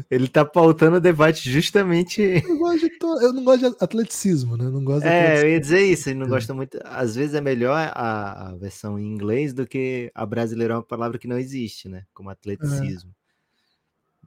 Ele 0.09 0.27
tá 0.27 0.43
pautando 0.43 0.97
o 0.97 0.99
debate 1.01 1.49
justamente. 1.49 2.21
Eu, 2.21 2.57
gosto 2.57 2.87
de 2.89 2.97
eu 3.23 3.33
não 3.33 3.43
gosto 3.43 3.59
de 3.69 3.83
atleticismo, 3.83 4.57
né? 4.57 4.65
Eu 4.65 4.71
não 4.71 4.83
gosto 4.83 5.03
de 5.03 5.07
É, 5.07 5.41
eu 5.43 5.49
ia 5.49 5.59
dizer 5.59 5.81
isso, 5.81 6.09
ele 6.09 6.19
não 6.19 6.27
É. 6.27 6.29
gosta 6.29 6.53
muito. 6.53 6.79
Às 6.83 7.15
vezes 7.15 7.35
é 7.35 7.41
melhor 7.41 7.75
a, 7.93 8.49
a 8.49 8.55
versão 8.55 8.97
em 8.99 9.05
inglês 9.05 9.53
do 9.53 9.67
que 9.67 10.11
a 10.13 10.25
brasileira 10.25 10.73
é 10.73 10.77
uma 10.77 10.83
palavra 10.83 11.17
que 11.19 11.27
não 11.27 11.37
existe, 11.37 11.87
né? 11.87 12.03
Como 12.13 12.29
atleticismo. 12.29 13.13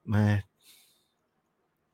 Mas. 0.04 0.42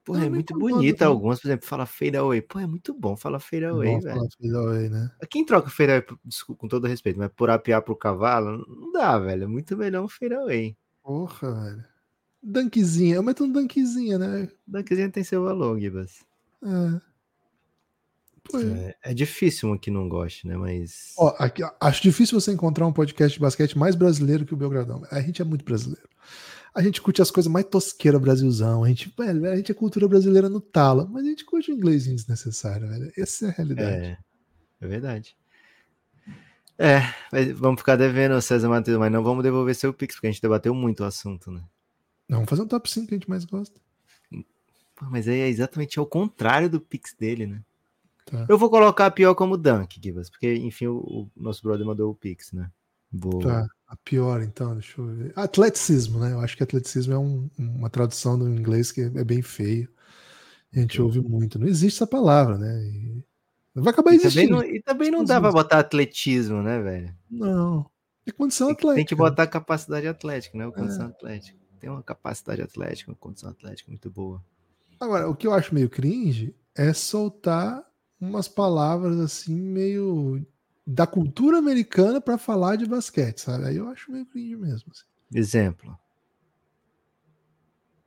Pô, 0.04 0.16
é 0.16 0.28
muito 0.30 0.58
bonita 0.58 1.04
algumas, 1.04 1.38
por 1.38 1.48
exemplo, 1.48 1.66
fala 1.66 1.84
fade 1.84 2.16
away. 2.16 2.40
Pô, 2.40 2.58
é 2.58 2.66
muito 2.66 2.94
bom 2.94 3.14
falar 3.14 3.40
fade 3.40 3.64
É 3.64 3.68
velho. 3.70 4.00
falar 4.02 4.28
fade 4.40 4.54
away, 4.54 4.88
né? 4.88 5.10
Quem 5.30 5.44
troca 5.44 5.68
fade 5.68 5.90
away, 5.90 6.02
por- 6.02 6.18
desculpa, 6.24 6.60
com 6.60 6.68
todo 6.68 6.86
respeito, 6.86 7.18
mas 7.18 7.30
por 7.36 7.50
apiar 7.50 7.82
pro 7.82 7.94
cavalo, 7.96 8.64
não 8.66 8.90
dá, 8.92 9.18
velho. 9.18 9.44
É 9.44 9.46
muito 9.46 9.76
melhor 9.76 10.04
um 10.04 10.08
fade 10.08 10.32
away. 10.34 10.76
Porra, 11.02 11.52
velho. 11.64 11.84
Dunkzinha, 12.48 13.16
eu 13.16 13.22
meto 13.22 13.44
um 13.44 13.52
dunkzinha, 13.52 14.18
né? 14.18 14.48
Dunkzinho 14.66 15.12
tem 15.12 15.22
seu 15.22 15.44
valor, 15.44 15.78
Gibas. 15.78 16.24
É. 16.64 17.00
Pô, 18.44 18.58
É, 18.58 18.96
é 19.02 19.14
difícil 19.14 19.70
um 19.70 19.76
que 19.76 19.90
não 19.90 20.08
goste, 20.08 20.46
né? 20.46 20.56
Mas. 20.56 21.12
Ó, 21.18 21.34
aqui, 21.38 21.62
acho 21.78 22.02
difícil 22.02 22.40
você 22.40 22.50
encontrar 22.50 22.86
um 22.86 22.92
podcast 22.92 23.34
de 23.34 23.40
basquete 23.40 23.76
mais 23.76 23.94
brasileiro 23.94 24.46
que 24.46 24.54
o 24.54 24.56
Belgradão. 24.56 25.02
A 25.10 25.20
gente 25.20 25.42
é 25.42 25.44
muito 25.44 25.62
brasileiro. 25.62 26.08
A 26.74 26.82
gente 26.82 27.02
curte 27.02 27.20
as 27.20 27.30
coisas 27.30 27.50
mais 27.52 27.66
tosqueiras 27.66 28.20
Brasilzão. 28.20 28.82
A 28.82 28.88
gente, 28.88 29.12
velho, 29.16 29.50
a 29.50 29.56
gente 29.56 29.70
é 29.70 29.74
cultura 29.74 30.08
brasileira 30.08 30.48
no 30.48 30.60
tala, 30.60 31.06
mas 31.06 31.24
a 31.24 31.28
gente 31.28 31.44
curte 31.44 31.70
o 31.70 31.74
inglês 31.74 32.04
desnecessário, 32.04 32.88
velho. 32.88 33.12
Essa 33.18 33.46
é 33.46 33.48
a 33.48 33.52
realidade. 33.52 34.06
É, 34.06 34.18
é 34.80 34.86
verdade. 34.86 35.36
É, 36.78 37.00
vamos 37.54 37.80
ficar 37.80 37.96
devendo, 37.96 38.40
César 38.40 38.68
Matheus, 38.68 38.98
mas 38.98 39.12
não 39.12 39.22
vamos 39.22 39.42
devolver 39.42 39.74
seu 39.74 39.92
Pix, 39.92 40.14
porque 40.14 40.28
a 40.28 40.30
gente 40.30 40.40
debateu 40.40 40.72
muito 40.72 41.00
o 41.00 41.06
assunto, 41.06 41.50
né? 41.50 41.62
Vamos 42.28 42.48
fazer 42.48 42.62
um 42.62 42.66
top 42.68 42.90
5 42.90 43.06
que 43.08 43.14
a 43.14 43.18
gente 43.18 43.30
mais 43.30 43.44
gosta. 43.44 43.80
Pô, 44.96 45.06
mas 45.10 45.28
aí 45.28 45.40
é 45.40 45.48
exatamente 45.48 45.98
ao 45.98 46.06
contrário 46.06 46.68
do 46.68 46.80
Pix 46.80 47.14
dele, 47.14 47.46
né? 47.46 47.62
Tá. 48.26 48.44
Eu 48.48 48.58
vou 48.58 48.68
colocar 48.68 49.06
a 49.06 49.10
pior 49.10 49.34
como 49.34 49.56
Dunk, 49.56 49.98
Gibas, 50.02 50.28
porque, 50.28 50.54
enfim, 50.56 50.86
o, 50.88 50.98
o 50.98 51.30
nosso 51.36 51.62
brother 51.62 51.86
mandou 51.86 52.10
o 52.10 52.14
Pix, 52.14 52.52
né? 52.52 52.70
Vou... 53.12 53.38
Tá. 53.40 53.66
A 53.90 53.96
pior, 53.96 54.42
então, 54.42 54.74
deixa 54.74 55.00
eu 55.00 55.06
ver. 55.06 55.32
Atleticismo, 55.34 56.18
né? 56.18 56.32
Eu 56.34 56.40
acho 56.40 56.54
que 56.54 56.62
atleticismo 56.62 57.14
é 57.14 57.18
um- 57.18 57.48
uma 57.58 57.88
tradução 57.88 58.38
do 58.38 58.46
inglês 58.46 58.92
que 58.92 59.00
é 59.00 59.24
bem 59.24 59.40
feio. 59.40 59.88
A 60.76 60.78
gente 60.80 61.00
ouve 61.00 61.22
muito. 61.22 61.58
Não 61.58 61.66
existe 61.66 61.96
essa 61.96 62.06
palavra, 62.06 62.58
né? 62.58 62.82
E 62.84 63.24
vai 63.74 63.90
acabar 63.90 64.12
E 64.12 64.18
também 64.18 64.26
existindo. 64.26 64.56
não, 64.56 64.62
e 64.62 64.82
também 64.82 65.10
não 65.10 65.24
dá 65.24 65.40
pra 65.40 65.50
botar 65.50 65.78
atletismo, 65.78 66.62
né, 66.62 66.78
velho? 66.82 67.14
Não. 67.30 67.88
É 68.26 68.30
condição 68.30 68.66
Tem 68.66 68.74
atlética. 68.76 68.96
tem 68.96 69.06
que 69.06 69.14
botar 69.14 69.46
capacidade 69.46 70.06
atlética, 70.06 70.58
né? 70.58 70.70
Condição 70.70 71.06
atlética. 71.06 71.56
Tem 71.78 71.88
uma 71.88 72.02
capacidade 72.02 72.60
atlética, 72.62 73.10
uma 73.10 73.16
condição 73.16 73.50
atlética 73.50 73.90
muito 73.90 74.10
boa. 74.10 74.44
Agora, 75.00 75.28
o 75.28 75.34
que 75.34 75.46
eu 75.46 75.52
acho 75.52 75.74
meio 75.74 75.88
cringe 75.88 76.54
é 76.74 76.92
soltar 76.92 77.84
umas 78.20 78.48
palavras 78.48 79.18
assim, 79.20 79.54
meio 79.54 80.44
da 80.86 81.06
cultura 81.06 81.58
americana 81.58 82.20
pra 82.20 82.36
falar 82.38 82.76
de 82.76 82.86
basquete, 82.86 83.38
sabe? 83.40 83.64
Aí 83.66 83.76
eu 83.76 83.88
acho 83.88 84.10
meio 84.10 84.26
cringe 84.26 84.56
mesmo. 84.56 84.90
assim. 84.90 85.04
Exemplo. 85.34 85.98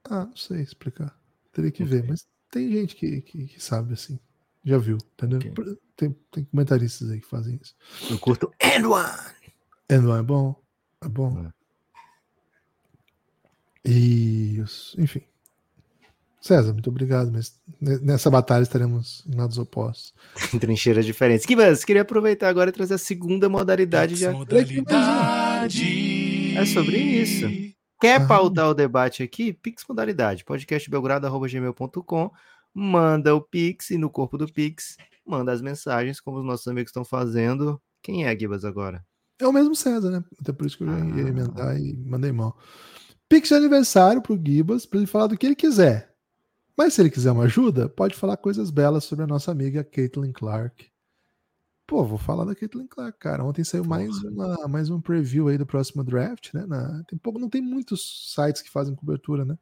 Ah, 0.03 0.25
não 0.25 0.35
sei 0.35 0.61
explicar. 0.61 1.17
Teria 1.53 1.71
que 1.71 1.83
Não 1.83 1.89
ver, 1.89 2.03
mas 2.07 2.27
tem 2.49 2.69
gente 2.71 2.95
que, 2.95 3.21
que, 3.21 3.45
que 3.47 3.63
sabe 3.63 3.93
assim. 3.93 4.19
Já 4.63 4.77
viu, 4.77 4.97
entendeu? 5.13 5.39
Ok. 5.39 5.77
Tem, 5.95 6.15
tem 6.31 6.43
comentaristas 6.45 7.09
aí 7.09 7.19
que 7.21 7.27
fazem 7.27 7.59
isso. 7.61 7.75
Eu 8.09 8.19
curto 8.19 8.51
and 8.61 8.87
one. 8.87 9.35
É, 9.87 9.97
não 9.97 10.15
é 10.15 10.21
bom? 10.21 10.61
É 11.01 11.07
bom. 11.07 11.45
É. 11.45 11.60
E, 13.85 14.59
os- 14.61 14.95
enfim. 14.97 15.21
César, 16.39 16.73
muito 16.73 16.89
obrigado, 16.89 17.31
mas 17.31 17.53
ne- 17.79 17.99
nessa 17.99 18.27
batalha 18.29 18.63
estaremos 18.63 19.23
em 19.27 19.35
lados 19.35 19.57
opostos. 19.59 20.11
Em 20.53 20.57
trincheiras 20.59 21.05
diferentes. 21.05 21.45
Kivas, 21.45 21.83
queria 21.85 22.01
aproveitar 22.01 22.49
agora 22.49 22.69
e 22.71 22.73
trazer 22.73 22.95
a 22.95 22.97
segunda 22.97 23.47
modalidade. 23.47 24.15
Já 24.15 24.31
Modalidade. 24.31 25.83
É 26.57 26.65
sobre 26.65 26.97
isso. 26.97 27.45
quer 27.99 28.21
Ah. 28.21 28.25
pautar 28.27 28.69
o 28.69 28.73
debate 28.73 29.21
aqui? 29.21 29.53
Pix 29.53 29.83
modalidade, 29.87 30.43
podcastbelgrado.gmail.com. 30.43 32.31
Manda 32.73 33.35
o 33.35 33.41
Pix 33.41 33.91
e 33.91 33.97
no 33.97 34.09
corpo 34.09 34.37
do 34.37 34.51
Pix, 34.51 34.95
manda 35.25 35.51
as 35.51 35.61
mensagens, 35.61 36.19
como 36.21 36.39
os 36.39 36.45
nossos 36.45 36.67
amigos 36.67 36.89
estão 36.89 37.03
fazendo. 37.05 37.79
Quem 38.01 38.25
é, 38.25 38.35
Gibas, 38.37 38.63
agora? 38.65 39.05
É 39.37 39.45
o 39.47 39.51
mesmo 39.53 39.75
César, 39.75 40.09
né? 40.09 40.23
Até 40.39 40.51
por 40.53 40.65
isso 40.65 40.77
que 40.77 40.83
eu 40.83 40.87
já 40.87 40.97
ia 40.97 41.25
Ah. 41.25 41.29
emendar 41.29 41.77
e 41.79 41.95
mandei 41.97 42.31
mal. 42.31 42.57
Pix 43.31 43.47
de 43.49 43.55
aniversário 43.55 44.21
pro 44.21 44.39
Gibas, 44.43 44.85
para 44.85 44.99
ele 44.99 45.07
falar 45.07 45.27
do 45.27 45.37
que 45.37 45.45
ele 45.45 45.55
quiser. 45.55 46.13
Mas 46.77 46.93
se 46.93 47.01
ele 47.01 47.09
quiser 47.09 47.31
uma 47.31 47.43
ajuda, 47.45 47.87
pode 47.87 48.15
falar 48.15 48.37
coisas 48.37 48.69
belas 48.69 49.03
sobre 49.05 49.23
a 49.23 49.27
nossa 49.27 49.51
amiga 49.51 49.83
Caitlin 49.83 50.31
Clark. 50.33 50.89
Pô, 51.87 52.03
vou 52.05 52.17
falar 52.17 52.45
da 52.45 52.55
Caitlin 52.55 52.87
Clark, 52.87 53.19
cara. 53.19 53.43
Ontem 53.43 53.63
saiu 53.63 53.83
mais, 53.83 54.09
uma, 54.23 54.67
mais 54.67 54.89
um 54.89 55.01
preview 55.01 55.47
aí 55.47 55.57
do 55.57 55.65
próximo 55.65 56.03
draft, 56.03 56.53
né? 56.53 56.65
Na- 56.65 57.03
tem 57.07 57.17
pouco, 57.19 57.39
não 57.39 57.49
tem 57.49 57.61
muitos 57.61 58.33
sites 58.33 58.61
que 58.61 58.69
fazem 58.69 58.95
cobertura, 58.95 59.43
né? 59.45 59.57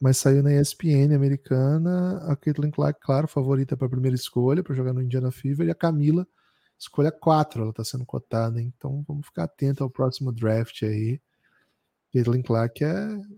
Mas 0.00 0.18
saiu 0.18 0.42
na 0.42 0.52
ESPN 0.52 1.14
americana. 1.14 2.18
A 2.30 2.36
Caitlin 2.36 2.70
Clark, 2.70 3.00
claro, 3.00 3.28
favorita 3.28 3.76
para 3.76 3.86
a 3.86 3.90
primeira 3.90 4.14
escolha, 4.16 4.62
para 4.62 4.74
jogar 4.74 4.92
no 4.92 5.02
Indiana 5.02 5.30
Fever. 5.30 5.66
E 5.66 5.70
a 5.70 5.74
Camila, 5.74 6.26
escolha 6.78 7.12
4, 7.12 7.62
ela 7.62 7.70
está 7.70 7.84
sendo 7.84 8.04
cotada. 8.04 8.60
hein? 8.60 8.72
Então 8.76 9.04
vamos 9.06 9.26
ficar 9.26 9.44
atento 9.44 9.84
ao 9.84 9.90
próximo 9.90 10.32
draft 10.32 10.82
aí. 10.82 11.20
Caitlin 12.12 12.42
Clark 12.42 12.84
é. 12.84 12.92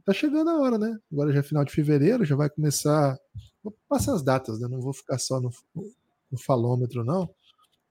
Tá 0.04 0.12
chegando 0.12 0.50
a 0.50 0.58
hora, 0.60 0.78
né? 0.78 0.98
Agora 1.12 1.32
já 1.32 1.40
é 1.40 1.42
final 1.42 1.64
de 1.64 1.72
fevereiro, 1.72 2.24
já 2.24 2.34
vai 2.36 2.50
começar. 2.50 3.16
Vou 3.62 3.74
passar 3.88 4.14
as 4.14 4.22
datas, 4.22 4.58
né? 4.60 4.68
Não 4.68 4.80
vou 4.80 4.92
ficar 4.92 5.18
só 5.18 5.40
no, 5.40 5.50
no 6.30 6.38
falômetro, 6.38 7.04
não. 7.04 7.28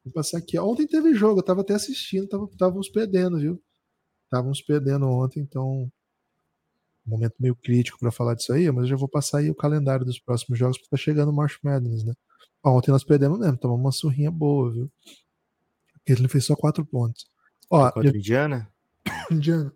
Vou 0.04 0.14
passar 0.14 0.38
aqui. 0.40 0.60
Ontem 0.60 0.86
teve 0.86 1.14
jogo, 1.14 1.40
eu 1.40 1.44
tava 1.44 1.62
até 1.62 1.74
assistindo, 1.74 2.28
tava- 2.28 2.46
estávamos 2.52 2.90
perdendo, 2.90 3.40
viu? 3.40 3.62
Estávamos 4.26 4.62
perdendo 4.62 5.08
ontem, 5.08 5.40
então. 5.40 5.84
um 5.84 5.92
Momento 7.06 7.36
meio 7.40 7.56
crítico 7.56 8.00
para 8.00 8.12
falar 8.12 8.34
disso 8.36 8.52
aí, 8.54 8.70
mas 8.72 8.84
eu 8.84 8.90
já 8.90 8.96
vou 8.96 9.08
passar 9.08 9.40
aí 9.40 9.50
o 9.50 9.56
calendário 9.56 10.06
dos 10.06 10.20
próximos 10.20 10.58
jogos, 10.60 10.78
porque 10.78 10.90
tá 10.90 10.98
chegando 10.98 11.30
o 11.30 11.34
March 11.36 11.58
Madness, 11.64 12.04
né? 12.04 12.14
Ontem 12.64 12.92
nós 12.92 13.04
perdemos 13.04 13.40
mesmo, 13.40 13.58
tomamos 13.58 13.84
uma 13.84 13.92
surrinha 13.92 14.32
boa, 14.32 14.72
viu? 14.72 14.90
Ele 16.06 16.28
fez 16.28 16.46
só 16.46 16.56
quatro 16.56 16.86
pontos. 16.86 17.26
Ó, 17.70 17.90
Contra 17.92 18.10
a 18.12 18.16
Indiana? 18.18 18.70
Indiana. 19.32 19.74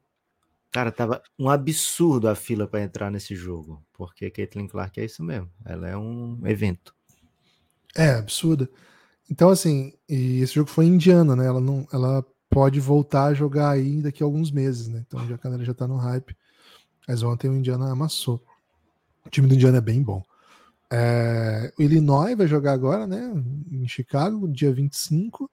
Cara, 0.72 0.92
tava 0.92 1.22
um 1.40 1.50
absurdo 1.50 2.28
a 2.28 2.36
fila 2.36 2.68
para 2.68 2.82
entrar 2.84 3.10
nesse 3.10 3.36
jogo, 3.36 3.82
porque 3.94 4.30
Caitlin 4.30 4.68
Clark 4.68 5.00
é 5.00 5.06
isso 5.06 5.24
mesmo. 5.24 5.50
Ela 5.66 5.88
é 5.88 5.98
um 5.98 6.40
evento. 6.46 6.94
É, 7.96 8.12
absurda. 8.12 8.70
Então, 9.30 9.50
assim, 9.50 9.94
e 10.08 10.42
esse 10.42 10.54
jogo 10.54 10.70
foi 10.70 10.86
em 10.86 10.94
Indiana, 10.96 11.36
né? 11.36 11.46
Ela, 11.46 11.60
não, 11.60 11.88
ela 11.92 12.24
pode 12.50 12.80
voltar 12.80 13.26
a 13.26 13.34
jogar 13.34 13.72
aí 13.72 14.02
daqui 14.02 14.24
a 14.24 14.26
alguns 14.26 14.52
meses, 14.52 14.88
né? 14.88 15.04
Então 15.06 15.26
já 15.28 15.36
a 15.36 15.38
galera 15.38 15.64
já 15.64 15.74
tá 15.74 15.88
no 15.88 15.98
hype. 15.98 16.36
Mas 17.08 17.24
ontem 17.24 17.50
o 17.50 17.56
Indiana 17.56 17.92
amassou. 17.92 18.42
O 19.26 19.30
time 19.30 19.48
do 19.48 19.56
Indiana 19.56 19.78
é 19.78 19.82
bem 19.82 20.02
bom. 20.02 20.24
É, 20.92 21.74
o 21.78 21.82
Illinois 21.82 22.38
vai 22.38 22.48
jogar 22.48 22.74
agora, 22.74 23.06
né? 23.06 23.32
Em 23.72 23.88
Chicago, 23.88 24.48
dia 24.48 24.74
25. 24.74 25.50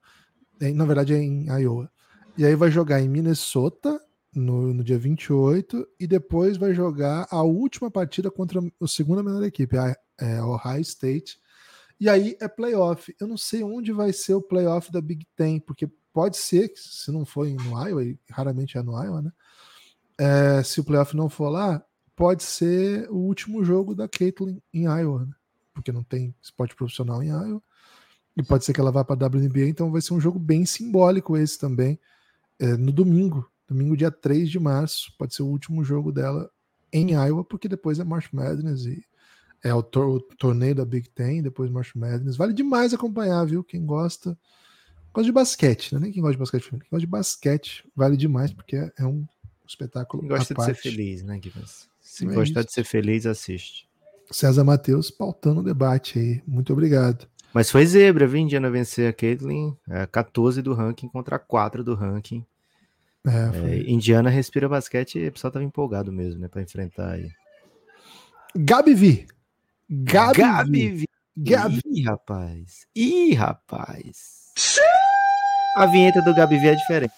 É, 0.59 0.71
na 0.71 0.85
verdade 0.85 1.13
é 1.13 1.17
em 1.17 1.47
Iowa. 1.47 1.89
E 2.37 2.45
aí 2.45 2.55
vai 2.55 2.69
jogar 2.69 3.01
em 3.01 3.09
Minnesota 3.09 3.99
no, 4.35 4.73
no 4.73 4.83
dia 4.83 4.97
28 4.97 5.87
e 5.99 6.05
depois 6.05 6.57
vai 6.57 6.73
jogar 6.73 7.27
a 7.31 7.41
última 7.41 7.89
partida 7.89 8.29
contra 8.29 8.59
a 8.59 8.87
segunda 8.87 9.23
melhor 9.23 9.43
equipe, 9.43 9.77
a 9.77 9.95
é, 10.19 10.41
Ohio 10.41 10.81
State. 10.81 11.39
E 11.99 12.09
aí 12.09 12.35
é 12.41 12.47
playoff. 12.47 13.15
Eu 13.19 13.27
não 13.27 13.37
sei 13.37 13.63
onde 13.63 13.91
vai 13.91 14.11
ser 14.11 14.33
o 14.33 14.41
playoff 14.41 14.91
da 14.91 15.01
Big 15.01 15.25
Ten, 15.35 15.59
porque 15.59 15.87
pode 16.11 16.37
ser 16.37 16.69
que 16.69 16.79
se 16.79 17.11
não 17.11 17.25
for 17.25 17.47
no 17.47 17.87
Iowa, 17.87 18.03
e 18.03 18.17
raramente 18.29 18.77
é 18.77 18.83
no 18.83 19.01
Iowa, 19.01 19.21
né? 19.21 19.31
É, 20.17 20.63
se 20.63 20.79
o 20.79 20.83
playoff 20.83 21.15
não 21.15 21.29
for 21.29 21.49
lá, 21.49 21.83
pode 22.15 22.43
ser 22.43 23.09
o 23.09 23.17
último 23.17 23.63
jogo 23.63 23.93
da 23.93 24.07
Caitlyn 24.07 24.61
em 24.73 24.83
Iowa, 24.83 25.25
né? 25.25 25.33
porque 25.73 25.91
não 25.91 26.03
tem 26.03 26.33
esporte 26.41 26.73
profissional 26.75 27.21
em 27.21 27.27
Iowa. 27.27 27.61
E 28.37 28.43
pode 28.43 28.65
ser 28.65 28.73
que 28.73 28.79
ela 28.79 28.91
vá 28.91 29.03
para 29.03 29.25
a 29.25 29.27
WNBA, 29.27 29.67
então 29.67 29.91
vai 29.91 30.01
ser 30.01 30.13
um 30.13 30.19
jogo 30.19 30.39
bem 30.39 30.65
simbólico 30.65 31.37
esse 31.37 31.57
também, 31.57 31.99
é, 32.59 32.75
no 32.77 32.91
domingo, 32.91 33.49
domingo 33.67 33.97
dia 33.97 34.11
3 34.11 34.49
de 34.49 34.59
março, 34.59 35.13
pode 35.17 35.35
ser 35.35 35.43
o 35.43 35.47
último 35.47 35.83
jogo 35.83 36.11
dela 36.11 36.49
em 36.91 37.11
Iowa, 37.11 37.43
porque 37.43 37.67
depois 37.67 37.99
é 37.99 38.03
March 38.03 38.31
Madness 38.31 38.85
e 38.85 39.03
é 39.63 39.73
o, 39.73 39.81
tor 39.81 40.17
o 40.17 40.19
torneio 40.19 40.75
da 40.75 40.85
Big 40.85 41.09
Ten, 41.09 41.41
depois 41.41 41.71
March 41.71 41.95
Madness. 41.95 42.37
Vale 42.37 42.53
demais 42.53 42.93
acompanhar, 42.93 43.43
viu? 43.45 43.63
Quem 43.63 43.85
gosta. 43.85 44.37
Gosta 45.13 45.25
de 45.25 45.31
basquete, 45.31 45.93
não 45.93 45.99
é 45.99 46.03
nem 46.03 46.11
quem 46.11 46.21
gosta 46.21 46.33
de 46.33 46.39
basquete 46.39 46.63
feminino. 46.63 46.83
Quem 46.83 46.91
gosta 46.91 47.05
de 47.05 47.11
basquete 47.11 47.89
vale 47.95 48.17
demais, 48.17 48.51
porque 48.51 48.75
é, 48.75 48.91
é 48.99 49.05
um 49.05 49.25
espetáculo. 49.67 50.21
Quem 50.21 50.29
gosta 50.29 50.53
de 50.53 50.61
ser 50.61 50.73
parte. 50.73 50.81
feliz, 50.81 51.23
né, 51.23 51.39
Gibas? 51.41 51.87
Se 52.01 52.25
É 52.25 52.27
gostar 52.27 52.59
isso. 52.59 52.67
de 52.67 52.73
ser 52.73 52.83
feliz, 52.83 53.25
assiste. 53.25 53.87
César 54.29 54.63
Matheus 54.63 55.09
pautando 55.09 55.61
o 55.61 55.63
debate 55.63 56.19
aí. 56.19 56.43
Muito 56.45 56.73
obrigado. 56.73 57.27
Mas 57.53 57.71
foi 57.71 57.85
zebra, 57.85 58.27
viu? 58.27 58.41
Indiana 58.41 58.69
vencer 58.69 59.09
a 59.09 59.13
Caitlyn. 59.13 59.75
É, 59.89 60.05
14 60.05 60.61
do 60.61 60.73
ranking 60.73 61.07
contra 61.07 61.39
4 61.39 61.83
do 61.83 61.95
ranking. 61.95 62.45
É, 63.27 63.57
É, 63.57 63.59
foi- 63.59 63.89
Indiana 63.89 64.29
respira 64.29 64.69
basquete 64.69 65.17
e 65.19 65.27
o 65.27 65.31
pessoal 65.31 65.51
tava 65.51 65.65
empolgado 65.65 66.11
mesmo, 66.11 66.41
né? 66.41 66.47
Pra 66.47 66.61
enfrentar 66.61 67.11
aí. 67.13 67.29
Gabi 68.55 68.93
Vi. 68.93 69.27
Gabi, 69.89 70.37
Gabi 70.41 70.89
Vi. 70.89 71.05
Gabi. 71.37 71.81
Ih, 71.85 72.01
rapaz. 72.03 72.87
Ih, 72.95 73.33
rapaz. 73.33 74.53
A 75.77 75.85
vinheta 75.85 76.21
do 76.21 76.33
Gabi 76.33 76.57
Vi 76.57 76.67
é 76.69 76.75
diferente. 76.75 77.13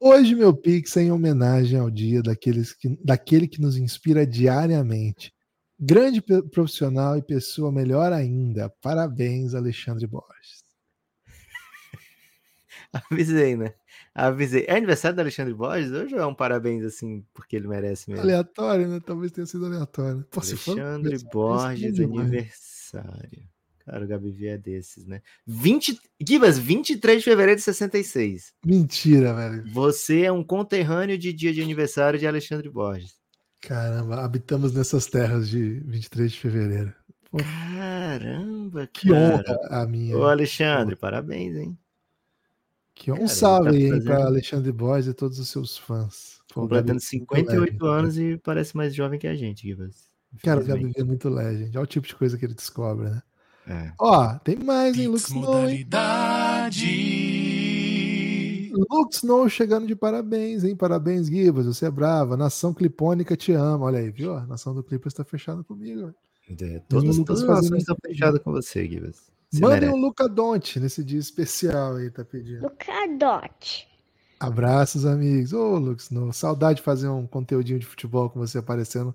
Hoje 0.00 0.34
meu 0.34 0.52
Pix 0.56 0.96
é 0.96 1.02
em 1.02 1.12
homenagem 1.12 1.78
ao 1.78 1.88
dia 1.90 2.22
daqueles 2.22 2.72
que, 2.72 2.98
daquele 3.04 3.46
que 3.46 3.60
nos 3.60 3.76
inspira 3.76 4.26
diariamente. 4.26 5.32
Grande 5.78 6.20
profissional 6.20 7.16
e 7.16 7.22
pessoa 7.22 7.70
melhor 7.70 8.12
ainda. 8.12 8.68
Parabéns, 8.80 9.54
Alexandre 9.54 10.06
Borges. 10.06 10.61
Avisei, 13.10 13.56
né? 13.56 13.74
Avisei. 14.14 14.64
É 14.68 14.76
aniversário 14.76 15.16
do 15.16 15.20
Alexandre 15.20 15.54
Borges 15.54 15.90
hoje 15.90 16.14
ou 16.14 16.20
é 16.20 16.26
um 16.26 16.34
parabéns 16.34 16.84
assim, 16.84 17.24
porque 17.32 17.56
ele 17.56 17.68
merece 17.68 18.10
mesmo? 18.10 18.22
Aleatório, 18.22 18.86
né? 18.86 19.00
Talvez 19.04 19.32
tenha 19.32 19.46
sido 19.46 19.66
aleatório. 19.66 20.26
Pô, 20.30 20.40
Alexandre 20.40 20.82
aniversário, 20.82 21.30
Borges, 21.32 21.98
é 21.98 22.04
aniversário. 22.04 23.52
Cara, 23.84 24.04
o 24.04 24.06
Gabi 24.06 24.30
Vi 24.30 24.46
é 24.46 24.58
desses, 24.58 25.06
né? 25.06 25.22
20... 25.46 25.98
Gibas, 26.20 26.56
23 26.56 27.18
de 27.18 27.24
fevereiro 27.24 27.56
de 27.56 27.64
66. 27.64 28.52
Mentira, 28.64 29.34
velho. 29.34 29.64
Você 29.72 30.22
é 30.22 30.30
um 30.30 30.44
conterrâneo 30.44 31.18
de 31.18 31.32
dia 31.32 31.52
de 31.52 31.62
aniversário 31.62 32.18
de 32.18 32.26
Alexandre 32.26 32.68
Borges. 32.68 33.14
Caramba, 33.60 34.24
habitamos 34.24 34.72
nessas 34.72 35.06
terras 35.06 35.48
de 35.48 35.80
23 35.80 36.32
de 36.32 36.38
fevereiro. 36.38 36.94
Caramba, 37.38 38.86
Que 38.86 39.08
cara. 39.08 39.20
honra 39.20 39.58
a 39.70 39.86
minha. 39.86 40.16
Ô, 40.16 40.26
Alexandre, 40.26 40.94
parabéns, 40.94 41.56
hein? 41.56 41.78
Um 43.10 43.16
Cara, 43.16 43.28
salve 43.28 43.68
ele 43.70 43.84
aí 43.84 43.90
tá 43.90 43.96
hein, 43.96 44.04
para 44.04 44.24
Alexandre 44.26 44.72
Borges 44.72 45.08
e 45.08 45.14
todos 45.14 45.38
os 45.38 45.48
seus 45.48 45.76
fãs. 45.76 46.40
Pô, 46.52 46.62
Completando 46.62 46.86
Gabi 46.86 46.90
é 46.90 46.92
muito 46.92 47.04
58 47.04 47.84
legend, 47.84 47.98
anos 47.98 48.18
e 48.18 48.38
parece 48.38 48.76
mais 48.76 48.94
jovem 48.94 49.18
que 49.18 49.26
a 49.26 49.34
gente, 49.34 49.66
Gibas. 49.66 50.10
Cara, 50.42 50.60
o 50.60 50.64
Gabi 50.64 50.92
é 50.96 51.04
muito 51.04 51.28
legend. 51.28 51.76
Olha 51.76 51.84
o 51.84 51.86
tipo 51.86 52.06
de 52.06 52.14
coisa 52.14 52.38
que 52.38 52.44
ele 52.44 52.54
descobre, 52.54 53.08
né? 53.08 53.22
É. 53.66 53.92
Ó, 53.98 54.34
tem 54.38 54.56
mais, 54.56 54.98
hein? 54.98 55.08
Lux 55.08 55.28
Snow. 55.28 55.64
Lux 58.90 59.16
Snow 59.16 59.48
chegando 59.48 59.86
de 59.86 59.94
parabéns, 59.94 60.64
hein? 60.64 60.74
Parabéns, 60.74 61.28
Gibas. 61.28 61.66
Você 61.66 61.86
é 61.86 61.90
brava. 61.90 62.36
Nação 62.36 62.74
Clipônica 62.74 63.36
te 63.36 63.52
ama. 63.52 63.86
Olha 63.86 63.98
aí, 63.98 64.10
viu? 64.10 64.34
A 64.34 64.46
nação 64.46 64.74
do 64.74 64.82
Clippers 64.82 65.14
tá 65.14 65.24
fechada 65.24 65.62
comigo. 65.62 66.14
É, 66.48 66.80
todas, 66.88 67.16
todas 67.18 67.40
as 67.40 67.46
fazendo 67.46 67.66
ações 67.66 67.82
estão 67.82 67.96
fechadas 68.04 68.42
com 68.42 68.50
você, 68.50 68.86
Gibas. 68.86 69.31
Você 69.52 69.60
Mande 69.60 69.80
merece. 69.80 69.92
um 69.94 70.00
Luca 70.00 70.26
Donte 70.28 70.80
nesse 70.80 71.04
dia 71.04 71.18
especial 71.18 71.96
aí, 71.96 72.10
tá 72.10 72.24
pedindo. 72.24 72.62
Lucadote. 72.62 73.86
Abraços, 74.40 75.04
amigos. 75.04 75.52
Ô, 75.52 75.76
Lux 75.78 76.04
Snow, 76.04 76.32
saudade 76.32 76.78
de 76.78 76.82
fazer 76.82 77.08
um 77.08 77.26
conteúdinho 77.26 77.78
de 77.78 77.84
futebol 77.86 78.30
com 78.30 78.40
você 78.40 78.58
aparecendo 78.58 79.14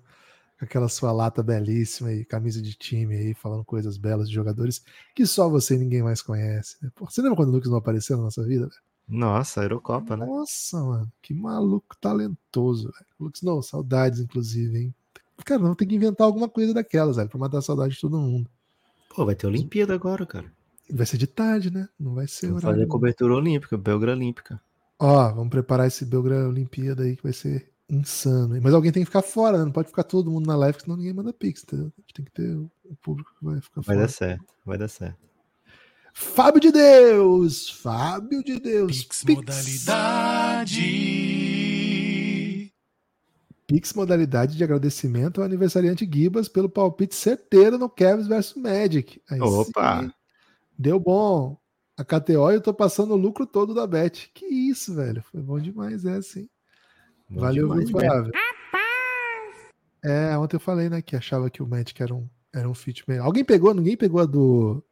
com 0.58 0.64
aquela 0.64 0.88
sua 0.88 1.10
lata 1.12 1.42
belíssima 1.42 2.12
e 2.12 2.24
camisa 2.24 2.62
de 2.62 2.74
time 2.74 3.16
aí, 3.16 3.34
falando 3.34 3.64
coisas 3.64 3.96
belas 3.98 4.28
de 4.28 4.34
jogadores 4.34 4.82
que 5.14 5.26
só 5.26 5.48
você 5.48 5.74
e 5.74 5.78
ninguém 5.78 6.02
mais 6.02 6.22
conhece. 6.22 6.76
né? 6.82 6.90
Pô, 6.94 7.04
você 7.06 7.20
lembra 7.20 7.36
quando 7.36 7.48
o 7.48 7.52
Lux 7.52 7.68
não 7.68 7.76
apareceu 7.76 8.16
na 8.16 8.24
nossa 8.24 8.42
vida? 8.44 8.66
velho? 8.68 8.80
Nossa, 9.08 9.62
Eurocopa, 9.62 10.16
né? 10.16 10.24
Nossa, 10.24 10.80
mano, 10.82 11.12
que 11.20 11.34
maluco 11.34 11.96
talentoso, 12.00 12.84
velho. 12.84 13.06
Lux 13.18 13.40
Snow, 13.40 13.60
saudades, 13.62 14.20
inclusive, 14.20 14.78
hein? 14.78 14.94
Cara, 15.44 15.60
não 15.62 15.74
tem 15.74 15.86
que 15.88 15.94
inventar 15.96 16.26
alguma 16.26 16.48
coisa 16.48 16.72
daquelas, 16.74 17.16
velho, 17.16 17.28
pra 17.28 17.38
matar 17.38 17.58
a 17.58 17.62
saudade 17.62 17.94
de 17.94 18.00
todo 18.00 18.18
mundo. 18.18 18.48
Pô, 19.14 19.24
vai 19.24 19.34
ter 19.34 19.46
Olimpíada 19.46 19.94
agora, 19.94 20.24
cara. 20.26 20.46
Vai 20.90 21.04
ser 21.06 21.18
de 21.18 21.26
tarde, 21.26 21.70
né? 21.70 21.88
Não 21.98 22.14
vai 22.14 22.26
ser 22.26 22.46
Vamos 22.48 22.62
horário. 22.64 22.80
fazer 22.80 22.88
cobertura 22.90 23.34
olímpica, 23.34 23.76
Belgra 23.76 24.12
Olímpica. 24.12 24.60
Ó, 24.98 25.32
vamos 25.32 25.50
preparar 25.50 25.86
esse 25.86 26.04
Belgrado 26.04 26.48
Olimpíada 26.48 27.02
aí 27.04 27.14
que 27.16 27.22
vai 27.22 27.32
ser 27.32 27.70
insano. 27.90 28.58
Mas 28.62 28.74
alguém 28.74 28.90
tem 28.92 29.02
que 29.02 29.06
ficar 29.06 29.22
fora, 29.22 29.58
né? 29.58 29.64
Não 29.64 29.72
pode 29.72 29.88
ficar 29.88 30.04
todo 30.04 30.30
mundo 30.30 30.46
na 30.46 30.56
live, 30.56 30.78
senão 30.80 30.96
ninguém 30.96 31.12
manda 31.12 31.32
pix, 31.32 31.62
entendeu? 31.62 31.92
A 31.96 32.00
gente 32.00 32.14
tem 32.14 32.24
que 32.24 32.32
ter 32.32 32.56
o 32.56 32.70
público 33.02 33.30
que 33.38 33.44
vai 33.44 33.60
ficar 33.60 33.80
Vai 33.82 33.96
fora. 33.96 33.98
dar 34.06 34.08
certo, 34.08 34.44
vai 34.64 34.78
dar 34.78 34.88
certo. 34.88 35.18
Fábio 36.14 36.60
de 36.60 36.72
Deus! 36.72 37.68
Fábio 37.70 38.42
de 38.42 38.58
Deus! 38.58 39.02
Pix 39.04 39.22
Pix, 39.24 39.36
modalidade. 39.38 40.80
Pix 43.68 43.92
modalidade 43.92 44.56
de 44.56 44.64
agradecimento 44.64 45.40
ao 45.40 45.46
aniversariante 45.46 46.08
Gibas 46.10 46.48
pelo 46.48 46.70
palpite 46.70 47.14
certeiro 47.14 47.76
no 47.76 47.90
Cavs 47.90 48.26
vs 48.26 48.54
Magic. 48.54 49.20
Aí 49.30 49.38
Opa! 49.42 50.00
sim, 50.00 50.10
deu 50.76 50.98
bom. 50.98 51.54
A 51.94 52.02
KTO 52.02 52.50
eu 52.50 52.62
tô 52.62 52.72
passando 52.72 53.12
o 53.12 53.16
lucro 53.16 53.46
todo 53.46 53.74
da 53.74 53.86
Bet. 53.86 54.30
Que 54.32 54.46
isso, 54.46 54.94
velho. 54.94 55.22
Foi 55.22 55.42
bom 55.42 55.60
demais, 55.60 56.06
é 56.06 56.14
assim. 56.14 56.48
Bom 57.28 57.42
Valeu, 57.42 57.68
demais 57.68 57.90
mesmo. 57.90 58.00
Flávio? 58.00 58.32
É, 60.02 60.38
ontem 60.38 60.56
eu 60.56 60.60
falei, 60.60 60.88
né, 60.88 61.02
que 61.02 61.14
achava 61.14 61.50
que 61.50 61.62
o 61.62 61.66
Magic 61.66 62.02
era 62.02 62.14
um, 62.14 62.26
era 62.54 62.66
um 62.66 62.72
fit 62.72 63.04
melhor. 63.06 63.26
Alguém 63.26 63.44
pegou? 63.44 63.74
Ninguém 63.74 63.98
pegou 63.98 64.22
a 64.22 64.24
do. 64.24 64.82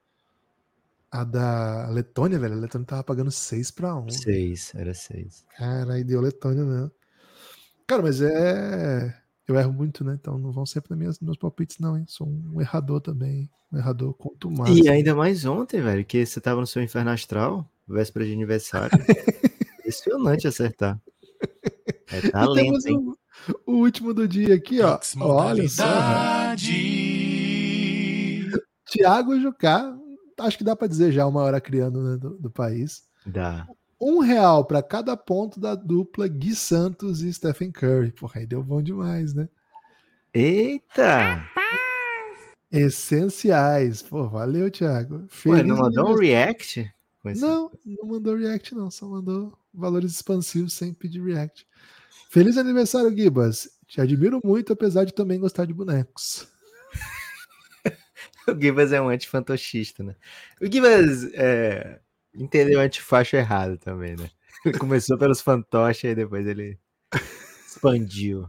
A 1.10 1.24
da 1.24 1.88
Letônia, 1.88 2.38
velho. 2.38 2.54
A 2.54 2.58
Letônia 2.58 2.86
tava 2.86 3.04
pagando 3.04 3.30
6 3.30 3.70
pra 3.70 3.96
1. 3.96 4.10
Seis, 4.10 4.74
era 4.74 4.92
seis. 4.92 5.46
Cara, 5.56 5.94
aí 5.94 6.04
deu 6.04 6.20
Letônia, 6.20 6.64
né? 6.64 6.90
Cara, 7.87 8.03
mas 8.03 8.20
é. 8.20 9.14
Eu 9.47 9.57
erro 9.57 9.72
muito, 9.72 10.03
né? 10.03 10.16
Então 10.20 10.37
não 10.39 10.51
vão 10.51 10.66
sempre 10.66 10.95
nos 10.97 11.20
meus 11.20 11.37
palpites, 11.37 11.78
não, 11.78 11.97
hein? 11.97 12.05
Sou 12.09 12.26
um 12.26 12.61
errador 12.61 13.01
também. 13.01 13.49
Um 13.72 13.78
errador 13.78 14.12
contumaz. 14.14 14.76
E 14.76 14.89
ainda 14.89 15.14
mais 15.14 15.45
ontem, 15.45 15.80
velho, 15.80 16.05
que 16.05 16.26
você 16.26 16.41
tava 16.41 16.61
no 16.61 16.66
seu 16.66 16.82
inferno 16.82 17.11
astral, 17.11 17.68
véspera 17.87 18.24
de 18.24 18.32
aniversário. 18.32 18.91
Impressionante 19.78 20.49
acertar. 20.49 21.01
É 22.11 22.18
E 22.18 22.30
talento, 22.30 22.55
temos 22.55 22.87
hein? 22.87 23.14
o, 23.66 23.72
o 23.72 23.76
último 23.76 24.12
do 24.12 24.26
dia 24.26 24.55
aqui, 24.57 24.80
ó. 24.80 24.99
Olha 25.20 25.68
só. 25.68 25.84
Tiago 28.87 29.39
Jucá, 29.41 29.97
acho 30.39 30.59
que 30.59 30.64
dá 30.64 30.74
pra 30.74 30.89
dizer 30.89 31.12
já 31.12 31.24
o 31.26 31.32
maior 31.32 31.55
acriano 31.55 32.03
né, 32.03 32.16
do, 32.16 32.37
do 32.37 32.51
país. 32.51 33.05
Dá. 33.24 33.66
Um 34.01 34.18
real 34.18 34.64
para 34.64 34.82
cada 34.82 35.16
ponto 35.16 35.59
da 35.59 35.74
dupla 35.74 36.28
Gui 36.28 36.55
Santos 36.55 37.22
e 37.22 37.32
Stephen 37.32 37.72
Curry. 37.72 38.12
Porra, 38.12 38.40
aí 38.40 38.47
deu 38.47 38.62
bom 38.62 38.82
demais, 38.82 39.32
né? 39.32 39.49
Eita! 40.34 41.49
Essenciais. 42.70 44.03
Pô, 44.03 44.28
valeu, 44.28 44.70
Thiago. 44.70 45.24
Feliz 45.28 45.61
ele 45.61 45.68
não 45.68 45.76
mandou 45.78 46.11
um 46.11 46.14
react? 46.14 46.92
Não, 47.24 47.70
não 47.84 48.09
mandou 48.09 48.36
react, 48.36 48.74
não. 48.74 48.90
Só 48.90 49.09
mandou 49.09 49.57
valores 49.72 50.12
expansivos 50.12 50.74
sem 50.74 50.92
pedir 50.92 51.22
react. 51.22 51.66
Feliz 52.28 52.59
aniversário, 52.59 53.16
Gibas. 53.16 53.68
Te 53.86 54.01
admiro 54.01 54.40
muito, 54.44 54.72
apesar 54.72 55.05
de 55.05 55.14
também 55.14 55.40
gostar 55.40 55.64
de 55.64 55.72
bonecos. 55.72 56.47
O 58.49 58.55
Gibas 58.55 58.92
é 58.92 59.01
um 59.01 59.09
antifantochista, 59.09 60.05
né? 60.05 60.14
O 60.61 60.70
Gibas 60.70 61.24
é, 61.34 61.99
entendeu 62.37 62.80
antifacho 62.80 63.37
errado 63.37 63.78
também, 63.78 64.16
né? 64.16 64.30
Ele 64.64 64.78
começou 64.78 65.18
pelos 65.18 65.41
fantoches 65.41 66.11
e 66.11 66.14
depois 66.14 66.47
ele 66.47 66.78
expandiu. 67.66 68.49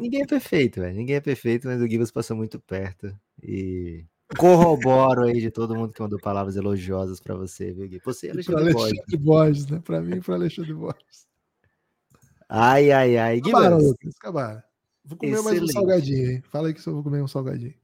Ninguém 0.00 0.22
é 0.22 0.26
perfeito, 0.26 0.80
velho. 0.80 0.96
Ninguém 0.96 1.16
é 1.16 1.20
perfeito, 1.20 1.68
mas 1.68 1.80
o 1.80 1.88
Gibas 1.88 2.10
passou 2.10 2.36
muito 2.36 2.58
perto. 2.58 3.14
E 3.40 4.04
corroboro 4.36 5.22
aí 5.22 5.40
de 5.40 5.50
todo 5.50 5.76
mundo 5.76 5.92
que 5.92 6.02
mandou 6.02 6.18
palavras 6.18 6.56
elogiosas 6.56 7.20
pra 7.20 7.36
você, 7.36 7.72
viu, 7.72 7.88
Gui? 7.88 8.00
Você 8.04 8.28
é 8.28 8.30
E 8.30 8.44
para 8.44 8.60
Alexandre 8.60 8.72
Borges. 8.72 8.98
Alexandre 8.98 9.16
Borges, 9.18 9.66
né? 9.66 9.80
Para 9.84 10.00
mim 10.00 10.20
para 10.20 10.34
Alexandre 10.34 10.74
Borges. 10.74 11.26
Ai, 12.48 12.90
ai, 12.90 13.16
ai. 13.16 13.38
Acabaram, 13.38 13.78
Lucas. 13.78 14.14
Acabaram. 14.18 14.62
Vou 15.04 15.16
comer 15.16 15.32
mais 15.32 15.46
um 15.46 15.50
Excelente. 15.50 15.72
salgadinho, 15.72 16.30
hein? 16.32 16.42
Fala 16.50 16.68
aí 16.68 16.74
que 16.74 16.86
eu 16.86 16.94
vou 16.94 17.02
comer 17.02 17.22
um 17.22 17.28
salgadinho. 17.28 17.74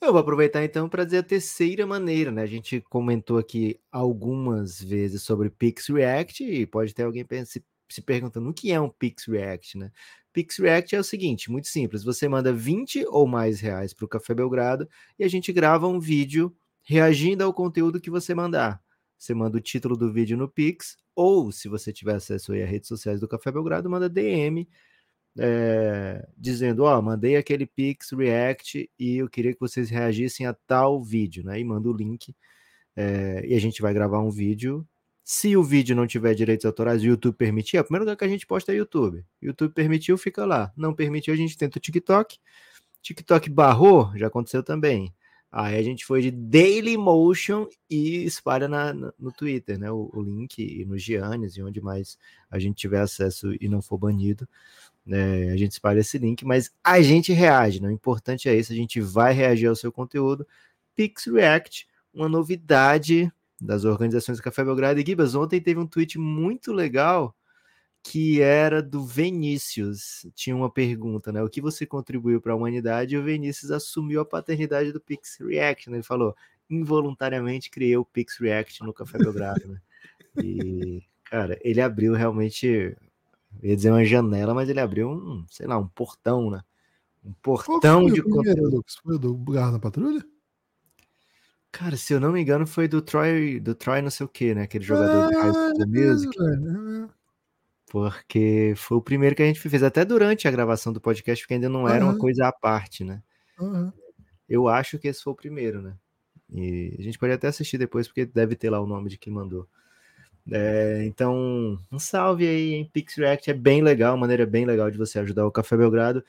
Eu 0.00 0.12
vou 0.12 0.20
aproveitar 0.20 0.64
então 0.64 0.88
para 0.88 1.04
dizer 1.04 1.18
a 1.18 1.22
terceira 1.22 1.84
maneira, 1.86 2.30
né? 2.30 2.42
A 2.42 2.46
gente 2.46 2.80
comentou 2.82 3.36
aqui 3.36 3.80
algumas 3.90 4.80
vezes 4.80 5.22
sobre 5.22 5.50
Pix 5.50 5.88
React 5.88 6.44
e 6.44 6.64
pode 6.66 6.94
ter 6.94 7.02
alguém 7.02 7.26
se 7.44 8.02
perguntando 8.02 8.48
o 8.48 8.54
que 8.54 8.70
é 8.70 8.80
um 8.80 8.88
Pix 8.88 9.24
React, 9.26 9.76
né? 9.76 9.90
Pix 10.32 10.58
React 10.58 10.94
é 10.94 11.00
o 11.00 11.04
seguinte, 11.04 11.50
muito 11.50 11.66
simples, 11.66 12.04
você 12.04 12.28
manda 12.28 12.52
20 12.52 13.04
ou 13.08 13.26
mais 13.26 13.60
reais 13.60 13.92
para 13.92 14.04
o 14.04 14.08
Café 14.08 14.34
Belgrado 14.34 14.88
e 15.18 15.24
a 15.24 15.28
gente 15.28 15.52
grava 15.52 15.88
um 15.88 15.98
vídeo 15.98 16.54
reagindo 16.84 17.42
ao 17.42 17.52
conteúdo 17.52 18.00
que 18.00 18.10
você 18.10 18.34
mandar. 18.34 18.80
Você 19.18 19.34
manda 19.34 19.56
o 19.56 19.60
título 19.60 19.96
do 19.96 20.12
vídeo 20.12 20.36
no 20.36 20.48
Pix 20.48 20.96
ou, 21.14 21.50
se 21.50 21.68
você 21.68 21.92
tiver 21.92 22.14
acesso 22.14 22.52
aí 22.52 22.62
às 22.62 22.70
redes 22.70 22.86
sociais 22.88 23.18
do 23.18 23.26
Café 23.26 23.50
Belgrado, 23.50 23.90
manda 23.90 24.08
DM 24.08 24.68
é, 25.38 26.26
dizendo, 26.36 26.84
ó, 26.84 27.00
mandei 27.00 27.36
aquele 27.36 27.66
Pix 27.66 28.10
React 28.12 28.90
e 28.98 29.16
eu 29.18 29.28
queria 29.28 29.54
que 29.54 29.60
vocês 29.60 29.88
reagissem 29.88 30.46
a 30.46 30.52
tal 30.52 31.02
vídeo, 31.02 31.44
né? 31.44 31.60
E 31.60 31.64
manda 31.64 31.88
o 31.88 31.92
link 31.92 32.34
é, 32.96 33.44
e 33.46 33.54
a 33.54 33.60
gente 33.60 33.80
vai 33.80 33.94
gravar 33.94 34.20
um 34.20 34.30
vídeo. 34.30 34.86
Se 35.22 35.56
o 35.56 35.62
vídeo 35.62 35.94
não 35.94 36.06
tiver 36.06 36.34
direitos 36.34 36.66
autorais, 36.66 37.02
o 37.02 37.06
YouTube 37.06 37.36
permitir, 37.36 37.76
a 37.76 37.84
primeira 37.84 38.04
lugar 38.04 38.16
que 38.16 38.24
a 38.24 38.28
gente 38.28 38.46
posta 38.46 38.72
é 38.72 38.76
YouTube. 38.76 39.24
YouTube 39.40 39.72
permitiu, 39.72 40.18
fica 40.18 40.44
lá. 40.44 40.72
Não 40.76 40.94
permitiu, 40.94 41.34
a 41.34 41.36
gente 41.36 41.56
tenta 41.56 41.78
o 41.78 41.80
TikTok. 41.80 42.38
TikTok 43.02 43.50
barrou, 43.50 44.10
já 44.16 44.26
aconteceu 44.26 44.62
também. 44.62 45.14
Aí 45.50 45.78
a 45.78 45.82
gente 45.82 46.04
foi 46.04 46.20
de 46.20 46.30
Dailymotion 46.30 47.66
e 47.88 48.24
espalha 48.24 48.68
na, 48.68 48.92
no 48.92 49.32
Twitter, 49.32 49.78
né? 49.78 49.90
O, 49.90 50.10
o 50.12 50.22
link 50.22 50.58
e 50.58 50.84
no 50.84 50.98
Giannis 50.98 51.56
e 51.56 51.62
onde 51.62 51.80
mais 51.80 52.18
a 52.50 52.58
gente 52.58 52.76
tiver 52.76 53.00
acesso 53.00 53.54
e 53.60 53.68
não 53.68 53.80
for 53.80 53.96
banido. 53.96 54.46
É, 55.10 55.50
a 55.52 55.56
gente 55.56 55.72
espalha 55.72 56.00
esse 56.00 56.18
link, 56.18 56.44
mas 56.44 56.70
a 56.84 57.00
gente 57.00 57.32
reage, 57.32 57.80
né? 57.80 57.88
O 57.88 57.92
importante 57.92 58.48
é 58.48 58.54
isso, 58.54 58.72
a 58.72 58.76
gente 58.76 59.00
vai 59.00 59.32
reagir 59.32 59.66
ao 59.66 59.76
seu 59.76 59.90
conteúdo. 59.90 60.46
Pix 60.94 61.26
React, 61.26 61.86
uma 62.12 62.28
novidade 62.28 63.32
das 63.60 63.84
organizações 63.84 64.38
do 64.38 64.44
Café 64.44 64.64
Belgrado. 64.64 65.00
E 65.00 65.06
Gibas, 65.06 65.34
ontem 65.34 65.60
teve 65.60 65.80
um 65.80 65.86
tweet 65.86 66.18
muito 66.18 66.72
legal 66.72 67.34
que 68.02 68.40
era 68.40 68.82
do 68.82 69.04
Vinícius. 69.04 70.26
Tinha 70.34 70.56
uma 70.56 70.70
pergunta, 70.70 71.32
né? 71.32 71.42
O 71.42 71.48
que 71.48 71.60
você 71.60 71.84
contribuiu 71.84 72.40
para 72.40 72.52
a 72.52 72.56
humanidade? 72.56 73.14
E 73.14 73.18
o 73.18 73.22
Vinícius 73.22 73.70
assumiu 73.70 74.20
a 74.20 74.24
paternidade 74.24 74.92
do 74.92 75.00
Pix 75.00 75.38
React, 75.40 75.90
né? 75.90 75.96
Ele 75.98 76.02
falou: 76.02 76.34
involuntariamente 76.70 77.70
criei 77.70 77.96
o 77.96 78.04
Pix 78.04 78.38
React 78.38 78.82
no 78.82 78.92
Café 78.92 79.18
Belgrado, 79.18 79.66
né? 79.68 79.80
E, 80.42 81.02
cara, 81.24 81.58
ele 81.62 81.80
abriu 81.80 82.14
realmente, 82.14 82.96
eu 83.62 83.70
ia 83.70 83.76
dizer 83.76 83.90
uma 83.90 84.04
janela, 84.04 84.54
mas 84.54 84.68
ele 84.68 84.80
abriu 84.80 85.10
um, 85.10 85.44
sei 85.50 85.66
lá, 85.66 85.78
um 85.78 85.88
portão, 85.88 86.50
né? 86.50 86.60
Um 87.24 87.32
portão 87.42 88.06
de 88.06 88.22
conteúdo. 88.22 88.76
Lucas? 88.76 88.96
Foi 88.96 89.14
o 89.14 89.18
do 89.18 89.36
Garra 89.36 89.72
na 89.72 89.78
Patrulha? 89.78 90.24
Cara, 91.70 91.96
se 91.96 92.12
eu 92.12 92.20
não 92.20 92.32
me 92.32 92.40
engano, 92.40 92.66
foi 92.66 92.88
do 92.88 93.02
Troy, 93.02 93.60
do 93.60 93.74
Troy 93.74 94.00
não 94.00 94.10
sei 94.10 94.24
o 94.24 94.28
que, 94.28 94.54
né? 94.54 94.62
Aquele 94.62 94.84
jogador 94.84 95.34
ah, 95.34 95.42
High 95.42 95.52
School 95.52 95.88
Music. 95.88 96.38
É, 96.40 97.08
porque 97.90 98.74
foi 98.76 98.98
o 98.98 99.02
primeiro 99.02 99.34
que 99.34 99.42
a 99.42 99.46
gente 99.46 99.60
fez, 99.60 99.82
até 99.82 100.04
durante 100.04 100.46
a 100.46 100.50
gravação 100.50 100.92
do 100.92 101.00
podcast, 101.00 101.44
porque 101.44 101.54
ainda 101.54 101.68
não 101.68 101.88
era 101.88 102.04
uhum. 102.04 102.12
uma 102.12 102.18
coisa 102.18 102.46
à 102.46 102.52
parte, 102.52 103.04
né? 103.04 103.22
Uhum. 103.58 103.92
Eu 104.48 104.68
acho 104.68 104.98
que 104.98 105.08
esse 105.08 105.22
foi 105.22 105.32
o 105.32 105.36
primeiro, 105.36 105.82
né? 105.82 105.94
E 106.50 106.96
a 106.98 107.02
gente 107.02 107.18
pode 107.18 107.32
até 107.32 107.48
assistir 107.48 107.76
depois, 107.76 108.06
porque 108.06 108.24
deve 108.24 108.56
ter 108.56 108.70
lá 108.70 108.80
o 108.80 108.86
nome 108.86 109.10
de 109.10 109.18
quem 109.18 109.32
mandou. 109.32 109.68
É, 110.50 111.04
então, 111.04 111.78
um 111.92 111.98
salve 111.98 112.46
aí 112.46 112.74
em 112.74 112.84
Pix 112.84 113.16
React, 113.16 113.50
é 113.50 113.54
bem 113.54 113.82
legal, 113.82 114.16
maneira 114.16 114.46
bem 114.46 114.64
legal 114.64 114.90
de 114.90 114.96
você 114.96 115.18
ajudar 115.18 115.46
o 115.46 115.52
Café 115.52 115.76
Belgrado. 115.76 116.24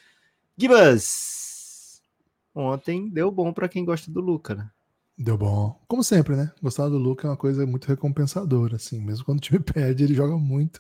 Gibas! 0.58 2.02
Ontem 2.54 3.10
deu 3.10 3.32
bom 3.32 3.54
para 3.54 3.70
quem 3.70 3.86
gosta 3.86 4.12
do 4.12 4.20
Luca, 4.20 4.56
né? 4.56 4.70
Deu 5.18 5.38
bom. 5.38 5.80
Como 5.88 6.04
sempre, 6.04 6.36
né? 6.36 6.52
Gostar 6.62 6.88
do 6.90 6.98
Luca 6.98 7.28
é 7.28 7.30
uma 7.30 7.38
coisa 7.38 7.66
muito 7.66 7.88
recompensadora, 7.88 8.78
assim. 8.78 9.02
Mesmo 9.02 9.26
quando 9.26 9.40
o 9.40 9.42
time 9.42 9.60
perde, 9.64 10.04
ele 10.04 10.14
joga 10.14 10.38
muito. 10.38 10.80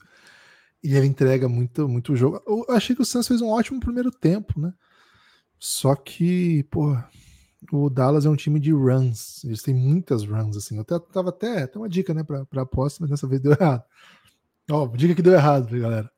E 0.84 0.96
ele 0.96 1.08
entrega 1.08 1.50
muito, 1.50 1.88
muito 1.90 2.16
jogo. 2.16 2.42
Eu 2.48 2.66
achei 2.70 2.96
que 2.96 3.02
o 3.02 3.06
Santos 3.06 3.28
fez 3.28 3.42
um 3.42 3.50
ótimo 3.50 3.80
primeiro 3.80 4.12
tempo, 4.12 4.60
né? 4.60 4.74
Só 5.60 5.94
que, 5.94 6.64
pô, 6.64 6.98
o 7.72 7.90
Dallas 7.90 8.26
é 8.26 8.30
um 8.30 8.36
time 8.36 8.60
de 8.60 8.72
runs. 8.72 9.44
Eles 9.44 9.62
têm 9.62 9.74
muitas 9.74 10.24
runs, 10.24 10.58
assim. 10.58 10.76
Eu 10.76 10.82
até, 10.82 11.00
tava 11.00 11.30
até, 11.30 11.64
até 11.64 11.78
uma 11.78 11.90
dica, 11.90 12.14
né, 12.14 12.24
pra, 12.24 12.46
pra 12.46 12.62
aposta, 12.62 13.00
mas 13.02 13.10
dessa 13.10 13.28
vez 13.28 13.42
deu 13.42 13.52
errado. 13.60 13.84
Ó, 14.72 14.88
dica 14.88 15.16
que 15.16 15.22
deu 15.22 15.34
errado, 15.34 15.70
galera. 15.80 16.10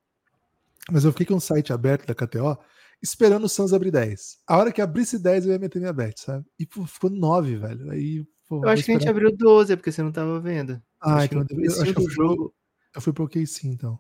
Mas 0.92 1.06
eu 1.06 1.12
fiquei 1.12 1.26
com 1.26 1.36
o 1.36 1.42
site 1.42 1.72
aberto 1.72 2.06
da 2.06 2.16
KTO 2.16 2.58
esperando 3.02 3.46
o 3.46 3.50
Santos 3.50 3.74
abrir 3.74 3.92
10. 3.92 4.40
A 4.48 4.58
hora 4.58 4.72
que 4.72 4.82
abrisse 4.82 5.18
10, 5.18 5.46
eu 5.46 5.54
ia 5.54 5.60
meter 5.60 5.80
minha 5.80 5.94
bet, 5.94 6.22
sabe? 6.22 6.46
E 6.60 6.66
pô, 6.66 6.86
ficou 6.86 7.10
9, 7.10 7.56
velho. 7.56 7.92
Aí, 7.92 8.26
pô, 8.48 8.64
eu 8.64 8.70
acho 8.70 8.84
que 8.84 8.92
a 8.92 8.94
gente 8.94 9.10
abriu 9.10 9.36
12, 9.36 9.74
é 9.74 9.76
porque 9.76 9.92
você 9.92 10.04
não 10.04 10.12
tava 10.12 10.40
vendo. 10.40 10.82
Ah, 11.00 11.16
acho 11.16 11.26
então, 11.26 11.46
que 11.46 11.54
eu, 11.56 11.72
acho 11.72 11.94
que 11.94 12.00
eu, 12.00 12.04
fui, 12.04 12.14
jogo... 12.14 12.54
eu 12.96 13.02
fui 13.02 13.14
pro 13.14 13.26
OKC, 13.26 13.68
então. 13.68 14.00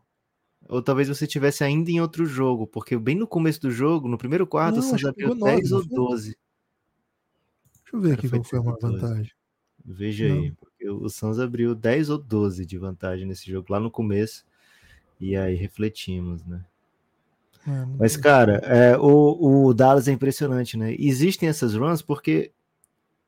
Ou 0.69 0.81
talvez 0.81 1.07
você 1.07 1.25
tivesse 1.25 1.63
ainda 1.63 1.89
em 1.89 1.99
outro 1.99 2.25
jogo, 2.25 2.67
porque 2.67 2.97
bem 2.97 3.15
no 3.15 3.25
começo 3.25 3.59
do 3.59 3.71
jogo, 3.71 4.07
no 4.07 4.17
primeiro 4.17 4.45
quarto, 4.45 4.75
não, 4.75 4.79
o 4.79 4.83
Santos 4.83 5.05
abriu 5.05 5.33
10 5.33 5.71
ou 5.71 5.85
12. 5.85 6.37
Deixa 7.91 7.95
eu 7.95 8.01
ver 8.01 8.13
aqui 8.13 8.29
qual 8.29 8.43
foi 8.43 8.59
a 8.59 8.61
vantagem. 8.61 9.31
Veja 9.83 10.27
não. 10.29 10.41
aí, 10.41 10.51
porque 10.51 10.89
o 10.89 11.09
Santos 11.09 11.39
abriu 11.39 11.73
10 11.73 12.09
ou 12.09 12.17
12 12.17 12.65
de 12.65 12.77
vantagem 12.77 13.25
nesse 13.25 13.49
jogo 13.49 13.67
lá 13.69 13.79
no 13.79 13.91
começo. 13.91 14.45
E 15.19 15.35
aí 15.35 15.55
refletimos, 15.55 16.43
né? 16.45 16.63
É, 17.67 17.85
Mas, 17.97 18.17
cara, 18.17 18.55
é, 18.63 18.97
o, 18.97 19.67
o 19.67 19.73
Dallas 19.73 20.07
é 20.07 20.11
impressionante, 20.11 20.77
né? 20.77 20.95
Existem 20.97 21.47
essas 21.47 21.75
runs 21.75 22.01
porque 22.01 22.51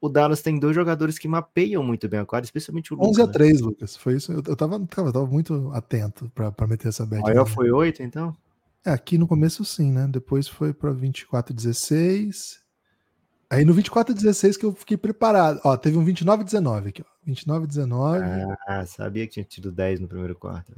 o 0.01 0.09
Dallas 0.09 0.41
tem 0.41 0.59
dois 0.59 0.75
jogadores 0.75 1.19
que 1.19 1.27
mapeiam 1.27 1.83
muito 1.83 2.09
bem 2.09 2.19
a 2.19 2.25
quadra, 2.25 2.45
especialmente 2.45 2.93
o 2.93 2.97
Lucas. 2.97 3.11
11 3.11 3.21
a 3.21 3.27
3, 3.27 3.61
né? 3.61 3.67
Lucas. 3.67 3.95
Foi 3.95 4.15
isso. 4.15 4.31
Eu, 4.31 4.43
eu, 4.45 4.55
tava, 4.55 4.79
tava, 4.87 5.13
tava 5.13 5.27
muito 5.27 5.71
atento 5.71 6.31
para 6.33 6.67
meter 6.67 6.87
essa 6.87 7.05
bet. 7.05 7.21
Maior 7.21 7.45
foi 7.45 7.71
8, 7.71 8.01
então? 8.01 8.35
É, 8.83 8.91
aqui 8.91 9.17
no 9.17 9.27
começo 9.27 9.63
sim, 9.63 9.91
né? 9.91 10.07
Depois 10.09 10.47
foi 10.47 10.73
para 10.73 10.91
24 10.91 11.53
a 11.53 11.55
16. 11.55 12.62
Aí 13.53 13.63
no 13.63 13.73
24 13.73 14.13
a 14.13 14.15
16 14.15 14.57
que 14.57 14.65
eu 14.65 14.73
fiquei 14.73 14.97
preparado. 14.97 15.61
Ó, 15.63 15.77
teve 15.77 15.95
um 15.95 16.03
29 16.03 16.41
a 16.41 16.45
19 16.45 16.89
aqui, 16.89 17.03
ó. 17.03 17.05
29 17.23 17.65
a 17.65 17.67
19. 17.67 18.25
Ah, 18.67 18.85
sabia 18.87 19.27
que 19.27 19.33
tinha 19.33 19.43
tido 19.43 19.71
10 19.71 19.99
no 19.99 20.07
primeiro 20.07 20.35
quarto. 20.35 20.73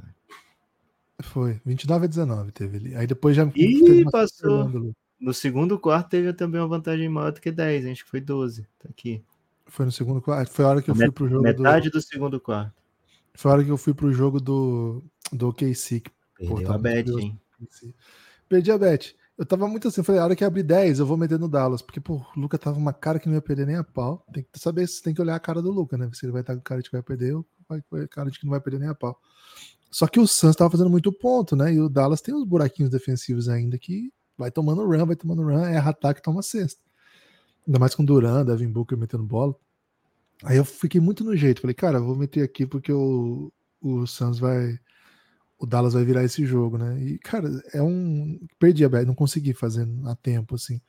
Foi, 1.22 1.58
29 1.64 2.04
a 2.04 2.08
19 2.08 2.52
teve 2.52 2.76
ali. 2.76 2.94
Aí 2.94 3.06
depois 3.06 3.34
já. 3.34 3.50
Ih, 3.54 4.04
passou. 4.10 4.94
No 5.18 5.32
segundo 5.32 5.78
quarto 5.78 6.10
teve 6.10 6.34
também 6.34 6.60
uma 6.60 6.68
vantagem 6.68 7.08
maior 7.08 7.32
do 7.32 7.40
que 7.40 7.50
10, 7.50 7.86
acho 7.86 8.04
que 8.04 8.10
foi 8.10 8.20
12. 8.20 8.68
Tá 8.78 8.90
aqui. 8.90 9.24
Foi 9.66 9.86
no 9.86 9.92
segundo 9.92 10.20
quarto. 10.20 10.52
Foi 10.52 10.64
a 10.66 10.68
hora 10.68 10.82
que 10.82 10.90
eu 10.90 10.94
fui 10.94 11.10
pro 11.10 11.28
jogo. 11.28 11.42
Metade 11.42 11.88
do... 11.88 11.92
do 11.94 12.02
segundo 12.02 12.38
quarto. 12.38 12.74
Foi 13.34 13.50
a 13.50 13.54
hora 13.54 13.64
que 13.64 13.70
eu 13.70 13.78
fui 13.78 13.94
pro 13.94 14.12
jogo 14.12 14.38
do, 14.38 15.02
do 15.32 15.48
OKC. 15.48 16.02
Perdeu 16.36 16.72
a 16.72 16.76
bet, 16.76 17.10
hein? 17.10 17.40
Perdi 18.46 18.70
a 18.70 18.76
bet. 18.78 19.16
Eu 19.38 19.44
tava 19.44 19.68
muito 19.68 19.88
assim, 19.88 20.02
falei, 20.02 20.20
a 20.20 20.24
hora 20.24 20.36
que 20.36 20.44
abrir 20.44 20.62
10, 20.62 20.98
eu 20.98 21.06
vou 21.06 21.16
meter 21.16 21.38
no 21.38 21.48
Dallas. 21.48 21.82
Porque, 21.82 22.00
pô, 22.00 22.14
o 22.36 22.40
Luca 22.40 22.56
tava 22.56 22.78
uma 22.78 22.92
cara 22.92 23.18
que 23.18 23.28
não 23.28 23.34
ia 23.34 23.42
perder 23.42 23.66
nem 23.66 23.76
a 23.76 23.84
pau. 23.84 24.24
Tem 24.32 24.42
que 24.42 24.58
saber 24.58 24.86
se 24.88 25.02
tem 25.02 25.12
que 25.12 25.20
olhar 25.20 25.36
a 25.36 25.40
cara 25.40 25.60
do 25.60 25.70
Luca, 25.70 25.98
né? 25.98 26.08
Se 26.14 26.24
ele 26.24 26.32
vai 26.32 26.40
estar 26.40 26.54
com 26.54 26.62
cara 26.62 26.80
de 26.80 26.88
que 26.88 26.96
vai 26.96 27.02
perder 27.02 27.34
ou 27.34 27.46
vai 27.68 27.82
com 27.82 28.08
cara 28.08 28.30
de 28.30 28.38
que 28.38 28.46
não 28.46 28.52
vai 28.52 28.60
perder 28.60 28.80
nem 28.80 28.88
a 28.88 28.94
pau. 28.94 29.18
Só 29.90 30.06
que 30.06 30.18
o 30.18 30.26
Suns 30.26 30.50
estava 30.50 30.70
fazendo 30.70 30.90
muito 30.90 31.12
ponto, 31.12 31.54
né? 31.54 31.74
E 31.74 31.80
o 31.80 31.88
Dallas 31.88 32.20
tem 32.20 32.34
uns 32.34 32.44
buraquinhos 32.44 32.90
defensivos 32.90 33.48
ainda 33.48 33.78
que 33.78 34.12
vai 34.36 34.50
tomando 34.50 34.86
run, 34.86 35.06
vai 35.06 35.16
tomando 35.16 35.42
run, 35.42 35.64
é 35.64 35.78
ataque 35.78 36.22
toma 36.22 36.42
sexta. 36.42 36.82
Ainda 37.66 37.78
mais 37.78 37.94
com 37.94 38.04
Duran, 38.04 38.44
Devin 38.44 38.70
Booker 38.70 38.96
metendo 38.96 39.24
bola. 39.24 39.54
Aí 40.44 40.56
eu 40.56 40.64
fiquei 40.64 41.00
muito 41.00 41.24
no 41.24 41.36
jeito. 41.36 41.60
Falei, 41.60 41.74
cara, 41.74 42.00
vou 42.00 42.14
meter 42.14 42.42
aqui 42.42 42.66
porque 42.66 42.92
o, 42.92 43.52
o 43.80 44.06
Suns 44.06 44.38
vai. 44.38 44.78
O 45.58 45.66
Dallas 45.66 45.94
vai 45.94 46.04
virar 46.04 46.24
esse 46.24 46.44
jogo, 46.44 46.76
né? 46.76 47.00
E, 47.02 47.18
cara, 47.18 47.48
é 47.72 47.82
um. 47.82 48.38
Perdi 48.58 48.84
a 48.84 48.88
não 49.04 49.14
consegui 49.14 49.54
fazer 49.54 49.88
a 50.04 50.14
tempo, 50.14 50.54
assim. 50.54 50.80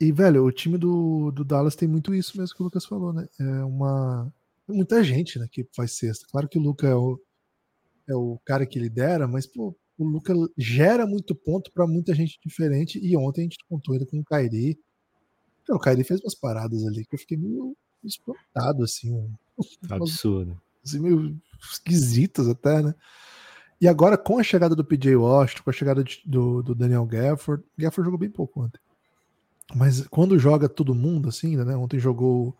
E, 0.00 0.12
velho, 0.12 0.44
o 0.44 0.52
time 0.52 0.78
do, 0.78 1.30
do 1.30 1.44
Dallas 1.44 1.76
tem 1.76 1.88
muito 1.88 2.14
isso 2.14 2.38
mesmo 2.38 2.54
que 2.56 2.62
o 2.62 2.64
Lucas 2.64 2.84
falou, 2.84 3.12
né? 3.12 3.28
É 3.38 3.64
uma. 3.64 4.32
Muita 4.66 5.02
gente 5.02 5.38
né, 5.38 5.48
que 5.50 5.66
faz 5.74 5.92
sexta. 5.92 6.26
Claro 6.30 6.48
que 6.48 6.58
o 6.58 6.62
Lucas 6.62 6.90
é 6.90 6.94
o, 6.94 7.20
é 8.08 8.14
o 8.14 8.38
cara 8.44 8.66
que 8.66 8.78
lidera, 8.78 9.26
mas 9.26 9.46
pô, 9.46 9.74
o 9.96 10.04
Luca 10.04 10.32
gera 10.56 11.06
muito 11.06 11.34
ponto 11.34 11.72
para 11.72 11.86
muita 11.86 12.14
gente 12.14 12.38
diferente. 12.44 12.98
E 13.02 13.16
ontem 13.16 13.42
a 13.42 13.44
gente 13.44 13.58
contou 13.68 13.94
ainda 13.94 14.06
com 14.06 14.18
o 14.18 14.24
Kairi. 14.24 14.78
O 15.68 15.78
Kairi 15.78 16.04
fez 16.04 16.20
umas 16.20 16.34
paradas 16.34 16.84
ali 16.84 17.04
que 17.04 17.14
eu 17.14 17.18
fiquei 17.18 17.36
meio 17.36 17.76
espantado, 18.04 18.84
assim. 18.84 19.30
Absurdo. 19.88 20.60
Assim, 20.84 21.00
meio 21.00 21.36
esquisitas 21.60 22.48
até, 22.48 22.82
né? 22.82 22.94
E 23.80 23.86
agora, 23.86 24.18
com 24.18 24.38
a 24.38 24.42
chegada 24.42 24.74
do 24.74 24.84
PJ 24.84 25.14
Washington, 25.14 25.62
com 25.62 25.70
a 25.70 25.72
chegada 25.72 26.02
de, 26.02 26.20
do, 26.24 26.62
do, 26.62 26.74
Daniel 26.74 27.06
Gafford, 27.06 27.62
Gafford 27.76 28.06
jogou 28.06 28.18
bem 28.18 28.30
pouco 28.30 28.64
ontem. 28.64 28.80
Mas 29.74 30.06
quando 30.08 30.38
joga 30.38 30.68
todo 30.68 30.94
mundo, 30.94 31.28
assim, 31.28 31.56
né? 31.56 31.76
Ontem 31.76 31.98
jogou 31.98 32.56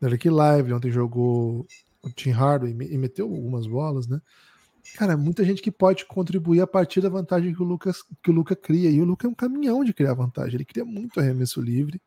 Derek 0.00 0.28
Live, 0.28 0.72
ontem 0.72 0.90
jogou 0.90 1.66
o 2.02 2.10
Tim 2.10 2.30
Hardaway 2.30 2.72
e 2.72 2.98
meteu 2.98 3.26
algumas 3.26 3.66
bolas, 3.66 4.06
né? 4.06 4.20
Cara, 4.96 5.16
muita 5.16 5.44
gente 5.44 5.62
que 5.62 5.70
pode 5.70 6.04
contribuir 6.06 6.60
a 6.60 6.66
partir 6.66 7.00
da 7.00 7.08
vantagem 7.08 7.54
que 7.54 7.62
o 7.62 7.64
Lucas 7.64 8.02
que 8.22 8.30
o 8.30 8.32
Luca 8.32 8.54
cria. 8.54 8.90
E 8.90 9.00
o 9.00 9.04
Luca 9.04 9.26
é 9.26 9.30
um 9.30 9.34
caminhão 9.34 9.84
de 9.84 9.92
criar 9.92 10.14
vantagem. 10.14 10.54
Ele 10.54 10.64
cria 10.64 10.84
muito 10.84 11.20
arremesso 11.20 11.60
livre. 11.60 12.00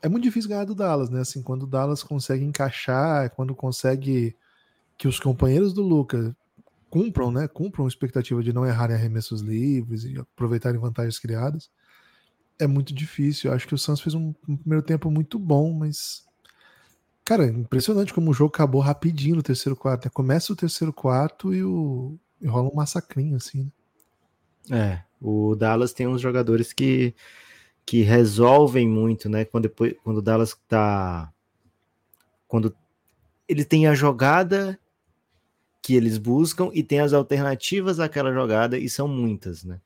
É 0.00 0.08
muito 0.08 0.24
difícil 0.24 0.50
ganhar 0.50 0.64
do 0.64 0.74
Dallas, 0.74 1.10
né? 1.10 1.20
Assim, 1.20 1.42
quando 1.42 1.62
o 1.64 1.66
Dallas 1.66 2.02
consegue 2.02 2.44
encaixar, 2.44 3.30
quando 3.34 3.54
consegue 3.54 4.36
que 4.98 5.06
os 5.08 5.20
companheiros 5.20 5.72
do 5.72 5.82
Luca 5.82 6.36
cumpram, 6.92 7.32
né? 7.32 7.48
Cumpram 7.48 7.86
a 7.86 7.88
expectativa 7.88 8.42
de 8.42 8.52
não 8.52 8.66
errarem 8.66 8.94
arremessos 8.94 9.40
livres 9.40 10.04
e 10.04 10.18
aproveitarem 10.18 10.78
vantagens 10.78 11.18
criadas. 11.18 11.70
É 12.58 12.66
muito 12.66 12.92
difícil. 12.92 13.50
Eu 13.50 13.56
acho 13.56 13.66
que 13.66 13.74
o 13.74 13.78
Santos 13.78 14.02
fez 14.02 14.14
um, 14.14 14.34
um 14.46 14.56
primeiro 14.58 14.84
tempo 14.84 15.10
muito 15.10 15.38
bom, 15.38 15.72
mas 15.72 16.22
Cara, 17.24 17.46
impressionante 17.46 18.12
como 18.12 18.30
o 18.30 18.34
jogo 18.34 18.52
acabou 18.52 18.80
rapidinho 18.80 19.36
no 19.36 19.42
terceiro 19.42 19.76
quarto. 19.76 20.04
Né? 20.04 20.10
Começa 20.12 20.52
o 20.52 20.56
terceiro 20.56 20.92
quarto 20.92 21.54
e, 21.54 21.62
o... 21.62 22.18
e 22.40 22.46
rola 22.46 22.68
um 22.68 22.74
massacrinho, 22.74 23.36
assim. 23.36 23.70
Né? 24.68 24.78
É, 24.78 25.02
o 25.20 25.54
Dallas 25.54 25.92
tem 25.92 26.06
uns 26.06 26.20
jogadores 26.20 26.72
que, 26.72 27.14
que 27.86 28.02
resolvem 28.02 28.86
muito, 28.86 29.28
né? 29.30 29.44
Quando, 29.44 29.62
depois, 29.62 29.94
quando 30.02 30.18
o 30.18 30.22
Dallas 30.22 30.54
tá. 30.68 31.32
Quando 32.48 32.76
ele 33.48 33.64
tem 33.64 33.86
a 33.86 33.94
jogada 33.94 34.78
que 35.82 35.94
eles 35.94 36.16
buscam 36.16 36.70
e 36.72 36.82
tem 36.82 37.00
as 37.00 37.12
alternativas 37.12 37.98
àquela 37.98 38.32
jogada, 38.32 38.78
e 38.78 38.88
são 38.88 39.08
muitas, 39.08 39.64
né? 39.64 39.80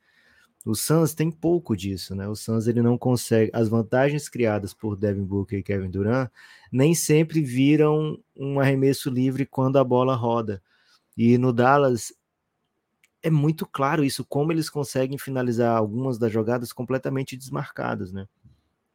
O 0.64 0.74
Suns 0.74 1.14
tem 1.14 1.30
pouco 1.30 1.76
disso, 1.76 2.14
né? 2.14 2.28
O 2.28 2.34
Suns 2.34 2.66
ele 2.66 2.82
não 2.82 2.98
consegue 2.98 3.50
as 3.54 3.68
vantagens 3.68 4.28
criadas 4.28 4.74
por 4.74 4.96
Devin 4.96 5.24
Booker 5.24 5.58
e 5.58 5.62
Kevin 5.62 5.90
Durant 5.90 6.28
nem 6.72 6.92
sempre 6.94 7.40
viram 7.40 8.18
um 8.36 8.58
arremesso 8.58 9.08
livre 9.08 9.46
quando 9.46 9.78
a 9.78 9.84
bola 9.84 10.14
roda. 10.16 10.60
E 11.16 11.38
no 11.38 11.52
Dallas 11.52 12.12
é 13.22 13.30
muito 13.30 13.64
claro 13.64 14.04
isso, 14.04 14.24
como 14.24 14.52
eles 14.52 14.68
conseguem 14.68 15.16
finalizar 15.16 15.76
algumas 15.76 16.18
das 16.18 16.32
jogadas 16.32 16.72
completamente 16.72 17.36
desmarcadas, 17.36 18.12
né? 18.12 18.26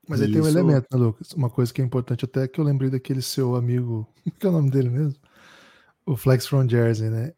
Mas 0.08 0.22
aí 0.22 0.32
tem 0.32 0.42
um 0.42 0.48
Isso- 0.48 0.58
elemento, 0.58 0.88
né, 0.92 0.98
Lucas? 1.00 1.32
Uma 1.32 1.50
coisa 1.50 1.74
que 1.74 1.82
é 1.82 1.86
importante, 1.86 2.26
até 2.26 2.48
que 2.48 2.60
eu 2.60 2.66
lembrei 2.66 2.90
daquele 2.90 3.22
seu 3.22 3.56
amigo, 3.56 4.06
que 4.40 4.46
é 4.46 4.50
o 4.50 4.52
nome 4.52 4.70
dele 4.70 4.90
mesmo? 4.90 5.16
O 6.12 6.18
Flex 6.18 6.46
from 6.46 6.68
Jersey, 6.68 7.10
né? 7.10 7.32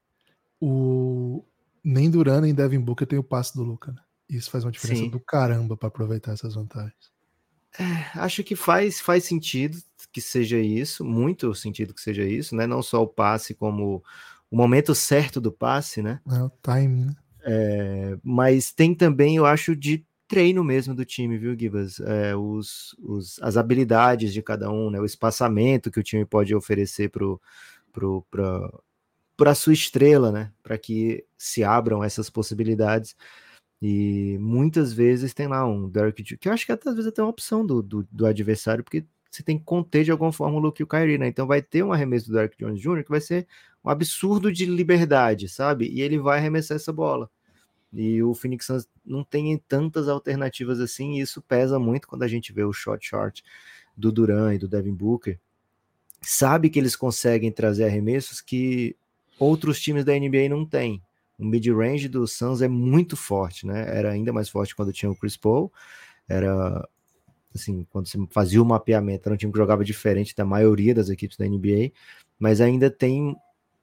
O... 0.60 1.46
Nem 1.84 2.10
Duran 2.10 2.42
nem 2.42 2.56
Devin 2.56 2.80
Booker 2.80 3.06
tem 3.06 3.20
o 3.20 3.24
passe 3.24 3.54
do 3.54 3.62
Luca, 3.62 3.92
né? 3.92 4.02
Isso 4.28 4.50
faz 4.50 4.64
uma 4.66 4.72
diferença 4.72 5.04
Sim. 5.04 5.10
do 5.12 5.20
caramba 5.20 5.78
para 5.78 5.90
aproveitar 5.90 6.32
essas 6.32 6.56
vantagens. 6.56 7.14
Acho 8.16 8.44
que 8.44 8.56
faz, 8.56 9.00
faz 9.00 9.26
sentido 9.26 9.78
que 10.12 10.20
seja 10.20 10.58
isso, 10.58 11.06
muito 11.06 11.54
sentido 11.54 11.94
que 11.94 12.02
seja 12.02 12.24
isso, 12.24 12.56
né? 12.56 12.66
Não 12.66 12.82
só 12.82 13.04
o 13.04 13.08
passe, 13.08 13.54
como 13.54 14.04
o 14.50 14.58
momento 14.58 14.96
certo 14.96 15.40
do 15.40 15.52
passe, 15.52 16.02
né? 16.02 16.20
É 16.28 16.42
o 16.42 16.50
timing, 16.50 17.06
né? 17.06 17.16
É, 17.44 18.18
mas 18.24 18.72
tem 18.72 18.96
também, 18.96 19.36
eu 19.36 19.46
acho, 19.46 19.76
de 19.76 20.04
treino 20.28 20.64
mesmo 20.64 20.96
do 20.96 21.06
time, 21.06 21.38
viu, 21.38 21.56
Gibas? 21.56 22.00
É, 22.00 22.36
os, 22.36 22.96
os, 22.98 23.40
as 23.44 23.56
habilidades 23.56 24.34
de 24.34 24.42
cada 24.42 24.72
um, 24.72 24.90
né? 24.90 25.00
O 25.00 25.06
espaçamento 25.06 25.92
que 25.92 26.00
o 26.00 26.04
time 26.04 26.26
pode 26.26 26.56
oferecer 26.56 27.10
pro, 27.10 27.40
para 27.94 29.52
a 29.52 29.56
sua 29.56 29.74
estrela, 29.74 30.32
né? 30.32 30.52
Para 30.62 30.78
que 30.78 31.26
se 31.38 31.64
abram 31.64 32.04
essas 32.04 32.30
possibilidades. 32.30 33.16
E 33.82 34.38
muitas 34.40 34.94
vezes 34.94 35.34
tem 35.34 35.48
lá 35.48 35.66
um 35.66 35.90
Derek 35.90 36.38
que 36.38 36.48
eu 36.48 36.54
acho 36.54 36.66
que 36.66 36.72
até, 36.72 36.90
às 36.90 36.96
vezes 36.96 37.10
até 37.10 37.22
uma 37.22 37.30
opção 37.30 37.66
do, 37.66 37.82
do, 37.82 38.08
do 38.12 38.26
adversário, 38.26 38.84
porque 38.84 39.06
você 39.30 39.44
tem 39.44 39.58
que 39.58 39.66
conter 39.66 40.04
de 40.04 40.12
alguma 40.12 40.32
forma 40.32 40.58
o 40.58 40.60
Luke 40.60 40.82
e 40.82 40.86
o 40.86 40.88
Kyrie, 40.88 41.18
né? 41.18 41.28
Então 41.28 41.48
vai 41.48 41.62
ter 41.62 41.84
um 41.84 41.92
arremesso 41.92 42.28
do 42.28 42.34
Derek 42.34 42.58
Jones 42.58 42.80
Jr. 42.80 43.04
que 43.04 43.10
vai 43.10 43.20
ser 43.20 43.48
um 43.84 43.90
absurdo 43.90 44.52
de 44.52 44.66
liberdade, 44.66 45.50
sabe? 45.50 45.90
E 45.90 46.02
ele 46.02 46.18
vai 46.20 46.40
arremessar 46.40 46.76
essa 46.76 46.94
bola. 46.94 47.30
E 47.92 48.24
o 48.24 48.34
Phoenix 48.34 48.66
Suns 48.66 48.88
não 49.06 49.24
tem 49.24 49.58
tantas 49.68 50.08
alternativas 50.08 50.80
assim, 50.80 51.18
e 51.18 51.22
isso 51.22 51.42
pesa 51.42 51.78
muito 51.78 52.08
quando 52.08 52.24
a 52.24 52.28
gente 52.28 52.54
vê 52.54 52.64
o 52.64 52.74
shot 52.74 53.06
short 53.06 53.44
do 53.96 54.12
Duran 54.12 54.54
e 54.56 54.58
do 54.58 54.68
Devin 54.68 54.94
Booker. 54.94 55.40
Sabe 56.24 56.70
que 56.70 56.80
eles 56.80 56.96
conseguem 56.96 57.52
trazer 57.52 57.86
arremessos 57.86 58.42
que 58.42 58.96
outros 59.38 59.80
times 59.80 60.06
da 60.06 60.14
NBA 60.14 60.50
não 60.50 60.66
têm. 60.66 61.02
O 61.38 61.46
mid-range 61.46 62.08
do 62.08 62.26
Suns 62.28 62.62
é 62.62 62.68
muito 62.68 63.18
forte, 63.18 63.66
né? 63.66 63.86
Era 63.96 64.12
ainda 64.12 64.32
mais 64.32 64.50
forte 64.50 64.76
quando 64.76 64.94
tinha 64.94 65.12
o 65.12 65.16
Chris 65.16 65.36
Paul. 65.36 65.72
Era 66.28 66.88
assim, 67.54 67.86
quando 67.92 68.08
você 68.08 68.18
fazia 68.32 68.62
o 68.62 68.66
mapeamento, 68.66 69.28
era 69.28 69.36
um 69.36 69.38
time 69.38 69.52
que 69.52 69.58
jogava 69.58 69.84
diferente 69.84 70.36
da 70.36 70.46
maioria 70.46 70.94
das 70.94 71.10
equipes 71.10 71.38
da 71.38 71.46
NBA, 71.46 71.92
mas 72.40 72.60
ainda 72.62 72.90
tem 72.90 73.36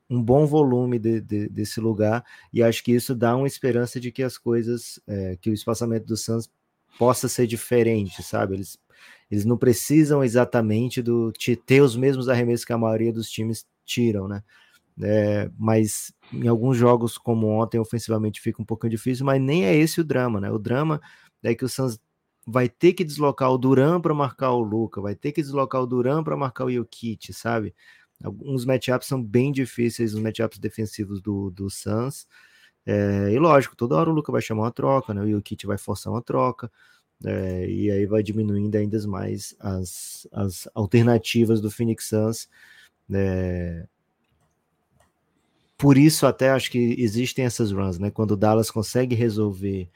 um 0.09 0.21
bom 0.21 0.45
volume 0.45 0.99
de, 0.99 1.21
de, 1.21 1.49
desse 1.49 1.81
lugar, 1.81 2.25
e 2.53 2.65
acho 2.65 2.83
que 2.83 2.91
isso 2.91 3.15
dá 3.15 3.37
uma 3.37 3.47
esperança 3.47 4.01
de 4.01 4.11
que 4.11 4.25
as 4.25 4.37
coisas, 4.37 4.99
é, 5.07 5.39
que 5.41 5.51
o 5.51 5.55
espaçamento 5.55 6.05
do 6.05 6.17
Suns 6.17 6.51
possa 6.99 7.29
ser 7.29 7.47
diferente, 7.47 8.21
sabe? 8.23 8.55
Eles, 8.55 8.77
eles 9.31 9.45
não 9.45 9.57
precisam 9.57 10.23
exatamente 10.25 11.03
do 11.03 11.33
ter 11.67 11.81
os 11.81 11.97
mesmos 11.97 12.29
arremessos 12.29 12.65
que 12.65 12.73
a 12.73 12.79
maioria 12.79 13.13
dos 13.13 13.31
times 13.31 13.67
tiram, 13.85 14.29
né? 14.29 14.43
É, 15.03 15.51
mas 15.59 16.13
em 16.33 16.47
alguns 16.47 16.77
jogos, 16.77 17.17
como 17.17 17.49
ontem, 17.49 17.79
ofensivamente 17.79 18.41
fica 18.41 18.61
um 18.61 18.65
pouquinho 18.65 18.91
difícil, 18.91 19.25
mas 19.25 19.41
nem 19.41 19.65
é 19.65 19.75
esse 19.75 20.01
o 20.01 20.05
drama, 20.05 20.41
né? 20.41 20.51
O 20.51 20.59
drama 20.59 21.01
é 21.43 21.55
que 21.55 21.65
o 21.65 21.69
Suns 21.69 21.99
vai 22.47 22.69
ter 22.69 22.93
que 22.93 23.05
deslocar 23.05 23.51
o 23.51 23.59
Duran 23.59 24.01
para 24.01 24.15
marcar 24.15 24.51
o 24.53 24.61
Luca, 24.61 25.01
vai 25.01 25.15
ter 25.15 25.33
que 25.33 25.43
deslocar 25.43 25.83
o 25.83 25.87
Duran 25.87 26.23
para 26.23 26.37
marcar 26.37 26.65
o 26.67 26.71
Jokic, 26.71 27.33
sabe? 27.33 27.75
Alguns 28.23 28.65
matchups 28.65 29.09
são 29.09 29.23
bem 29.23 29.51
difíceis, 29.53 30.15
os 30.15 30.21
matchups 30.21 30.59
defensivos 30.59 31.21
do, 31.23 31.51
do 31.51 31.71
Suns. 31.71 32.27
É, 32.87 33.33
e 33.33 33.39
lógico, 33.39 33.77
toda 33.77 33.97
hora 33.97 34.11
o 34.11 34.13
Luca 34.13 34.33
vai 34.33 34.43
chamar 34.43 34.65
uma 34.65 34.73
troca, 34.73 35.15
né? 35.15 35.23
O 35.23 35.31
Jokic 35.31 35.67
vai 35.67 35.79
forçar 35.79 36.13
uma 36.13 36.23
troca. 36.23 36.71
É, 37.25 37.69
e 37.69 37.91
aí 37.91 38.07
vai 38.07 38.23
diminuindo 38.23 38.77
ainda 38.77 39.07
mais 39.07 39.55
as, 39.61 40.27
as 40.33 40.69
alternativas 40.75 41.61
do 41.61 41.71
Phoenix 41.71 42.07
Suns. 42.09 42.49
É, 43.13 43.87
por 45.77 45.97
isso 45.99 46.27
até 46.27 46.51
acho 46.51 46.71
que 46.71 46.95
existem 46.99 47.45
essas 47.45 47.73
runs, 47.73 47.99
né? 47.99 48.11
Quando 48.11 48.33
o 48.33 48.37
Dallas 48.37 48.71
consegue 48.71 49.15
resolver, 49.15 49.89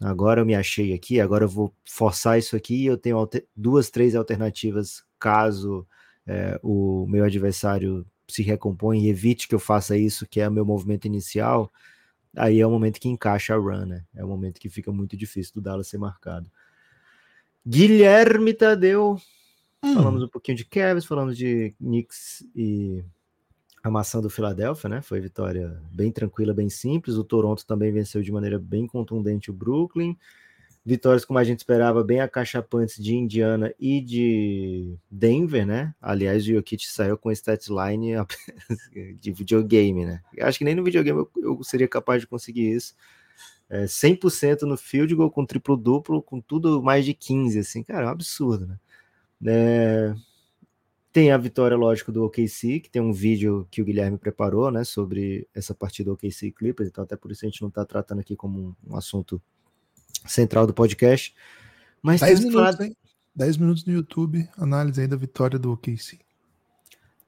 agora 0.00 0.40
eu 0.40 0.46
me 0.46 0.54
achei 0.54 0.92
aqui, 0.94 1.20
agora 1.20 1.44
eu 1.44 1.48
vou 1.48 1.72
forçar 1.84 2.38
isso 2.38 2.56
aqui, 2.56 2.86
eu 2.86 2.98
tenho 2.98 3.16
alter- 3.16 3.46
duas, 3.56 3.90
três 3.90 4.14
alternativas 4.14 5.04
caso 5.18 5.86
é, 6.26 6.58
o 6.62 7.06
meu 7.08 7.24
adversário 7.24 8.06
se 8.28 8.42
recompõe 8.42 9.04
e 9.04 9.08
evite 9.08 9.48
que 9.48 9.54
eu 9.54 9.58
faça 9.58 9.96
isso, 9.96 10.26
que 10.26 10.40
é 10.40 10.48
o 10.48 10.52
meu 10.52 10.64
movimento 10.64 11.06
inicial, 11.06 11.72
aí 12.36 12.60
é 12.60 12.66
o 12.66 12.70
momento 12.70 13.00
que 13.00 13.08
encaixa 13.08 13.54
a 13.54 13.56
run, 13.58 13.86
né? 13.86 14.04
É 14.14 14.24
o 14.24 14.28
momento 14.28 14.60
que 14.60 14.68
fica 14.68 14.92
muito 14.92 15.16
difícil 15.16 15.54
do 15.54 15.60
Dallas 15.60 15.88
ser 15.88 15.98
marcado. 15.98 16.50
Guilherme 17.66 18.54
Tadeu, 18.54 19.18
Hum. 19.82 19.94
falamos 19.94 20.22
um 20.22 20.28
pouquinho 20.28 20.56
de 20.56 20.64
Cavs, 20.64 21.04
falamos 21.04 21.36
de 21.36 21.72
Knicks 21.78 22.44
e 22.54 23.04
a 23.82 23.90
maçã 23.90 24.20
do 24.20 24.28
Philadelphia, 24.28 24.90
né? 24.90 25.02
Foi 25.02 25.20
vitória 25.20 25.80
bem 25.92 26.10
tranquila, 26.10 26.52
bem 26.52 26.68
simples. 26.68 27.16
O 27.16 27.22
Toronto 27.22 27.64
também 27.64 27.92
venceu 27.92 28.20
de 28.20 28.32
maneira 28.32 28.58
bem 28.58 28.86
contundente 28.86 29.50
o 29.50 29.54
Brooklyn. 29.54 30.16
Vitórias 30.88 31.22
como 31.22 31.38
a 31.38 31.44
gente 31.44 31.58
esperava, 31.58 32.02
bem 32.02 32.20
acachapantes 32.20 32.96
de 32.96 33.14
Indiana 33.14 33.74
e 33.78 34.00
de 34.00 34.96
Denver, 35.10 35.66
né? 35.66 35.94
Aliás, 36.00 36.44
o 36.44 36.46
Jokic 36.46 36.88
saiu 36.88 37.18
com 37.18 37.30
stat 37.30 37.68
line 37.68 38.12
de 39.20 39.30
videogame, 39.30 40.06
né? 40.06 40.22
Acho 40.40 40.56
que 40.56 40.64
nem 40.64 40.74
no 40.74 40.82
videogame 40.82 41.26
eu, 41.36 41.62
seria 41.62 41.86
capaz 41.86 42.22
de 42.22 42.26
conseguir 42.26 42.70
isso. 42.74 42.94
É, 43.68 43.84
100% 43.84 44.62
no 44.62 44.78
field 44.78 45.14
goal 45.14 45.30
com 45.30 45.44
triplo-duplo, 45.44 46.22
com 46.22 46.40
tudo 46.40 46.82
mais 46.82 47.04
de 47.04 47.12
15, 47.12 47.58
assim, 47.58 47.82
cara, 47.82 48.04
é 48.04 48.06
um 48.06 48.12
absurdo, 48.12 48.66
né? 48.66 48.78
É, 49.46 50.14
tem 51.12 51.30
a 51.30 51.36
vitória, 51.36 51.76
lógico, 51.76 52.10
do 52.10 52.24
OKC, 52.24 52.80
que 52.80 52.88
tem 52.88 53.02
um 53.02 53.12
vídeo 53.12 53.68
que 53.70 53.82
o 53.82 53.84
Guilherme 53.84 54.16
preparou, 54.16 54.70
né, 54.70 54.84
sobre 54.84 55.46
essa 55.54 55.74
partida 55.74 56.10
OKC 56.10 56.46
e 56.46 56.52
Clippers, 56.52 56.88
então 56.88 57.04
até 57.04 57.14
por 57.14 57.30
isso 57.30 57.44
a 57.44 57.48
gente 57.48 57.60
não 57.60 57.68
está 57.68 57.84
tratando 57.84 58.20
aqui 58.20 58.34
como 58.34 58.58
um, 58.58 58.92
um 58.92 58.96
assunto 58.96 59.42
central 60.26 60.66
do 60.66 60.74
podcast. 60.74 61.34
Mas 62.02 62.20
10 62.20 62.38
temos 62.40 62.44
que 62.44 62.56
minutos, 62.56 62.76
falar- 62.76 62.88
hein? 62.88 62.96
10 63.34 63.56
minutos 63.56 63.84
no 63.84 63.92
YouTube, 63.92 64.48
análise 64.56 65.00
aí 65.00 65.06
da 65.06 65.16
vitória 65.16 65.58
do 65.58 65.72
OKC. 65.72 66.18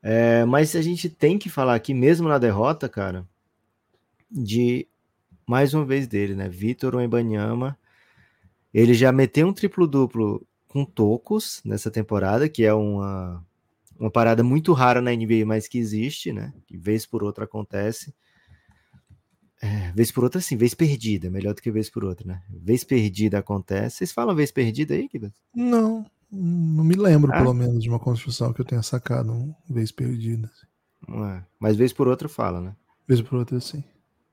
É, 0.02 0.44
mas 0.44 0.74
a 0.74 0.82
gente 0.82 1.08
tem 1.08 1.38
que 1.38 1.48
falar 1.48 1.74
aqui, 1.74 1.92
mesmo 1.92 2.28
na 2.28 2.38
derrota, 2.38 2.88
cara, 2.88 3.26
de 4.30 4.86
mais 5.46 5.74
uma 5.74 5.84
vez 5.84 6.06
dele, 6.06 6.34
né? 6.34 6.48
Vitor 6.48 6.94
Wembanyama. 6.96 7.76
Ele 8.72 8.94
já 8.94 9.10
meteu 9.12 9.46
um 9.48 9.52
triplo-duplo 9.52 10.46
com 10.68 10.84
tocos 10.84 11.60
nessa 11.64 11.90
temporada, 11.90 12.48
que 12.48 12.64
é 12.64 12.72
uma, 12.72 13.44
uma 13.98 14.10
parada 14.10 14.42
muito 14.44 14.72
rara 14.72 15.00
na 15.02 15.10
NBA, 15.12 15.44
mas 15.44 15.66
que 15.66 15.78
existe, 15.78 16.32
né? 16.32 16.52
Que 16.66 16.76
vez 16.78 17.04
por 17.04 17.22
outra 17.24 17.44
acontece. 17.44 18.14
É, 19.62 19.92
vez 19.92 20.10
por 20.10 20.24
outra, 20.24 20.40
sim, 20.40 20.56
vez 20.56 20.72
perdida, 20.72 21.28
melhor 21.30 21.54
do 21.54 21.60
que 21.60 21.70
vez 21.70 21.90
por 21.90 22.02
outra, 22.04 22.26
né? 22.26 22.42
Vez 22.48 22.82
perdida 22.82 23.38
acontece. 23.38 23.98
Vocês 23.98 24.12
falam 24.12 24.34
vez 24.34 24.50
perdida 24.50 24.94
aí, 24.94 25.06
Kibas? 25.08 25.32
Não, 25.54 26.06
não 26.30 26.82
me 26.82 26.94
lembro, 26.94 27.30
Ah. 27.32 27.38
pelo 27.38 27.52
menos, 27.52 27.82
de 27.82 27.88
uma 27.90 27.98
construção 27.98 28.52
que 28.54 28.60
eu 28.60 28.64
tenha 28.64 28.82
sacado 28.82 29.30
uma 29.32 29.54
vez 29.68 29.92
perdida. 29.92 30.50
Não 31.06 31.26
é. 31.26 31.44
Mas 31.58 31.76
vez 31.76 31.92
por 31.92 32.08
outra 32.08 32.28
fala, 32.28 32.60
né? 32.60 32.74
Vez 33.06 33.20
por 33.20 33.38
outra, 33.38 33.60
sim. 33.60 33.84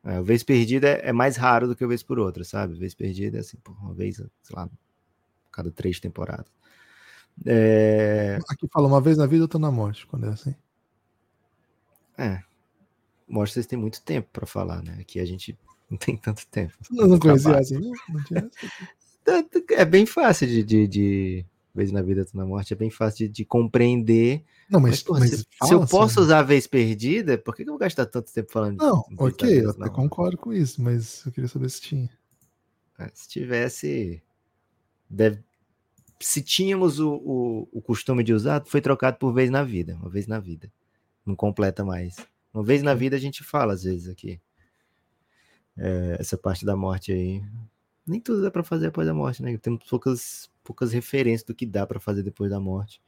É, 0.04 0.22
vez 0.22 0.44
perdida 0.44 0.88
é, 0.88 1.10
é 1.10 1.12
mais 1.12 1.36
raro 1.36 1.68
do 1.68 1.76
que 1.76 1.86
vez 1.86 2.02
por 2.02 2.20
outra, 2.20 2.46
sabe? 2.46 2.76
Vez 2.76 2.96
perdida 2.96 3.38
é 3.38 3.40
assim, 3.42 3.58
por 3.58 3.76
uma 3.82 3.94
vez, 3.94 4.16
sei 4.16 4.56
lá, 4.56 4.70
cada 5.52 5.70
três 5.72 6.00
temporadas. 6.00 6.48
É, 7.46 8.40
Aqui 8.50 8.68
fala, 8.72 8.88
uma 8.88 9.02
vez 9.02 9.18
na 9.18 9.26
vida 9.26 9.44
eu 9.44 9.48
tô 9.48 9.60
na 9.60 9.70
morte, 9.72 10.08
quando 10.08 10.26
é 10.26 10.30
assim. 10.30 10.56
é, 12.18 12.42
mostra 13.28 13.50
que 13.50 13.54
vocês 13.56 13.66
têm 13.68 13.80
muito 13.80 14.02
tempo 14.02 14.30
para 14.32 14.46
falar, 14.46 14.82
né? 14.84 14.98
Aqui 15.00 15.20
a 15.20 15.26
gente 15.26 15.58
não 15.90 15.98
tem 15.98 16.18
tanto 16.18 16.46
tempo. 16.48 16.74
Eu 16.96 17.08
não 17.08 17.20
conhecia 17.20 17.58
assim, 17.58 17.80
não? 17.80 17.92
Não 18.10 18.24
tinha 18.24 18.50
É 19.78 19.86
bem 19.86 20.06
fácil 20.06 20.48
de, 20.48 20.64
de, 20.64 20.88
de- 20.88 21.46
vez 21.74 21.92
na 21.92 22.02
vida, 22.02 22.22
outra 22.22 22.36
na 22.38 22.46
morte, 22.46 22.74
é 22.74 22.76
bem 22.76 22.90
fácil 22.90 23.28
de, 23.28 23.34
de 23.34 23.46
compreender. 23.46 24.44
Não, 24.70 24.80
Mas, 24.80 24.92
mas, 24.92 25.04
porra, 25.04 25.20
mas 25.20 25.30
se, 25.30 25.38
se 25.38 25.74
eu 25.74 25.84
assim, 25.84 25.92
posso 25.92 26.20
usar 26.22 26.40
a 26.40 26.44
vez 26.44 26.66
perdida, 26.66 27.38
por 27.38 27.56
que 27.56 27.64
que 27.64 27.70
eu 27.70 27.74
vou 27.74 27.80
gastar 27.80 28.06
tanto 28.08 28.34
tempo 28.34 28.52
falando 28.52 28.78
Não, 28.78 29.06
ok, 29.18 29.64
eu 29.64 29.70
até 29.70 29.90
concordo 29.90 30.38
com 30.38 30.52
isso, 30.52 30.82
mas 30.82 31.24
eu 31.26 31.32
queria 31.32 31.48
saber 31.48 31.70
se 31.70 31.82
tinha. 31.82 32.10
É, 32.98 33.10
Se 33.14 33.30
tivesse. 33.30 34.24
Deve, 35.10 35.40
se 36.20 36.42
tínhamos 36.42 37.00
o, 37.00 37.14
o, 37.14 37.68
o 37.72 37.82
costume 37.82 38.24
de 38.24 38.34
usar, 38.34 38.64
foi 38.66 38.82
trocado 38.82 39.18
por 39.18 39.32
vez 39.32 39.50
na 39.52 39.64
vida. 39.64 39.96
Uma 40.02 40.10
vez 40.10 40.26
na 40.26 40.40
vida. 40.40 40.72
Não 41.26 41.36
completa 41.36 41.86
mais. 41.86 42.16
Uma 42.58 42.64
vez 42.64 42.82
na 42.82 42.96
vida 42.96 43.16
a 43.16 43.20
gente 43.20 43.44
fala, 43.44 43.74
às 43.74 43.84
vezes, 43.84 44.10
aqui. 44.10 44.42
É, 45.78 46.18
essa 46.20 46.36
parte 46.36 46.66
da 46.66 46.76
morte 46.76 47.12
aí. 47.12 47.44
Nem 48.04 48.20
tudo 48.20 48.42
dá 48.42 48.50
pra 48.50 48.64
fazer 48.64 48.88
após 48.88 49.08
a 49.08 49.14
morte, 49.14 49.44
né? 49.44 49.56
Temos 49.60 49.86
poucas, 49.88 50.50
poucas 50.64 50.92
referências 50.92 51.44
do 51.44 51.54
que 51.54 51.68
dá 51.68 51.86
pra 51.86 52.00
fazer 52.00 52.24
depois 52.24 52.50
da 52.50 52.60
morte. 52.60 53.00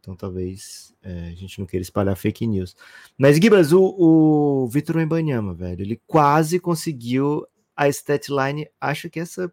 Então 0.00 0.16
talvez 0.16 0.94
é, 1.02 1.28
a 1.28 1.34
gente 1.34 1.58
não 1.58 1.66
queira 1.66 1.82
espalhar 1.82 2.16
fake 2.16 2.46
news. 2.46 2.74
Mas, 3.18 3.36
Gibas, 3.36 3.74
o, 3.74 3.82
o 3.82 4.68
Vitor 4.68 4.96
Wembanyama, 4.96 5.52
velho, 5.52 5.82
ele 5.82 6.00
quase 6.06 6.58
conseguiu 6.58 7.46
a 7.76 7.90
statline. 7.90 8.70
Acho 8.80 9.10
que 9.10 9.20
essa. 9.20 9.52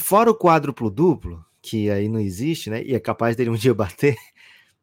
Fora 0.00 0.30
o 0.30 0.34
quádruplo 0.34 0.90
duplo, 0.90 1.44
que 1.60 1.90
aí 1.90 2.08
não 2.08 2.20
existe, 2.20 2.70
né? 2.70 2.82
E 2.82 2.94
é 2.94 2.98
capaz 2.98 3.36
dele 3.36 3.50
um 3.50 3.54
dia 3.54 3.74
bater. 3.76 4.16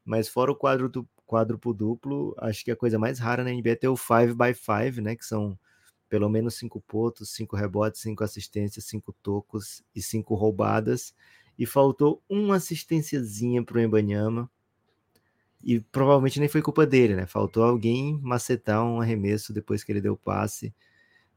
Mas 0.06 0.30
fora 0.30 0.52
o 0.52 0.88
du- 0.88 1.10
quádruplo 1.26 1.74
duplo, 1.74 2.36
acho 2.40 2.64
que 2.64 2.72
a 2.72 2.76
coisa 2.76 3.00
mais 3.00 3.20
rara 3.20 3.44
na 3.44 3.52
NBA 3.52 3.72
é 3.72 3.76
ter 3.76 3.88
o 3.88 3.96
5x5, 3.96 5.02
né? 5.02 5.16
Que 5.16 5.26
são 5.26 5.58
pelo 6.08 6.30
menos 6.30 6.56
cinco 6.56 6.80
pontos, 6.82 7.32
cinco 7.32 7.56
rebotes, 7.56 8.02
cinco 8.02 8.24
assistências, 8.24 8.86
cinco 8.86 9.14
tocos 9.22 9.84
e 9.96 10.02
cinco 10.02 10.36
roubadas. 10.36 11.14
E 11.58 11.66
faltou 11.66 12.22
uma 12.30 12.56
assistênciazinha 12.58 13.64
pro 13.64 13.80
Embanyama. 13.82 14.50
E 15.64 15.80
provavelmente 15.80 16.40
nem 16.40 16.48
foi 16.48 16.62
culpa 16.62 16.86
dele, 16.86 17.16
né? 17.16 17.26
Faltou 17.26 17.64
alguém 17.64 18.20
macetar 18.22 18.84
um 18.84 19.02
arremesso 19.02 19.52
depois 19.52 19.84
que 19.84 19.92
ele 19.92 20.02
deu 20.02 20.14
o 20.14 20.18
passe. 20.18 20.74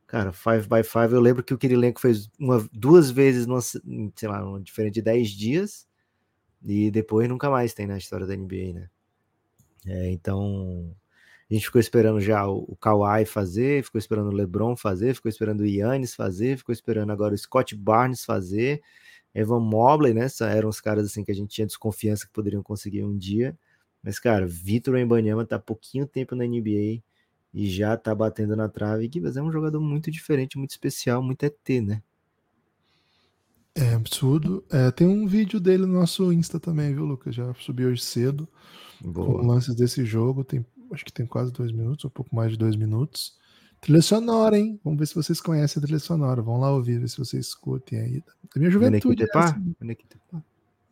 Cara, 0.06 0.32
5x5, 0.32 1.12
eu 1.12 1.20
lembro 1.20 1.42
que 1.42 1.54
o 1.54 1.58
Kirilenko 1.58 2.00
fez 2.00 2.30
uma, 2.38 2.66
duas 2.72 3.10
vezes, 3.10 3.46
numa, 3.46 3.60
sei 3.60 4.28
lá, 4.28 4.42
diferente 4.60 4.94
de 4.94 5.02
10 5.02 5.30
dias. 5.30 5.88
E 6.64 6.90
depois 6.90 7.28
nunca 7.28 7.50
mais 7.50 7.72
tem 7.74 7.86
na 7.86 7.98
história 7.98 8.26
da 8.26 8.36
NBA, 8.36 8.74
né? 8.74 8.90
É, 9.86 10.10
então, 10.10 10.94
a 11.50 11.54
gente 11.54 11.66
ficou 11.66 11.80
esperando 11.80 12.20
já 12.20 12.46
o, 12.46 12.64
o 12.68 12.76
Kawhi 12.76 13.24
fazer, 13.24 13.82
ficou 13.82 13.98
esperando 13.98 14.28
o 14.28 14.34
LeBron 14.34 14.76
fazer, 14.76 15.14
ficou 15.14 15.30
esperando 15.30 15.60
o 15.60 15.66
Yannis 15.66 16.14
fazer, 16.14 16.58
ficou 16.58 16.72
esperando 16.72 17.10
agora 17.10 17.34
o 17.34 17.38
Scott 17.38 17.74
Barnes 17.74 18.24
fazer, 18.24 18.82
Evan 19.34 19.60
Mobley, 19.60 20.12
né? 20.12 20.26
Eram 20.40 20.68
os 20.68 20.80
caras 20.80 21.06
assim 21.06 21.24
que 21.24 21.30
a 21.30 21.34
gente 21.34 21.50
tinha 21.50 21.66
desconfiança 21.66 22.26
que 22.26 22.32
poderiam 22.32 22.62
conseguir 22.62 23.02
um 23.02 23.16
dia. 23.16 23.56
Mas, 24.02 24.18
cara, 24.18 24.46
Vitor 24.46 24.94
Wembanyama 24.94 25.44
tá 25.44 25.58
pouquinho 25.58 26.06
tempo 26.06 26.34
na 26.34 26.44
NBA 26.44 27.02
e 27.52 27.68
já 27.68 27.96
tá 27.96 28.14
batendo 28.14 28.54
na 28.54 28.68
trave. 28.68 29.10
Gibas 29.12 29.36
é 29.36 29.42
um 29.42 29.50
jogador 29.50 29.80
muito 29.80 30.10
diferente, 30.10 30.58
muito 30.58 30.70
especial, 30.70 31.22
muito 31.22 31.42
ET, 31.44 31.68
né? 31.82 32.02
É 33.74 33.94
absurdo. 33.94 34.64
É, 34.70 34.90
tem 34.90 35.06
um 35.06 35.26
vídeo 35.26 35.60
dele 35.60 35.86
no 35.86 35.94
nosso 35.94 36.32
Insta 36.32 36.58
também, 36.58 36.94
viu, 36.94 37.04
Lucas? 37.04 37.34
Já 37.34 37.54
subi 37.54 37.86
hoje 37.86 38.02
cedo. 38.02 38.48
Com 39.02 39.10
Boa. 39.12 39.42
lances 39.46 39.74
desse 39.74 40.04
jogo. 40.04 40.44
Tem, 40.44 40.64
acho 40.92 41.04
que 41.04 41.12
tem 41.12 41.26
quase 41.26 41.52
dois 41.52 41.72
minutos, 41.72 42.04
um 42.04 42.10
pouco 42.10 42.34
mais 42.34 42.52
de 42.52 42.58
dois 42.58 42.76
minutos. 42.76 43.36
Trilha 43.80 44.02
sonora, 44.02 44.58
hein? 44.58 44.80
Vamos 44.82 44.98
ver 44.98 45.06
se 45.06 45.14
vocês 45.14 45.40
conhecem 45.40 45.80
a 45.80 45.82
trilha 45.82 46.00
sonora. 46.00 46.42
Vão 46.42 46.58
lá 46.58 46.70
ouvir, 46.72 46.98
ver 46.98 47.08
se 47.08 47.16
vocês 47.18 47.54
curtem 47.54 48.00
aí. 48.00 48.20
Da 48.54 48.58
minha 48.58 48.70
juventude. 48.70 49.22
Essa. 49.22 49.56
Menequitepá? 49.80 50.42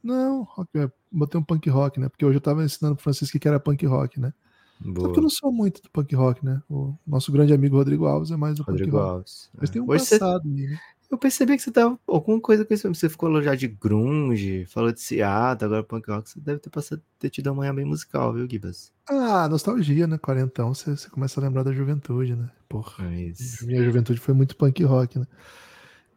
Não, 0.03 0.45
rock, 0.45 0.71
é, 0.79 0.89
botei 1.11 1.41
um 1.41 1.43
punk 1.43 1.69
rock, 1.69 1.99
né? 1.99 2.09
Porque 2.09 2.25
hoje 2.25 2.37
eu 2.37 2.41
tava 2.41 2.65
ensinando 2.65 2.95
pro 2.95 3.03
Francisco 3.03 3.39
que 3.41 3.49
era 3.49 3.59
punk 3.59 3.85
rock, 3.87 4.21
né? 4.21 4.33
Só 4.81 5.11
que 5.11 5.19
eu 5.19 5.23
não 5.23 5.31
sou 5.31 5.51
muito 5.51 5.83
do 5.83 5.91
punk 5.91 6.15
rock, 6.15 6.45
né? 6.45 6.63
O 6.71 6.95
nosso 7.05 7.33
grande 7.33 7.53
amigo 7.53 7.77
Rodrigo 7.77 8.07
Alves 8.07 8.31
é 8.31 8.37
mais 8.37 8.57
do 8.57 8.63
Rodrigo 8.63 8.93
punk 8.93 9.01
rock. 9.01 9.15
Alves. 9.17 9.51
Mas 9.59 9.71
tem 9.71 9.83
um 9.83 9.89
Hoje 9.89 10.05
você- 10.05 10.19
passado 10.19 10.43
aí, 10.47 10.67
né? 10.69 10.79
Eu 11.11 11.17
percebi 11.17 11.57
que 11.57 11.63
você 11.63 11.71
tava 11.71 11.99
alguma 12.07 12.41
coisa 12.41 12.65
com 12.65 12.75
isso. 12.75 12.89
Você 12.89 13.09
ficou 13.09 13.41
já 13.41 13.55
de 13.55 13.69
grunge, 13.69 14.65
falou 14.67 14.91
de 14.93 15.01
Seattle, 15.01 15.67
agora 15.67 15.85
punk 15.85 16.11
rock. 16.11 16.29
Você 16.29 16.41
deve 16.41 16.59
ter 16.59 16.71
passado 16.71 17.01
ter 17.19 17.31
tido 17.31 17.47
uma 17.49 17.57
manhã 17.57 17.75
bem 17.75 17.85
musical, 17.85 18.33
viu, 18.33 18.49
Gibas? 18.51 18.93
Ah, 19.09 19.49
nostalgia, 19.49 20.07
né? 20.07 20.19
Quarentão, 20.19 20.75
você, 20.75 20.91
você 20.91 21.09
começa 21.09 21.39
a 21.39 21.43
lembrar 21.43 21.63
da 21.63 21.73
juventude, 21.73 22.35
né? 22.35 22.51
Porra. 22.69 23.05
Mas, 23.05 23.63
Minha 23.63 23.85
juventude 23.85 24.19
foi 24.19 24.35
muito 24.35 24.57
punk 24.57 24.83
rock, 24.83 25.19
né? 25.19 25.27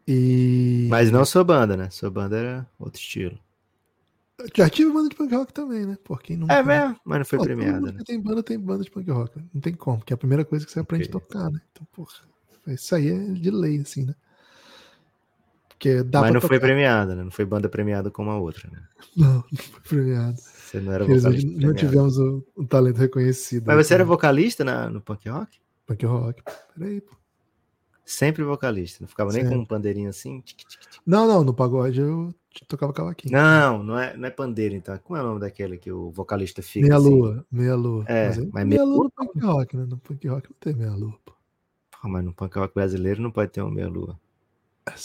E. 0.08 0.88
mas 0.90 1.12
não 1.12 1.24
sua 1.24 1.44
banda, 1.44 1.78
né? 1.78 1.90
Sua 1.92 2.10
banda 2.10 2.36
era 2.36 2.68
outro 2.80 3.00
estilo. 3.00 3.38
Já 4.56 4.70
tive 4.70 4.92
banda 4.92 5.10
de 5.10 5.16
punk 5.16 5.36
rock 5.36 5.54
também, 5.54 5.86
né? 5.86 5.98
Por 6.04 6.22
quem 6.22 6.36
nunca. 6.38 6.54
É 6.54 6.64
mesmo? 6.64 6.98
Mas 7.06 7.20
não 7.20 7.26
foi 7.26 7.38
Pô, 7.38 7.44
premiada, 7.46 7.92
né? 7.92 8.00
tem 8.06 8.20
banda, 8.20 8.42
tem 8.42 8.58
banda 8.60 8.84
de 8.84 8.90
punk 8.90 9.12
rock. 9.12 9.38
né? 9.38 9.46
Não 9.54 9.62
tem 9.62 9.74
como, 9.74 10.04
que 10.04 10.14
é 10.14 10.16
a 10.16 10.18
primeira 10.18 10.44
coisa 10.44 10.66
que 10.66 10.72
você 10.72 10.80
aprende 10.80 11.10
a 11.10 11.16
Ok. 11.16 11.22
tocar, 11.22 11.52
né? 11.52 11.60
Então, 11.72 11.86
porra, 11.92 12.12
isso 12.68 12.96
aí 12.96 13.10
é 13.10 13.34
de 13.34 13.52
lei, 13.52 13.80
assim, 13.80 14.06
né? 14.06 14.16
Porque 15.80 16.04
dá 16.04 16.20
Mas 16.20 16.34
não 16.34 16.42
foi 16.42 16.58
tocar. 16.58 16.68
premiada, 16.68 17.16
né? 17.16 17.24
Não 17.24 17.32
foi 17.32 17.46
banda 17.46 17.70
premiada 17.70 18.12
como 18.12 18.30
a 18.30 18.38
outra, 18.38 18.70
né? 18.70 18.84
Não, 19.16 19.36
não 19.36 19.44
foi 19.58 19.82
premiado. 19.88 20.38
Você 20.38 20.82
não 20.82 20.92
era 20.92 21.06
Infelizmente, 21.06 21.38
vocalista 21.38 21.48
não 21.48 21.74
premiado. 21.74 21.80
tivemos 21.80 22.18
o, 22.18 22.46
o 22.58 22.68
talento 22.68 22.98
reconhecido. 22.98 23.64
Mas 23.66 23.76
você 23.78 23.82
assim, 23.82 23.94
era 23.94 24.04
né? 24.04 24.08
vocalista 24.10 24.64
na, 24.66 24.90
no 24.90 25.00
punk 25.00 25.30
rock? 25.30 25.58
Punk 25.88 26.06
rock. 26.06 26.44
Peraí, 26.78 27.00
pô. 27.00 27.16
Sempre 28.04 28.44
vocalista. 28.44 28.98
Não 29.02 29.08
ficava 29.08 29.32
nem 29.32 29.44
com 29.44 29.50
Sempre. 29.50 29.64
um 29.64 29.66
pandeirinho 29.66 30.10
assim? 30.10 30.42
Tic, 30.42 30.58
tic, 30.68 30.82
tic. 30.82 31.02
Não, 31.08 31.26
não, 31.26 31.44
no 31.46 31.54
pagode 31.54 32.02
eu 32.02 32.34
tocava 32.68 32.92
cavaquinho. 32.92 33.32
Não, 33.32 33.82
não 33.82 33.98
é, 33.98 34.18
não 34.18 34.28
é 34.28 34.32
pandeiro, 34.32 34.76
então. 34.76 34.98
Como 34.98 35.18
é 35.18 35.22
o 35.22 35.26
nome 35.26 35.40
daquele 35.40 35.78
que 35.78 35.92
o 35.92 36.12
vocalista 36.12 36.62
fica? 36.62 36.88
Meia 36.88 36.98
assim? 36.98 37.10
lua, 37.10 37.46
meia 37.50 37.76
lua. 37.76 38.04
É, 38.06 38.28
aí 38.28 38.50
mas 38.52 38.66
meia 38.66 38.66
meia 38.66 38.84
lua 38.84 38.96
lua 38.96 39.04
no 39.06 39.12
punk 39.12 39.40
rock, 39.40 39.78
né? 39.78 39.86
No 39.86 39.98
punk 39.98 40.28
rock 40.28 40.50
não 40.50 40.58
tem 40.60 40.74
meia 40.74 40.92
lua, 40.92 41.18
pô. 41.24 41.34
Pô, 42.02 42.10
mas 42.10 42.26
no 42.26 42.34
punk 42.34 42.58
rock 42.58 42.74
brasileiro 42.74 43.22
não 43.22 43.32
pode 43.32 43.52
ter 43.52 43.62
uma 43.62 43.72
meia-lua. 43.72 44.20
Cara, 44.86 44.98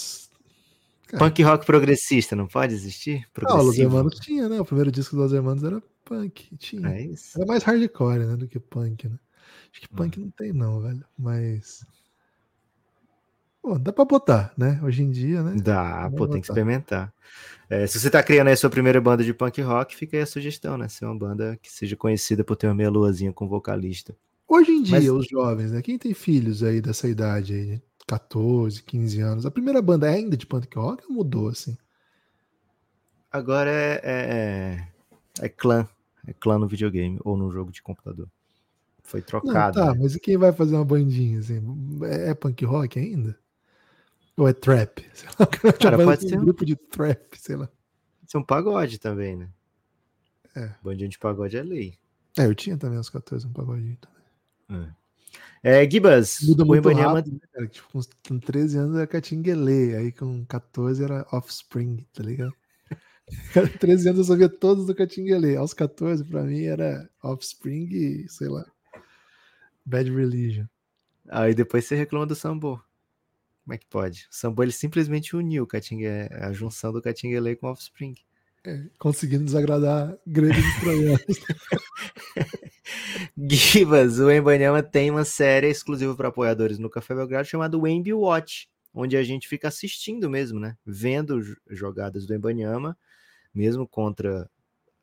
Punk 1.18 1.42
rock 1.42 1.64
progressista 1.66 2.34
não 2.34 2.46
pode 2.46 2.74
existir? 2.74 3.26
Ah, 3.46 3.54
o 3.54 3.62
Los? 3.62 3.78
Hermanos 3.78 4.18
tinha, 4.20 4.48
né? 4.48 4.60
O 4.60 4.64
primeiro 4.64 4.90
disco 4.90 5.14
do 5.16 5.22
Los 5.22 5.32
Hermanos 5.32 5.62
era 5.62 5.82
punk. 6.04 6.56
Tinha. 6.58 6.88
É 6.88 7.02
isso. 7.02 7.36
Era 7.38 7.46
mais 7.46 7.62
hardcore, 7.62 8.20
né? 8.26 8.36
Do 8.36 8.48
que 8.48 8.58
punk, 8.58 9.08
né? 9.08 9.18
Acho 9.70 9.80
que 9.80 9.88
Hum. 9.92 9.96
punk 9.96 10.18
não 10.20 10.30
tem, 10.30 10.52
não, 10.52 10.80
velho. 10.80 11.04
Mas. 11.18 11.84
Pô, 13.62 13.78
dá 13.78 13.92
pra 13.92 14.04
botar, 14.04 14.52
né? 14.58 14.78
Hoje 14.82 15.02
em 15.02 15.10
dia, 15.10 15.42
né? 15.42 15.54
Dá, 15.62 16.02
Vamos 16.02 16.18
pô, 16.18 16.26
tem 16.28 16.40
que 16.40 16.48
botar. 16.48 16.52
experimentar. 16.60 17.14
É, 17.70 17.86
se 17.86 17.98
você 17.98 18.10
tá 18.10 18.22
criando 18.22 18.48
aí 18.48 18.52
a 18.52 18.56
sua 18.56 18.68
primeira 18.68 19.00
banda 19.00 19.24
de 19.24 19.32
punk 19.32 19.60
rock, 19.62 19.96
fica 19.96 20.16
aí 20.16 20.22
a 20.22 20.26
sugestão, 20.26 20.76
né? 20.76 20.86
Ser 20.88 21.06
uma 21.06 21.16
banda 21.16 21.58
que 21.62 21.72
seja 21.72 21.96
conhecida 21.96 22.44
por 22.44 22.56
ter 22.56 22.66
uma 22.66 22.74
meia-luazinha 22.74 23.32
com 23.32 23.48
vocalista. 23.48 24.14
Hoje 24.46 24.70
em 24.72 24.82
dia, 24.82 24.96
Mas- 25.00 25.08
os 25.08 25.26
jovens, 25.26 25.72
né? 25.72 25.80
Quem 25.80 25.96
tem 25.98 26.12
filhos 26.12 26.62
aí 26.62 26.80
dessa 26.82 27.08
idade 27.08 27.54
aí, 27.54 27.66
de 27.76 27.82
14, 28.06 28.82
15 28.82 29.20
anos, 29.20 29.46
a 29.46 29.50
primeira 29.50 29.80
banda 29.80 30.06
é 30.10 30.14
ainda 30.14 30.36
de 30.36 30.46
punk 30.46 30.76
rock 30.76 31.04
ou 31.08 31.12
mudou, 31.12 31.48
assim? 31.48 31.76
Agora 33.30 33.70
é, 33.70 34.00
é, 34.02 34.88
é, 35.40 35.46
é 35.46 35.48
clã. 35.48 35.88
É 36.26 36.32
clã 36.32 36.58
no 36.58 36.68
videogame 36.68 37.18
ou 37.24 37.36
no 37.36 37.50
jogo 37.50 37.72
de 37.72 37.82
computador. 37.82 38.28
Foi 39.02 39.20
Não, 39.20 39.26
trocado. 39.26 39.78
tá, 39.78 39.92
né? 39.92 39.98
mas 40.00 40.14
e 40.14 40.20
quem 40.20 40.36
vai 40.38 40.52
fazer 40.52 40.74
uma 40.76 40.84
bandinha, 40.84 41.40
assim? 41.40 41.60
É, 42.04 42.30
é 42.30 42.34
punk 42.34 42.64
rock 42.64 42.98
ainda? 42.98 43.38
Ou 44.36 44.48
é 44.48 44.52
trap? 44.52 45.04
Sei 45.12 45.28
lá, 45.38 45.46
cara 45.46 45.96
faz 45.96 46.04
pode 46.20 46.28
ser 46.28 46.38
um- 46.38 46.44
grupo 46.44 46.64
de 46.64 46.74
trap, 46.76 47.38
sei 47.38 47.56
lá. 47.56 47.68
Isso 48.26 48.36
é 48.36 48.40
um 48.40 48.44
pagode 48.44 48.98
também, 48.98 49.36
né? 49.36 49.48
É. 50.56 50.70
Bandinho 50.82 51.10
de 51.10 51.18
pagode 51.18 51.56
é 51.56 51.62
lei. 51.62 51.98
É, 52.38 52.46
eu 52.46 52.54
tinha 52.54 52.76
também 52.76 52.98
uns 52.98 53.10
14, 53.10 53.46
um 53.46 53.52
pagodinho. 53.52 53.98
também. 54.68 54.88
É, 54.88 54.94
Gibas, 55.90 56.40
Muda 56.42 56.62
o 56.62 56.66
muito 56.66 56.90
Ibanyama 56.90 57.14
rápido, 57.14 57.34
né, 57.34 57.48
cara? 57.50 57.66
Tipo, 57.66 57.88
com, 57.90 58.00
com 58.28 58.38
13 58.38 58.78
anos 58.78 58.96
era 58.96 59.06
Catinguele, 59.06 59.96
aí 59.96 60.12
com 60.12 60.44
14 60.44 61.02
era 61.02 61.26
Offspring, 61.32 62.06
tá 62.12 62.22
ligado? 62.22 62.52
Com 63.54 63.66
13 63.66 64.10
anos 64.10 64.18
eu 64.18 64.34
sabia 64.34 64.50
todos 64.50 64.86
do 64.86 64.94
Catinguele. 64.94 65.56
Aos 65.56 65.72
14, 65.72 66.22
pra 66.24 66.42
mim, 66.42 66.64
era 66.64 67.08
Offspring 67.22 67.88
e, 67.90 68.28
sei 68.28 68.48
lá, 68.48 68.66
Bad 69.84 70.10
Religion. 70.10 70.66
Aí 71.30 71.54
depois 71.54 71.86
você 71.86 71.96
reclama 71.96 72.26
do 72.26 72.34
Sambo. 72.34 72.84
Como 73.64 73.72
é 73.72 73.78
que 73.78 73.86
pode? 73.86 74.28
O 74.30 74.34
Sambo 74.34 74.62
ele 74.62 74.72
simplesmente 74.72 75.34
uniu 75.34 75.64
o 75.64 75.66
a 76.32 76.52
junção 76.52 76.92
do 76.92 77.00
Catinguele 77.00 77.56
com 77.56 77.66
o 77.66 77.70
Offspring. 77.70 78.14
É, 78.66 78.84
conseguindo 78.98 79.44
desagradar 79.44 80.16
e 80.26 80.70
troianos. 80.80 81.24
Gibas, 83.36 84.18
o 84.18 84.30
Embanyama 84.30 84.82
tem 84.82 85.10
uma 85.10 85.24
série 85.24 85.68
exclusiva 85.68 86.14
para 86.14 86.28
apoiadores 86.28 86.78
no 86.78 86.90
Café 86.90 87.14
Belgrado 87.14 87.46
chamada 87.46 87.78
Wemby 87.78 88.12
Watch, 88.12 88.68
onde 88.92 89.16
a 89.16 89.22
gente 89.22 89.48
fica 89.48 89.68
assistindo 89.68 90.28
mesmo, 90.30 90.60
né? 90.60 90.76
Vendo 90.84 91.40
jogadas 91.70 92.26
do 92.26 92.34
Embanyama, 92.34 92.96
mesmo 93.54 93.86
contra 93.86 94.48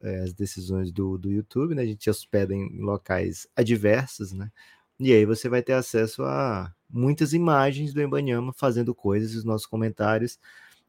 eh, 0.02 0.22
as 0.24 0.34
decisões 0.34 0.92
do, 0.92 1.18
do 1.18 1.30
YouTube, 1.30 1.76
né? 1.76 1.84
A 1.84 1.86
gente 1.86 2.10
hospeda 2.10 2.54
em 2.54 2.80
locais 2.80 3.48
adversos, 3.56 4.32
né? 4.32 4.52
E 5.00 5.12
aí 5.14 5.26
você 5.26 5.50
vai 5.50 5.64
ter 5.64 5.74
acesso 5.74 6.24
a 6.24 6.74
muitas 6.90 7.34
imagens 7.34 7.94
do 7.94 8.02
Embanyama 8.02 8.54
fazendo 8.54 8.94
coisas, 8.94 9.36
os 9.36 9.44
nossos 9.44 9.66
comentários. 9.66 10.40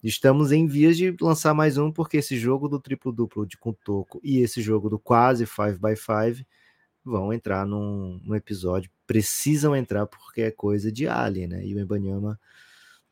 Estamos 0.03 0.53
em 0.53 0.67
vias 0.67 0.97
de 0.97 1.15
lançar 1.21 1.55
mais 1.55 1.79
um, 1.79 1.91
porque 1.91 2.17
esse 2.19 2.37
jogo 2.37 2.69
do 2.69 2.81
triplo-duplo 2.81 3.47
de 3.47 3.57
com 3.57 3.73
toco 3.73 4.21
e 4.23 4.41
esse 4.41 4.61
jogo 4.61 4.91
do 4.91 4.99
quase 4.99 5.45
5x5 5.45 6.45
vão 7.05 7.33
entrar 7.33 7.67
num, 7.67 8.21
num 8.25 8.35
episódio, 8.35 8.91
precisam 9.07 9.75
entrar 9.75 10.07
porque 10.07 10.43
é 10.43 10.51
coisa 10.51 10.91
de 10.91 11.07
alien, 11.07 11.49
né? 11.49 11.67
E 11.67 11.75
o 11.75 11.81
Embanyama 11.81 12.39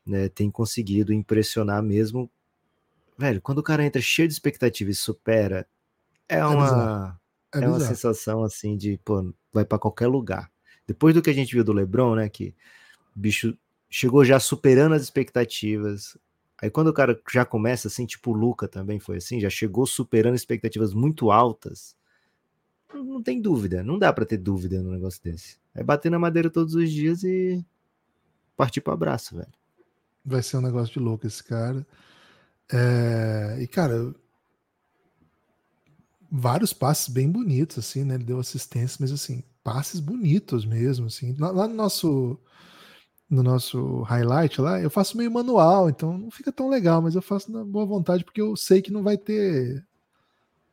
né, 0.05 0.29
tem 0.29 0.49
conseguido 0.49 1.13
impressionar 1.13 1.83
mesmo. 1.83 2.29
Velho, 3.17 3.41
quando 3.41 3.59
o 3.59 3.63
cara 3.63 3.85
entra 3.85 4.01
cheio 4.01 4.27
de 4.27 4.33
expectativa 4.33 4.89
e 4.89 4.95
supera, 4.95 5.67
é 6.27 6.43
uma, 6.45 6.63
bizarro. 6.63 7.19
É, 7.53 7.59
é 7.59 7.67
uma 7.67 7.79
sensação 7.79 8.43
assim 8.43 8.77
de, 8.77 8.99
pô, 9.03 9.33
vai 9.51 9.65
para 9.65 9.77
qualquer 9.77 10.07
lugar. 10.07 10.49
Depois 10.87 11.13
do 11.13 11.21
que 11.21 11.29
a 11.29 11.33
gente 11.33 11.53
viu 11.53 11.63
do 11.63 11.73
LeBron, 11.73 12.15
né, 12.15 12.29
que 12.29 12.55
o 13.15 13.19
bicho 13.19 13.57
chegou 13.89 14.23
já 14.23 14.39
superando 14.39 14.93
as 14.93 15.03
expectativas, 15.03 16.17
Aí 16.61 16.69
quando 16.69 16.89
o 16.89 16.93
cara 16.93 17.19
já 17.31 17.43
começa 17.43 17.87
assim, 17.87 18.05
tipo 18.05 18.29
o 18.29 18.33
Luca 18.35 18.67
também 18.67 18.99
foi 18.99 19.17
assim, 19.17 19.39
já 19.39 19.49
chegou 19.49 19.87
superando 19.87 20.35
expectativas 20.35 20.93
muito 20.93 21.31
altas, 21.31 21.95
não, 22.93 23.21
tem 23.23 23.41
dúvida, 23.41 23.83
não 23.83 23.97
dá 23.99 24.11
para 24.13 24.25
ter 24.25 24.37
dúvida 24.37 24.81
no 24.81 24.91
negócio 24.91 25.21
desse. 25.23 25.57
É 25.73 25.83
bater 25.83 26.09
na 26.11 26.19
madeira 26.19 26.49
todos 26.49 26.75
os 26.75 26.91
dias 26.91 27.23
e 27.23 27.65
partir 28.57 28.81
pro 28.81 28.93
abraço, 28.93 29.35
velho. 29.35 29.51
Vai 30.25 30.43
ser 30.43 30.57
um 30.57 30.61
negócio 30.61 30.93
de 30.93 30.99
louco 30.99 31.27
esse 31.27 31.43
cara. 31.43 31.85
É, 32.71 33.57
E, 33.61 33.67
cara, 33.67 34.13
vários 36.31 36.73
passes 36.73 37.09
bem 37.09 37.29
bonitos, 37.29 37.77
assim, 37.79 38.03
né? 38.03 38.15
Ele 38.15 38.23
deu 38.23 38.39
assistência, 38.39 38.97
mas 39.01 39.11
assim, 39.11 39.43
passes 39.63 39.99
bonitos 39.99 40.65
mesmo, 40.65 41.07
assim. 41.07 41.35
Lá 41.37 41.67
no 41.67 41.75
nosso 41.75 42.39
no 43.29 43.41
nosso 43.43 44.01
highlight 44.03 44.59
lá, 44.61 44.81
eu 44.81 44.89
faço 44.89 45.17
meio 45.17 45.31
manual, 45.31 45.89
então 45.89 46.17
não 46.17 46.29
fica 46.29 46.51
tão 46.51 46.69
legal, 46.69 47.01
mas 47.01 47.15
eu 47.15 47.21
faço 47.21 47.51
na 47.51 47.63
boa 47.63 47.85
vontade 47.85 48.25
porque 48.25 48.41
eu 48.41 48.55
sei 48.57 48.81
que 48.81 48.91
não 48.91 49.03
vai 49.03 49.17
ter. 49.17 49.85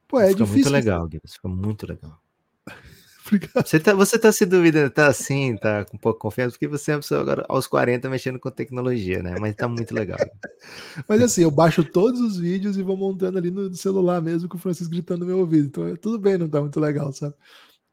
Pô, 0.09 0.19
é 0.19 0.29
fica 0.29 0.45
difícil. 0.45 0.55
muito 0.55 0.71
legal, 0.71 1.09
Gibbs, 1.11 1.35
fica 1.35 1.49
muito 1.49 1.87
legal. 1.87 2.19
Obrigado. 3.27 3.67
Você 3.67 3.79
tá, 3.79 3.95
você 3.95 4.19
tá 4.19 4.33
se 4.33 4.47
duvidando, 4.47 4.91
tá 4.91 5.07
assim, 5.07 5.55
tá 5.57 5.85
com 5.85 5.99
pouco 5.99 6.19
confiança, 6.19 6.53
porque 6.53 6.67
você 6.67 6.93
é 6.93 6.95
uma 6.95 7.01
pessoa 7.01 7.21
agora 7.21 7.45
aos 7.47 7.67
40 7.67 8.09
mexendo 8.09 8.41
com 8.41 8.51
tecnologia, 8.51 9.23
né? 9.23 9.37
Mas 9.39 9.55
tá 9.55 9.69
muito 9.69 9.95
legal. 9.95 10.17
Mas 11.07 11.21
assim, 11.21 11.43
eu 11.43 11.51
baixo 11.51 11.85
todos 11.85 12.21
os 12.23 12.39
vídeos 12.39 12.79
e 12.79 12.83
vou 12.83 12.97
montando 12.97 13.37
ali 13.37 13.51
no 13.51 13.75
celular 13.75 14.23
mesmo 14.23 14.49
com 14.49 14.57
o 14.57 14.61
Francisco 14.61 14.91
gritando 14.91 15.21
no 15.21 15.27
meu 15.27 15.41
ouvido. 15.41 15.67
Então, 15.67 15.87
é- 15.87 15.97
tudo 15.97 16.19
bem, 16.19 16.39
não 16.39 16.49
tá 16.49 16.61
muito 16.61 16.81
legal, 16.81 17.13
sabe? 17.13 17.35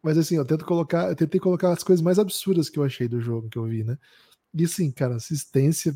Mas 0.02 0.18
assim, 0.18 0.38
eu 0.38 0.46
tento 0.46 0.64
colocar, 0.64 1.10
eu 1.10 1.16
tentei 1.16 1.40
colocar 1.40 1.74
as 1.74 1.84
coisas 1.84 2.02
mais 2.02 2.18
absurdas 2.18 2.70
que 2.70 2.80
eu 2.80 2.84
achei 2.84 3.08
do 3.10 3.20
jogo 3.20 3.50
que 3.50 3.58
eu 3.58 3.66
vi, 3.66 3.84
né? 3.84 3.98
E 4.54 4.64
assim, 4.64 4.90
cara, 4.90 5.16
assistência 5.16 5.94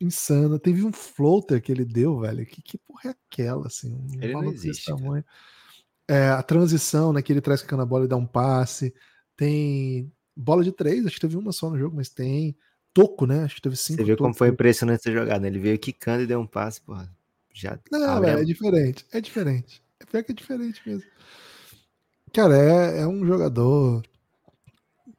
insana. 0.00 0.58
Teve 0.58 0.84
um 0.84 0.92
floater 0.92 1.60
que 1.60 1.70
ele 1.70 1.84
deu, 1.84 2.20
velho. 2.20 2.46
Que, 2.46 2.62
que 2.62 2.78
porra 2.78 3.00
é 3.06 3.08
aquela, 3.10 3.66
assim? 3.66 3.92
Um 3.92 4.22
Ele 4.22 4.32
não 4.32 4.44
existe, 4.44 4.86
cara. 4.86 5.24
É, 6.08 6.28
a 6.30 6.42
transição, 6.42 7.12
né? 7.12 7.20
Que 7.20 7.32
ele 7.32 7.40
traz 7.40 7.62
com 7.62 7.80
a 7.80 7.84
bola 7.84 8.06
e 8.06 8.08
dá 8.08 8.16
um 8.16 8.26
passe. 8.26 8.94
Tem 9.36 10.10
bola 10.34 10.64
de 10.64 10.72
três, 10.72 11.04
acho 11.04 11.16
que 11.16 11.20
teve 11.20 11.36
uma 11.36 11.52
só 11.52 11.68
no 11.68 11.78
jogo, 11.78 11.96
mas 11.96 12.08
tem. 12.08 12.56
Toco, 12.94 13.26
né? 13.26 13.44
Acho 13.44 13.56
que 13.56 13.62
teve 13.62 13.76
cinco 13.76 14.00
Você 14.00 14.04
viu 14.04 14.16
como 14.16 14.34
foi 14.34 14.48
impressionante 14.48 15.00
essa 15.00 15.12
jogada, 15.12 15.40
né? 15.40 15.48
Ele 15.48 15.58
veio 15.58 15.78
quicando 15.78 16.22
e 16.22 16.26
deu 16.26 16.40
um 16.40 16.46
passe, 16.46 16.80
porra. 16.80 17.12
Já 17.52 17.78
Não, 17.90 18.20
velho, 18.20 18.40
é 18.40 18.44
diferente. 18.44 19.06
É 19.12 19.20
diferente. 19.20 19.82
É 20.00 20.04
pior 20.04 20.24
que 20.24 20.32
é 20.32 20.34
diferente 20.34 20.80
mesmo. 20.86 21.04
Cara, 22.32 22.56
é, 22.56 23.00
é 23.00 23.06
um 23.06 23.26
jogador. 23.26 24.02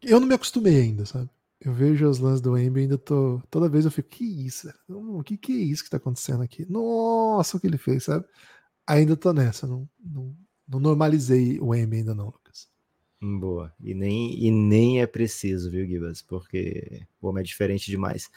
Eu 0.01 0.19
não 0.19 0.27
me 0.27 0.33
acostumei 0.33 0.81
ainda, 0.81 1.05
sabe? 1.05 1.29
Eu 1.59 1.73
vejo 1.73 2.07
os 2.07 2.19
lances 2.19 2.39
do 2.39 2.57
Embi 2.57 2.79
e 2.79 2.83
ainda 2.83 2.97
tô. 2.97 3.41
Toda 3.49 3.67
vez 3.67 3.83
eu 3.83 3.91
fico, 3.91 4.09
que 4.09 4.23
isso? 4.23 4.71
O 4.87 5.21
que, 5.23 5.37
que 5.37 5.51
é 5.51 5.55
isso 5.65 5.83
que 5.83 5.89
tá 5.89 5.97
acontecendo 5.97 6.41
aqui? 6.41 6.65
Nossa, 6.69 7.57
o 7.57 7.59
que 7.59 7.67
ele 7.67 7.77
fez, 7.77 8.05
sabe? 8.05 8.25
Ainda 8.87 9.17
tô 9.17 9.33
nessa. 9.33 9.67
Não, 9.67 9.87
não, 9.99 10.33
não 10.69 10.79
normalizei 10.79 11.59
o 11.59 11.73
Embi 11.73 11.97
ainda, 11.97 12.13
não, 12.13 12.25
Lucas. 12.25 12.69
Boa. 13.21 13.73
E 13.81 13.93
nem, 13.93 14.41
e 14.41 14.51
nem 14.51 15.01
é 15.01 15.07
preciso, 15.07 15.69
viu, 15.69 15.85
Gibas? 15.85 16.21
Porque 16.21 17.05
o 17.21 17.27
homem 17.27 17.41
é 17.41 17.43
diferente 17.43 17.89
demais. 17.89 18.29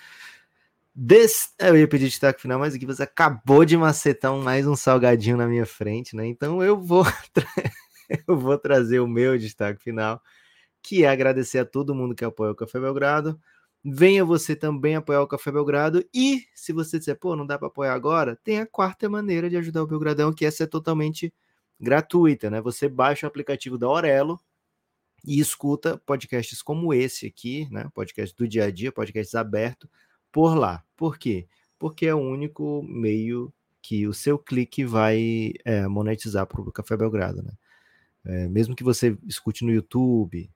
Des... 0.94 1.54
Eu 1.58 1.76
ia 1.76 1.86
pedir 1.86 2.08
destaque 2.08 2.42
final, 2.42 2.58
mas 2.58 2.74
o 2.74 2.80
Gibas 2.80 3.00
acabou 3.00 3.64
de 3.64 3.76
macetar 3.76 4.34
mais 4.34 4.66
um 4.66 4.74
salgadinho 4.74 5.36
na 5.36 5.46
minha 5.46 5.66
frente, 5.66 6.16
né? 6.16 6.26
Então 6.26 6.62
eu 6.62 6.80
vou, 6.80 7.04
tra- 7.32 7.46
eu 8.26 8.36
vou 8.36 8.58
trazer 8.58 9.00
o 9.00 9.06
meu 9.06 9.38
destaque 9.38 9.82
final, 9.82 10.20
que 10.82 11.04
é 11.04 11.08
agradecer 11.08 11.58
a 11.58 11.64
todo 11.64 11.94
mundo 11.94 12.14
que 12.14 12.24
apoia 12.24 12.52
o 12.52 12.56
Café 12.56 12.80
Belgrado. 12.80 13.40
Venha 13.84 14.24
você 14.24 14.54
também 14.56 14.96
apoiar 14.96 15.22
o 15.22 15.26
Café 15.26 15.50
Belgrado. 15.52 16.04
E 16.14 16.44
se 16.54 16.72
você 16.72 16.98
disser, 16.98 17.18
pô, 17.18 17.36
não 17.36 17.46
dá 17.46 17.58
para 17.58 17.68
apoiar 17.68 17.94
agora, 17.94 18.36
tem 18.44 18.60
a 18.60 18.66
quarta 18.66 19.08
maneira 19.08 19.48
de 19.50 19.56
ajudar 19.56 19.82
o 19.82 19.86
Belgradão, 19.86 20.32
que 20.32 20.44
essa 20.44 20.64
é 20.64 20.66
totalmente 20.66 21.32
gratuita, 21.82 22.48
né? 22.48 22.60
Você 22.60 22.88
baixa 22.88 23.26
o 23.26 23.28
aplicativo 23.28 23.76
da 23.76 23.88
Aurelo 23.88 24.40
e 25.24 25.40
escuta 25.40 25.98
podcasts 25.98 26.62
como 26.62 26.94
esse 26.94 27.26
aqui, 27.26 27.68
né? 27.70 27.90
Podcast 27.92 28.34
do 28.36 28.46
dia 28.46 28.64
a 28.64 28.70
dia, 28.70 28.92
podcasts 28.92 29.34
abertos 29.34 29.90
por 30.30 30.54
lá. 30.54 30.84
Por 30.96 31.18
quê? 31.18 31.48
Porque 31.78 32.06
é 32.06 32.14
o 32.14 32.20
único 32.20 32.82
meio 32.84 33.52
que 33.82 34.06
o 34.06 34.14
seu 34.14 34.38
clique 34.38 34.84
vai 34.84 35.52
é, 35.64 35.88
monetizar 35.88 36.46
para 36.46 36.60
o 36.60 36.70
Café 36.70 36.96
Belgrado, 36.96 37.42
né? 37.42 37.52
É, 38.24 38.48
mesmo 38.48 38.76
que 38.76 38.84
você 38.84 39.18
escute 39.26 39.64
no 39.64 39.72
YouTube, 39.72 40.48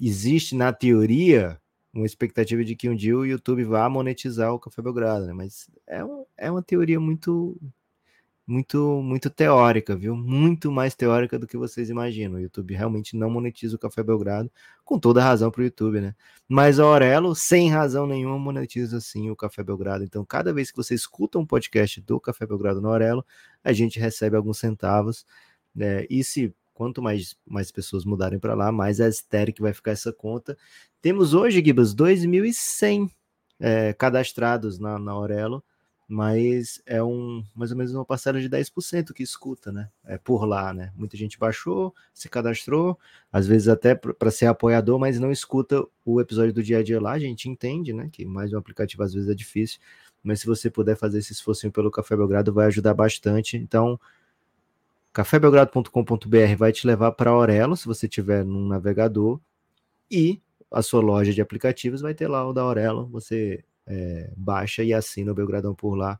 existe 0.00 0.54
na 0.54 0.72
teoria 0.72 1.60
uma 1.92 2.06
expectativa 2.06 2.64
de 2.64 2.76
que 2.76 2.88
um 2.88 2.94
dia 2.94 3.16
o 3.16 3.26
YouTube 3.26 3.64
vá 3.64 3.88
monetizar 3.88 4.52
o 4.52 4.60
Café 4.60 4.80
Belgrado, 4.80 5.26
né? 5.26 5.32
Mas 5.32 5.68
é, 5.88 6.00
é 6.36 6.50
uma 6.50 6.62
teoria 6.62 7.00
muito 7.00 7.60
muito 8.46 9.02
muito 9.02 9.30
teórica, 9.30 9.96
viu? 9.96 10.14
Muito 10.16 10.70
mais 10.70 10.94
teórica 10.94 11.38
do 11.38 11.46
que 11.46 11.56
vocês 11.56 11.88
imaginam. 11.90 12.36
O 12.36 12.40
YouTube 12.40 12.74
realmente 12.74 13.16
não 13.16 13.30
monetiza 13.30 13.76
o 13.76 13.78
Café 13.78 14.02
Belgrado, 14.02 14.50
com 14.84 14.98
toda 14.98 15.22
razão 15.22 15.50
para 15.50 15.62
o 15.62 15.64
YouTube, 15.64 16.00
né? 16.00 16.14
Mas 16.48 16.78
a 16.78 16.84
Aurelo, 16.84 17.34
sem 17.34 17.70
razão 17.70 18.06
nenhuma, 18.06 18.38
monetiza 18.38 19.00
sim 19.00 19.30
o 19.30 19.36
Café 19.36 19.62
Belgrado. 19.62 20.04
Então, 20.04 20.24
cada 20.24 20.52
vez 20.52 20.70
que 20.70 20.76
você 20.76 20.94
escuta 20.94 21.38
um 21.38 21.46
podcast 21.46 22.00
do 22.02 22.20
Café 22.20 22.46
Belgrado 22.46 22.80
na 22.80 22.88
Aurelo, 22.88 23.24
a 23.62 23.72
gente 23.72 23.98
recebe 23.98 24.36
alguns 24.36 24.58
centavos. 24.58 25.24
Né? 25.74 26.06
E 26.10 26.22
se 26.22 26.54
quanto 26.74 27.00
mais, 27.00 27.36
mais 27.46 27.70
pessoas 27.70 28.04
mudarem 28.04 28.38
para 28.38 28.54
lá, 28.54 28.70
mais 28.72 29.00
a 29.00 29.08
que 29.54 29.62
vai 29.62 29.72
ficar 29.72 29.92
essa 29.92 30.12
conta. 30.12 30.58
Temos 31.00 31.32
hoje, 31.32 31.62
Gibas, 31.64 31.94
2.100 31.94 33.10
é, 33.60 33.92
cadastrados 33.94 34.78
na, 34.78 34.98
na 34.98 35.12
Aurelo 35.12 35.64
mas 36.06 36.82
é 36.86 37.02
um 37.02 37.44
mais 37.54 37.70
ou 37.70 37.76
menos 37.76 37.94
uma 37.94 38.04
parcela 38.04 38.40
de 38.40 38.48
10% 38.48 39.12
que 39.12 39.22
escuta, 39.22 39.72
né? 39.72 39.88
É 40.04 40.18
por 40.18 40.44
lá, 40.44 40.72
né? 40.72 40.92
Muita 40.94 41.16
gente 41.16 41.38
baixou, 41.38 41.94
se 42.12 42.28
cadastrou, 42.28 42.98
às 43.32 43.46
vezes 43.46 43.68
até 43.68 43.94
para 43.94 44.30
ser 44.30 44.46
apoiador, 44.46 44.98
mas 44.98 45.18
não 45.18 45.30
escuta 45.30 45.84
o 46.04 46.20
episódio 46.20 46.52
do 46.52 46.62
dia 46.62 46.78
a 46.78 46.82
dia 46.82 47.00
lá, 47.00 47.12
a 47.12 47.18
gente 47.18 47.48
entende, 47.48 47.92
né? 47.92 48.08
Que 48.12 48.24
mais 48.24 48.52
um 48.52 48.58
aplicativo 48.58 49.02
às 49.02 49.14
vezes 49.14 49.28
é 49.28 49.34
difícil, 49.34 49.80
mas 50.22 50.40
se 50.40 50.46
você 50.46 50.70
puder 50.70 50.96
fazer 50.96 51.18
esse 51.18 51.32
esforço 51.32 51.70
pelo 51.70 51.90
Café 51.90 52.16
Belgrado, 52.16 52.52
vai 52.52 52.66
ajudar 52.66 52.94
bastante. 52.94 53.56
Então, 53.56 53.98
cafébelgrado.com.br 55.12 56.56
vai 56.58 56.72
te 56.72 56.86
levar 56.86 57.12
para 57.12 57.30
Aurelo, 57.30 57.76
se 57.76 57.86
você 57.86 58.08
tiver 58.08 58.44
num 58.44 58.66
navegador, 58.66 59.40
e 60.10 60.40
a 60.70 60.82
sua 60.82 61.00
loja 61.00 61.32
de 61.32 61.40
aplicativos 61.40 62.00
vai 62.00 62.14
ter 62.14 62.28
lá 62.28 62.46
o 62.46 62.52
da 62.52 62.62
Aurelo, 62.62 63.06
você 63.06 63.64
é, 63.86 64.32
baixa 64.36 64.82
e 64.82 64.92
assina 64.92 65.32
o 65.32 65.34
Belgradão 65.34 65.74
por 65.74 65.94
lá, 65.94 66.18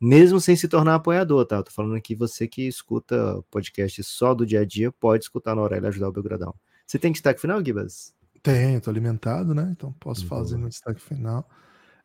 mesmo 0.00 0.40
sem 0.40 0.54
se 0.54 0.68
tornar 0.68 0.96
apoiador, 0.96 1.44
tá? 1.46 1.56
Eu 1.56 1.64
tô 1.64 1.70
falando 1.70 1.94
aqui 1.94 2.14
você 2.14 2.46
que 2.46 2.66
escuta 2.66 3.42
podcast 3.50 4.02
só 4.04 4.34
do 4.34 4.44
dia 4.44 4.60
a 4.60 4.64
dia, 4.64 4.92
pode 4.92 5.24
escutar 5.24 5.54
na 5.54 5.62
Aurelo 5.62 5.86
e 5.86 5.88
ajudar 5.88 6.08
o 6.08 6.12
Belgradão. 6.12 6.54
Você 6.86 6.98
tem 6.98 7.12
destaque 7.12 7.40
final, 7.40 7.64
Gibas? 7.64 8.14
Tenho, 8.42 8.80
tô 8.80 8.90
alimentado, 8.90 9.54
né? 9.54 9.68
Então 9.72 9.92
posso 9.98 10.26
fazer 10.26 10.56
meu 10.56 10.68
destaque 10.68 11.00
final. 11.00 11.48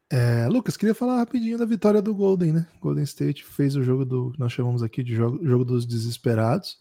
É, 0.09 0.47
Lucas, 0.47 0.75
queria 0.75 0.95
falar 0.95 1.17
rapidinho 1.17 1.57
da 1.57 1.65
vitória 1.65 2.01
do 2.01 2.13
Golden, 2.13 2.51
né? 2.51 2.67
Golden 2.81 3.03
State 3.03 3.45
fez 3.45 3.75
o 3.75 3.83
jogo 3.83 4.03
do. 4.03 4.33
Nós 4.37 4.51
chamamos 4.51 4.83
aqui 4.83 5.03
de 5.03 5.15
jogo, 5.15 5.39
jogo 5.45 5.63
dos 5.63 5.85
desesperados. 5.85 6.77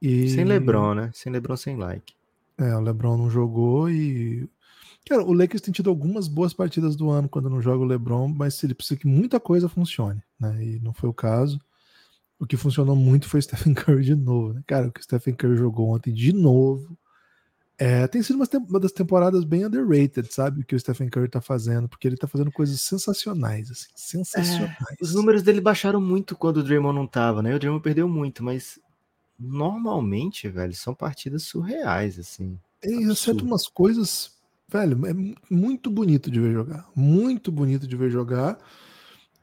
E, 0.00 0.28
Sem 0.28 0.44
Lebron, 0.44 0.94
né? 0.94 1.10
Sem 1.14 1.32
Lebron, 1.32 1.56
sem 1.56 1.76
like. 1.76 2.14
É, 2.58 2.76
o 2.76 2.80
LeBron 2.80 3.16
não 3.16 3.30
jogou 3.30 3.90
e. 3.90 4.48
Cara, 5.08 5.24
o 5.24 5.32
Lakers 5.32 5.60
tem 5.60 5.72
tido 5.72 5.90
algumas 5.90 6.28
boas 6.28 6.52
partidas 6.52 6.94
do 6.94 7.10
ano 7.10 7.28
quando 7.28 7.50
não 7.50 7.60
joga 7.60 7.82
o 7.82 7.86
LeBron, 7.86 8.28
mas 8.28 8.62
ele 8.62 8.74
precisa 8.74 8.98
que 8.98 9.06
muita 9.06 9.40
coisa 9.40 9.68
funcione, 9.68 10.22
né? 10.38 10.64
E 10.64 10.80
não 10.80 10.92
foi 10.92 11.08
o 11.08 11.14
caso. 11.14 11.60
O 12.38 12.46
que 12.46 12.56
funcionou 12.56 12.96
muito 12.96 13.28
foi 13.28 13.40
o 13.40 13.42
Stephen 13.42 13.74
Curry 13.74 14.04
de 14.04 14.14
novo, 14.14 14.54
né? 14.54 14.62
Cara, 14.66 14.88
o 14.88 14.92
que 14.92 15.00
o 15.00 15.02
Stephen 15.02 15.34
Curry 15.34 15.56
jogou 15.56 15.90
ontem 15.90 16.12
de 16.12 16.32
novo. 16.32 16.96
É, 17.78 18.06
tem 18.06 18.22
sido 18.22 18.36
uma, 18.36 18.78
das 18.78 18.92
temporadas 18.92 19.42
bem 19.44 19.66
underrated, 19.66 20.32
sabe? 20.32 20.60
O 20.60 20.64
que 20.64 20.76
o 20.76 20.78
Stephen 20.78 21.08
Curry 21.08 21.28
tá 21.28 21.40
fazendo, 21.40 21.88
porque 21.88 22.06
ele 22.06 22.16
tá 22.16 22.28
fazendo 22.28 22.52
coisas 22.52 22.80
sensacionais, 22.80 23.72
assim, 23.72 23.88
sensacionais. 23.96 24.96
Os 25.00 25.14
números 25.14 25.42
dele 25.42 25.60
baixaram 25.60 26.00
muito 26.00 26.36
quando 26.36 26.58
o 26.58 26.62
Draymond 26.62 26.94
não 26.94 27.08
tava, 27.08 27.42
né? 27.42 27.52
O 27.54 27.58
Draymond 27.58 27.82
perdeu 27.82 28.08
muito, 28.08 28.44
mas 28.44 28.78
normalmente, 29.36 30.48
velho, 30.48 30.74
são 30.74 30.94
partidas 30.94 31.42
surreais, 31.42 32.20
assim. 32.20 32.56
Acerta 32.84 33.04
absurdo. 33.04 33.44
umas 33.44 33.66
coisas, 33.66 34.30
velho, 34.72 35.06
é 35.06 35.12
mu- 35.12 35.34
muito 35.50 35.90
bonito 35.90 36.30
de 36.30 36.40
ver 36.40 36.52
jogar. 36.52 36.88
Muito 36.94 37.52
bonito 37.52 37.86
de 37.86 37.96
ver 37.96 38.10
jogar. 38.10 38.58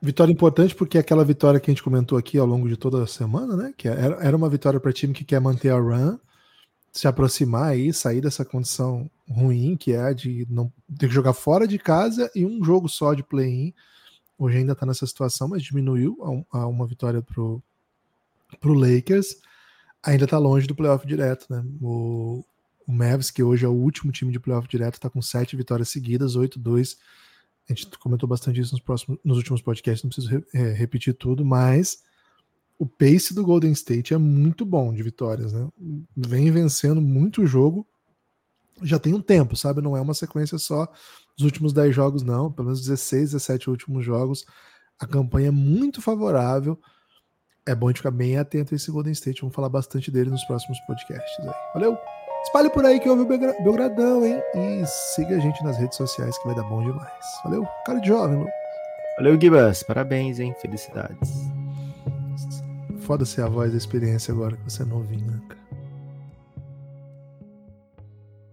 Vitória 0.02 0.32
importante 0.32 0.74
porque 0.76 0.98
é 0.98 1.02
aquela 1.02 1.26
vitória 1.26 1.60
que 1.60 1.70
a 1.70 1.74
gente 1.74 1.84
comentou 1.84 2.18
aqui 2.18 2.38
ao 2.38 2.48
longo 2.48 2.68
de 2.70 2.78
toda 2.78 3.04
a 3.04 3.08
semana, 3.08 3.56
né? 3.56 3.74
Que 3.78 3.88
era, 3.88 4.16
era 4.24 4.36
uma 4.38 4.50
vitória 4.50 4.80
para 4.80 4.94
time 4.94 5.14
que 5.14 5.26
quer 5.26 5.42
manter 5.42 5.70
a 5.70 5.80
run, 5.80 6.18
se 6.92 7.08
aproximar 7.08 7.72
aí, 7.72 7.94
sair 7.94 8.22
dessa 8.22 8.44
condição 8.46 9.10
ruim 9.30 9.78
que 9.78 9.92
é 9.92 10.02
a 10.02 10.14
de 10.14 10.48
não 10.50 10.72
ter 10.98 11.08
que 11.08 11.14
jogar 11.14 11.34
fora 11.34 11.68
de 11.68 11.78
casa 11.78 12.32
e 12.34 12.46
um 12.46 12.64
jogo 12.64 12.88
só 12.90 13.14
de 13.14 13.24
play-in. 13.24 13.74
Hoje 14.38 14.58
ainda 14.58 14.74
tá 14.74 14.86
nessa 14.86 15.06
situação, 15.06 15.50
mas 15.50 15.62
diminuiu 15.62 16.46
a, 16.54 16.60
a 16.60 16.68
uma 16.68 16.88
vitória 16.88 17.22
pro, 17.22 17.62
pro 18.60 18.74
Lakers. 18.74 19.36
Ainda 20.02 20.26
tá 20.26 20.38
longe 20.38 20.66
do 20.66 20.74
playoff 20.74 21.06
direto, 21.06 21.46
né? 21.50 21.62
O, 21.82 22.44
o 22.90 22.92
Mavs, 22.92 23.30
que 23.30 23.44
hoje 23.44 23.64
é 23.64 23.70
o 23.70 23.72
último 23.72 24.12
time 24.12 24.32
de 24.32 24.40
playoff 24.40 24.68
direto, 24.68 24.96
está 24.96 25.12
com 25.12 25.22
sete 25.22 25.56
vitórias 25.56 25.90
seguidas, 25.90 26.36
8-2 26.36 26.98
A 27.70 27.74
gente 27.74 27.88
comentou 28.00 28.28
bastante 28.28 28.60
isso 28.60 28.74
nos, 28.74 28.82
próximos, 28.82 29.20
nos 29.24 29.38
últimos 29.38 29.62
podcasts, 29.62 30.04
não 30.04 30.10
preciso 30.10 30.28
re- 30.30 30.44
é, 30.56 30.74
repetir 30.74 31.14
tudo, 31.14 31.46
mas 31.46 32.02
o 32.80 32.88
pace 32.88 33.32
do 33.36 33.44
Golden 33.44 33.72
State 33.74 34.14
é 34.14 34.18
muito 34.18 34.66
bom 34.66 34.92
de 34.92 35.04
vitórias, 35.04 35.54
né? 35.54 35.68
Vem 36.18 36.50
vencendo 36.50 37.00
muito 37.00 37.46
jogo. 37.46 37.86
Já 38.82 38.98
tem 38.98 39.14
um 39.14 39.22
tempo, 39.22 39.56
sabe? 39.56 39.82
Não 39.82 39.96
é 39.96 40.02
uma 40.02 40.14
sequência 40.16 40.58
só 40.58 40.88
dos 41.38 41.46
últimos 41.46 41.74
10 41.74 41.94
jogos, 41.94 42.24
não. 42.24 42.52
Pelo 42.52 42.68
menos 42.68 42.80
16, 42.82 43.34
17 43.34 43.70
últimos 43.70 44.04
jogos. 44.04 44.46
A 44.98 45.06
campanha 45.06 45.50
é 45.50 45.52
muito 45.52 46.02
favorável. 46.02 46.80
É 47.68 47.76
bom 47.76 47.88
a 47.88 47.90
gente 47.92 47.98
ficar 47.98 48.12
bem 48.12 48.38
atento 48.38 48.74
a 48.74 48.78
esse 48.78 48.90
Golden 48.90 49.12
State. 49.14 49.42
Vamos 49.42 49.54
falar 49.54 49.70
bastante 49.70 50.10
dele 50.10 50.32
nos 50.32 50.44
próximos 50.46 50.80
podcasts 50.88 51.40
aí. 51.46 51.54
Valeu! 51.74 52.19
Espalhe 52.44 52.70
por 52.70 52.86
aí 52.86 53.00
que 53.00 53.10
houve 53.10 53.22
o 53.24 53.26
Belgra- 53.26 53.56
Belgradão, 53.62 54.26
hein? 54.26 54.42
E 54.56 54.84
siga 55.16 55.36
a 55.36 55.40
gente 55.40 55.64
nas 55.64 55.78
redes 55.78 55.98
sociais 55.98 56.38
que 56.38 56.46
vai 56.48 56.56
dar 56.56 56.64
bom 56.64 56.82
demais. 56.84 57.10
Valeu! 57.44 57.68
Cara 57.86 58.00
de 58.00 58.08
jovem, 58.08 58.40
Lu. 58.40 58.48
Valeu, 59.18 59.40
Gibas. 59.40 59.84
Parabéns, 59.84 60.40
hein? 60.40 60.56
Felicidades. 60.62 61.50
Foda 63.02 63.26
ser 63.26 63.42
a 63.42 63.48
voz 63.48 63.72
da 63.72 63.78
experiência 63.78 64.34
agora 64.34 64.56
que 64.56 64.64
você 64.72 64.84
é 64.84 64.86
novinho, 64.86 65.26
né, 65.32 65.40
cara? 65.50 65.60